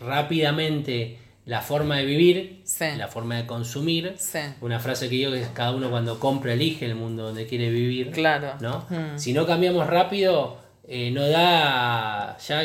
rápidamente 0.00 1.18
la 1.46 1.62
forma 1.62 1.96
de 1.96 2.04
vivir, 2.04 2.62
la 2.96 3.08
forma 3.08 3.38
de 3.38 3.46
consumir, 3.46 4.14
una 4.60 4.78
frase 4.78 5.08
que 5.08 5.18
yo 5.18 5.32
que 5.32 5.44
cada 5.52 5.72
uno 5.72 5.90
cuando 5.90 6.20
compra 6.20 6.52
elige 6.52 6.86
el 6.86 6.94
mundo 6.94 7.24
donde 7.24 7.48
quiere 7.48 7.70
vivir, 7.70 8.12
claro. 8.12 8.54
¿no? 8.60 8.86
Mm. 8.88 9.18
Si 9.18 9.32
no 9.32 9.48
cambiamos 9.48 9.88
rápido, 9.88 10.69
eh, 10.92 11.12
no 11.12 11.24
da, 11.28 12.36
ya 12.36 12.62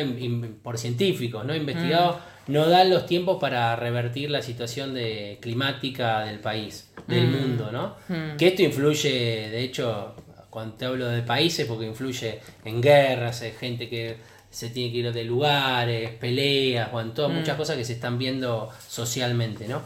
por 0.63 0.79
científicos, 0.79 1.45
¿no? 1.45 1.55
Investigados, 1.55 2.15
mm. 2.47 2.53
no 2.53 2.67
dan 2.67 2.89
los 2.89 3.05
tiempos 3.05 3.37
para 3.39 3.75
revertir 3.75 4.31
la 4.31 4.41
situación 4.41 4.95
de, 4.95 5.37
climática 5.39 6.21
del 6.21 6.39
país, 6.39 6.89
del 7.05 7.27
mm. 7.27 7.31
mundo, 7.31 7.71
¿no? 7.71 7.97
Mm. 8.07 8.35
Que 8.35 8.47
esto 8.47 8.63
influye, 8.63 9.49
de 9.51 9.61
hecho, 9.61 10.15
cuando 10.49 10.73
te 10.73 10.85
hablo 10.85 11.05
de 11.05 11.21
países, 11.21 11.67
porque 11.67 11.85
influye 11.85 12.39
en 12.63 12.81
guerras, 12.81 13.43
hay 13.43 13.51
gente 13.51 13.87
que 13.87 14.17
se 14.49 14.71
tiene 14.71 14.91
que 14.91 14.97
ir 14.97 15.13
de 15.13 15.23
lugares, 15.23 16.09
peleas, 16.13 16.91
bueno, 16.91 17.11
todas 17.11 17.31
muchas 17.31 17.55
cosas 17.55 17.77
que 17.77 17.85
se 17.85 17.93
están 17.93 18.17
viendo 18.17 18.71
socialmente, 18.87 19.67
¿no? 19.67 19.83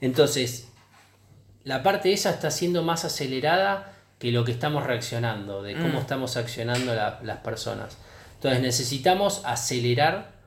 Entonces, 0.00 0.68
la 1.64 1.82
parte 1.82 2.12
esa 2.12 2.30
está 2.30 2.52
siendo 2.52 2.84
más 2.84 3.04
acelerada 3.04 3.94
que 4.20 4.30
lo 4.30 4.44
que 4.44 4.52
estamos 4.52 4.86
reaccionando, 4.86 5.62
de 5.62 5.74
cómo 5.74 5.94
mm. 5.94 6.02
estamos 6.02 6.36
accionando 6.36 6.94
las 6.94 7.38
personas. 7.38 7.96
Entonces 8.34 8.60
necesitamos 8.60 9.42
acelerar 9.44 10.38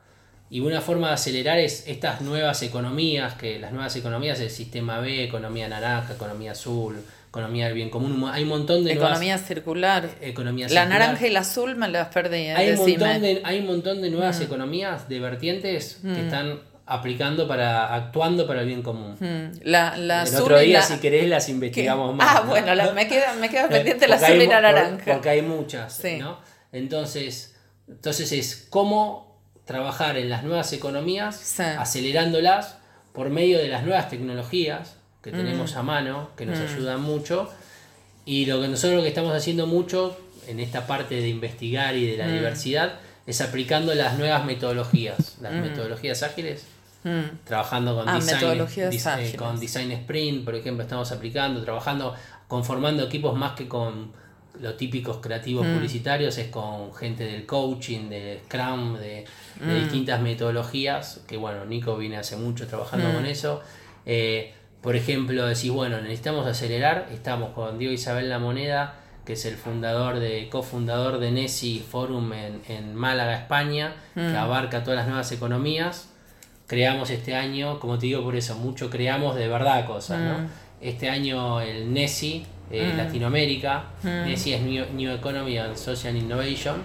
y 0.50 0.60
una 0.60 0.82
forma 0.82 1.08
de 1.08 1.14
acelerar 1.16 1.58
es 1.58 1.88
estas 1.88 2.22
nuevas 2.22 2.62
economías, 2.62 3.34
que 3.34 3.58
las 3.58 3.72
nuevas 3.72 3.96
economías, 3.96 4.40
el 4.40 4.52
sistema 4.52 5.00
B, 5.00 5.24
economía 5.24 5.68
naranja, 5.68 6.14
economía 6.14 6.52
azul, 6.52 7.04
economía 7.28 7.66
del 7.66 7.74
bien 7.74 7.90
común, 7.90 8.30
hay 8.32 8.44
un 8.44 8.50
montón 8.50 8.84
de 8.84 8.94
economía 8.94 9.40
circular. 9.40 10.08
Economía 10.22 10.68
la 10.70 10.86
naranja 10.86 11.26
y 11.26 11.32
la 11.32 11.40
azul 11.40 11.76
me 11.76 11.88
las 11.88 12.10
perdí. 12.10 12.50
Hay, 12.50 12.70
un 12.70 12.78
montón 12.78 13.22
de, 13.22 13.42
hay 13.44 13.60
un 13.60 13.66
montón 13.66 14.02
de 14.04 14.12
nuevas 14.12 14.40
mm. 14.40 14.44
economías, 14.44 15.10
de 15.10 15.20
vertientes 15.20 15.98
que 16.04 16.10
mm. 16.10 16.26
están 16.26 16.60
aplicando 16.86 17.48
para 17.48 17.94
actuando 17.94 18.46
para 18.46 18.62
el 18.62 18.68
bien 18.68 18.82
común. 18.82 19.16
Hmm. 19.20 19.58
La, 19.64 19.98
la 19.98 20.24
el 20.24 20.36
otro 20.36 20.60
día, 20.60 20.82
si 20.82 20.98
querés, 20.98 21.28
las 21.30 21.50
investigamos 21.50 22.16
más. 22.16 22.28
Ah, 22.30 22.42
bueno, 22.42 22.74
me 22.94 23.08
queda, 23.08 23.34
me 23.36 23.50
queda 23.50 23.70
pendiente 23.70 24.08
la 24.08 24.16
azul 24.16 24.42
y 24.42 24.48
la 24.48 24.62
naranja. 24.62 25.14
Porque 25.14 25.30
hay 25.30 25.42
muchas, 25.42 26.02
¿no? 26.20 26.40
Entonces, 26.72 27.56
entonces 27.88 28.32
es 28.32 28.68
cómo 28.70 29.42
trabajar 29.66 30.18
en 30.18 30.30
las 30.30 30.44
nuevas 30.44 30.74
economías, 30.74 31.60
acelerándolas 31.60 32.78
por 33.14 33.30
medio 33.30 33.60
de 33.60 33.70
las 33.70 33.84
nuevas 33.84 34.10
tecnologías 34.10 34.96
que 35.22 35.32
hmm. 35.32 35.38
tenemos 35.38 35.76
a 35.76 35.84
mano, 35.84 36.32
que 36.36 36.46
nos 36.46 36.60
hmm. 36.60 36.74
ayudan 36.74 37.02
mucho. 37.02 37.50
Y 38.26 38.46
lo 38.46 38.62
que 38.62 38.68
nosotros 38.68 38.98
lo 38.98 39.04
que 39.04 39.10
estamos 39.10 39.34
haciendo 39.36 39.68
mucho 39.68 40.18
en 40.48 40.60
esta 40.60 40.88
parte 40.88 41.16
de 41.16 41.30
investigar 41.30 41.96
y 41.96 42.08
de 42.08 42.18
la 42.18 42.28
diversidad 42.28 42.96
es 43.26 43.40
aplicando 43.40 43.94
las 43.96 44.18
nuevas 44.18 44.44
metodologías, 44.44 45.38
las 45.42 45.54
metodologías 45.54 46.24
ágiles 46.24 46.66
Mm. 47.04 47.44
Trabajando 47.44 47.96
con, 47.96 48.08
ah, 48.08 48.20
design, 48.20 49.36
con 49.36 49.60
Design 49.60 49.92
Sprint, 49.92 50.46
por 50.46 50.56
ejemplo, 50.56 50.84
estamos 50.84 51.12
aplicando, 51.12 51.62
trabajando, 51.62 52.16
conformando 52.48 53.04
equipos 53.04 53.38
más 53.38 53.54
que 53.54 53.68
con 53.68 54.12
los 54.60 54.78
típicos 54.78 55.18
creativos 55.18 55.66
mm. 55.66 55.74
publicitarios, 55.74 56.38
es 56.38 56.48
con 56.48 56.94
gente 56.94 57.26
del 57.26 57.46
coaching, 57.46 58.10
de 58.10 58.42
Scrum, 58.46 58.98
de, 58.98 59.26
mm. 59.62 59.84
distintas 59.84 60.22
metodologías, 60.22 61.22
que 61.28 61.38
bueno, 61.38 61.66
Nico 61.66 61.98
viene 61.98 62.18
hace 62.18 62.38
mucho 62.38 62.68
trabajando 62.68 63.12
con 63.12 63.26
eso. 63.26 63.62
Eh, 64.06 64.54
por 64.82 64.96
ejemplo, 64.96 65.46
decís, 65.46 65.72
bueno, 65.72 66.00
necesitamos 66.02 66.46
acelerar, 66.46 67.10
estamos 67.12 67.52
con 67.54 67.80
Diego 67.80 67.94
Isabel 67.94 68.30
La 68.30 68.40
Moneda, 68.40 69.00
que 69.26 69.34
es 69.34 69.46
el 69.46 69.56
fundador 69.56 70.20
de, 70.20 70.50
cofundador 70.50 71.20
de 71.20 71.32
Nesi 71.32 71.80
Forum 71.80 72.34
en, 72.34 72.62
en 72.68 72.94
Málaga, 72.94 73.36
España, 73.36 73.96
que 74.14 74.36
abarca 74.36 74.84
todas 74.84 74.98
las 74.98 75.08
nuevas 75.08 75.32
economías 75.32 76.13
creamos 76.68 77.10
este 77.10 77.36
año, 77.36 77.80
como 77.80 77.98
te 77.98 78.08
digo 78.08 78.24
por 78.24 78.36
eso, 78.36 78.56
mucho 78.56 78.90
creamos 78.90 79.36
de 79.36 79.48
verdad 79.48 79.86
cosas, 79.86 80.20
¿no? 80.20 80.40
Mm. 80.40 80.48
Este 80.82 81.10
año 81.10 81.62
el 81.62 81.94
NESI, 81.94 82.46
eh, 82.72 82.92
mm. 82.94 82.98
Latinoamérica, 82.98 83.86
mm. 84.04 84.08
NESI 84.08 84.54
es 84.54 84.62
New, 84.62 85.12
Economy 85.14 85.58
and 85.58 85.76
Social 85.76 86.16
Innovation, 86.16 86.78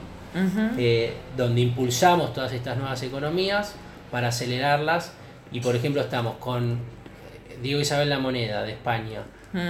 eh, 0.76 1.14
donde 1.36 1.60
impulsamos 1.62 2.32
todas 2.32 2.52
estas 2.52 2.76
nuevas 2.76 3.02
economías 3.02 3.74
para 4.10 4.28
acelerarlas 4.28 5.12
y 5.50 5.60
por 5.60 5.74
ejemplo 5.74 6.02
estamos 6.02 6.36
con 6.36 6.74
eh, 6.74 7.58
Diego 7.62 7.80
Isabel 7.80 8.08
La 8.08 8.18
Moneda 8.18 8.62
de 8.62 8.72
España, 8.72 9.22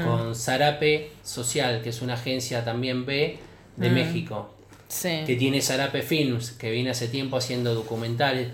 con 0.05 0.35
Zarape 0.35 1.13
Social, 1.23 1.81
que 1.83 1.91
es 1.91 2.03
una 2.03 2.15
agencia 2.15 2.65
también 2.65 3.07
B 3.07 3.39
de. 3.77 3.91
México. 3.91 4.55
Que 5.27 5.37
tiene 5.37 5.61
Zarape 5.61 6.03
Films, 6.03 6.53
que 6.53 6.71
viene 6.71 6.91
hace 6.91 7.09
tiempo 7.09 7.37
haciendo 7.37 7.75
documentales. 7.75 8.49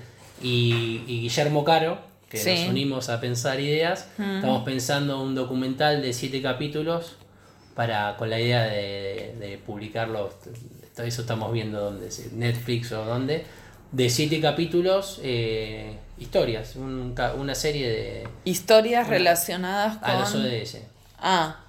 Y, 0.44 0.98
Guillermo 1.06 1.64
Caro, 1.64 1.98
que 2.28 2.38
nos 2.38 2.68
unimos 2.68 3.08
a 3.08 3.20
pensar 3.20 3.58
ideas. 3.60 4.08
Estamos 4.18 4.62
pensando 4.64 5.22
un 5.22 5.34
documental 5.34 6.02
de 6.02 6.12
siete 6.12 6.40
capítulos 6.42 7.16
para 7.74 8.16
con 8.16 8.30
la 8.30 8.38
idea 8.38 8.62
de, 8.62 9.34
de 9.40 9.58
publicarlo. 9.58 10.32
Eso 10.96 11.22
estamos 11.22 11.52
viendo 11.52 11.80
dónde, 11.80 12.08
Netflix 12.32 12.92
o 12.92 13.04
dónde 13.04 13.44
de 13.94 14.10
siete 14.10 14.40
capítulos, 14.40 15.20
eh, 15.22 15.96
historias, 16.18 16.74
una 16.76 17.54
serie 17.54 17.88
de... 17.88 18.28
Historias 18.44 19.08
relacionadas 19.08 19.98
con... 19.98 20.10
A 20.10 20.18
los 20.18 20.34
ODS. 20.34 20.78
Ah, 21.20 21.60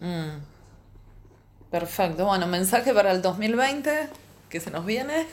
mm. 0.00 1.70
perfecto. 1.70 2.24
Bueno, 2.24 2.46
mensaje 2.46 2.94
para 2.94 3.12
el 3.12 3.20
2020, 3.20 4.08
que 4.48 4.60
se 4.60 4.70
nos 4.70 4.86
viene. 4.86 5.26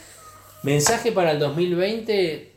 Mensaje 0.62 1.10
para 1.10 1.30
el 1.30 1.38
2020... 1.38 2.51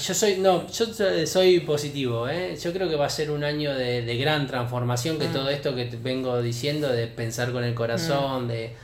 Yo 0.00 0.12
soy, 0.12 0.38
no, 0.38 0.66
yo 0.68 0.86
soy 1.26 1.60
positivo, 1.60 2.28
¿eh? 2.28 2.56
yo 2.60 2.72
creo 2.72 2.88
que 2.88 2.96
va 2.96 3.06
a 3.06 3.10
ser 3.10 3.30
un 3.30 3.44
año 3.44 3.74
de, 3.74 4.16
gran 4.16 4.46
transformación, 4.46 5.18
que 5.18 5.28
mm. 5.28 5.32
todo 5.32 5.50
esto 5.50 5.74
que 5.74 5.84
vengo 6.02 6.42
diciendo, 6.42 6.88
de 6.88 7.06
pensar 7.06 7.52
con 7.52 7.62
el 7.62 7.74
corazón, 7.74 8.46
mm. 8.46 8.48
de, 8.48 8.74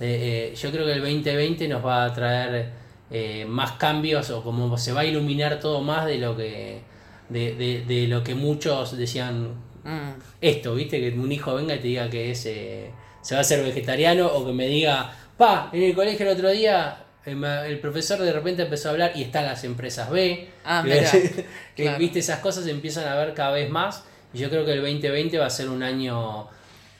eh, 0.00 0.54
yo 0.56 0.70
creo 0.70 0.86
que 0.86 0.92
el 0.92 1.00
2020 1.00 1.66
nos 1.68 1.84
va 1.84 2.04
a 2.04 2.12
traer 2.12 2.70
eh, 3.10 3.44
más 3.48 3.72
cambios 3.72 4.30
o 4.30 4.42
como 4.42 4.76
se 4.78 4.92
va 4.92 5.00
a 5.00 5.04
iluminar 5.04 5.60
todo 5.60 5.80
más 5.82 6.06
de 6.06 6.18
lo 6.18 6.36
que 6.36 6.82
de, 7.28 8.06
lo 8.08 8.22
que 8.22 8.34
muchos 8.34 8.96
decían 8.96 9.48
mm. 9.84 10.10
esto, 10.40 10.74
viste, 10.74 11.00
que 11.00 11.18
un 11.18 11.30
hijo 11.32 11.54
venga 11.54 11.74
y 11.74 11.78
te 11.78 11.88
diga 11.88 12.10
que 12.10 12.30
es, 12.30 12.46
eh, 12.46 12.90
se 13.22 13.34
va 13.34 13.38
a 13.38 13.42
hacer 13.42 13.64
vegetariano 13.64 14.26
o 14.26 14.46
que 14.46 14.52
me 14.52 14.66
diga, 14.66 15.12
pa, 15.36 15.70
en 15.72 15.82
el 15.82 15.94
colegio 15.94 16.26
el 16.26 16.32
otro 16.32 16.50
día 16.50 17.03
el, 17.26 17.78
profesor 17.80 18.18
de 18.18 18.32
repente 18.32 18.62
empezó 18.62 18.88
a 18.88 18.92
hablar 18.92 19.12
y 19.14 19.22
están 19.22 19.46
las 19.46 19.64
empresas 19.64 20.10
B, 20.10 20.48
ah, 20.64 20.84
viste, 21.98 22.18
esas 22.18 22.40
cosas 22.40 22.64
se 22.64 22.70
empiezan 22.70 23.08
a 23.08 23.14
ver 23.14 23.34
cada 23.34 23.52
vez 23.52 23.70
más 23.70 24.04
y 24.32 24.38
yo 24.38 24.50
creo 24.50 24.64
que 24.64 24.72
el 24.72 24.80
2020 24.82 25.38
va 25.38 25.46
a 25.46 25.50
ser 25.50 25.68
un 25.68 25.82
año 25.82 26.48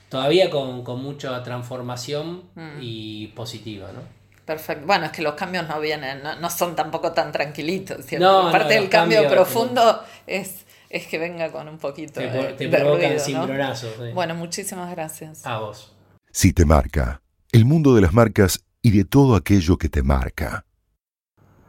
todavía 0.09 0.49
con, 0.51 0.85
mucha 1.03 1.43
transformación 1.43 2.45
mm. 2.55 2.79
y 2.81 3.27
positiva, 3.29 3.91
¿no? 3.93 4.01
Perfecto. 4.45 4.87
Bueno, 4.87 5.07
es 5.07 5.13
que 5.13 5.23
los 5.23 5.35
cambios 5.35 5.67
no 5.67 5.81
vienen, 5.81 6.23
no, 6.23 6.51
son 6.51 6.77
tampoco 6.77 7.13
tan 7.13 7.33
tranquilitos. 7.33 8.05
No, 8.19 8.53
Parte 8.53 8.75
del 8.75 8.91
cambio 8.91 9.27
profundo 9.29 10.03
es, 10.27 10.67
es 10.91 11.07
que 11.07 11.19
venga 11.19 11.51
con 11.51 11.67
un 11.67 11.79
poquito 11.79 12.21
te, 12.21 12.29
de, 12.29 12.53
te 12.53 12.69
provocan 12.69 13.19
cimbronazos. 13.19 14.13
Bueno, 14.13 14.35
muchísimas 14.35 14.91
gracias. 14.91 15.47
A 15.47 15.59
vos. 15.59 15.93
Si 16.31 16.53
te 16.53 16.67
marca, 16.67 17.23
el 17.53 17.65
mundo 17.65 17.95
de 17.95 18.03
las 18.03 18.13
marcas 18.13 18.64
y 18.85 18.91
de 18.91 19.07
todo 19.07 19.35
aquello 19.35 19.79
que 19.79 19.89
te 19.89 20.03
marca. 20.03 20.67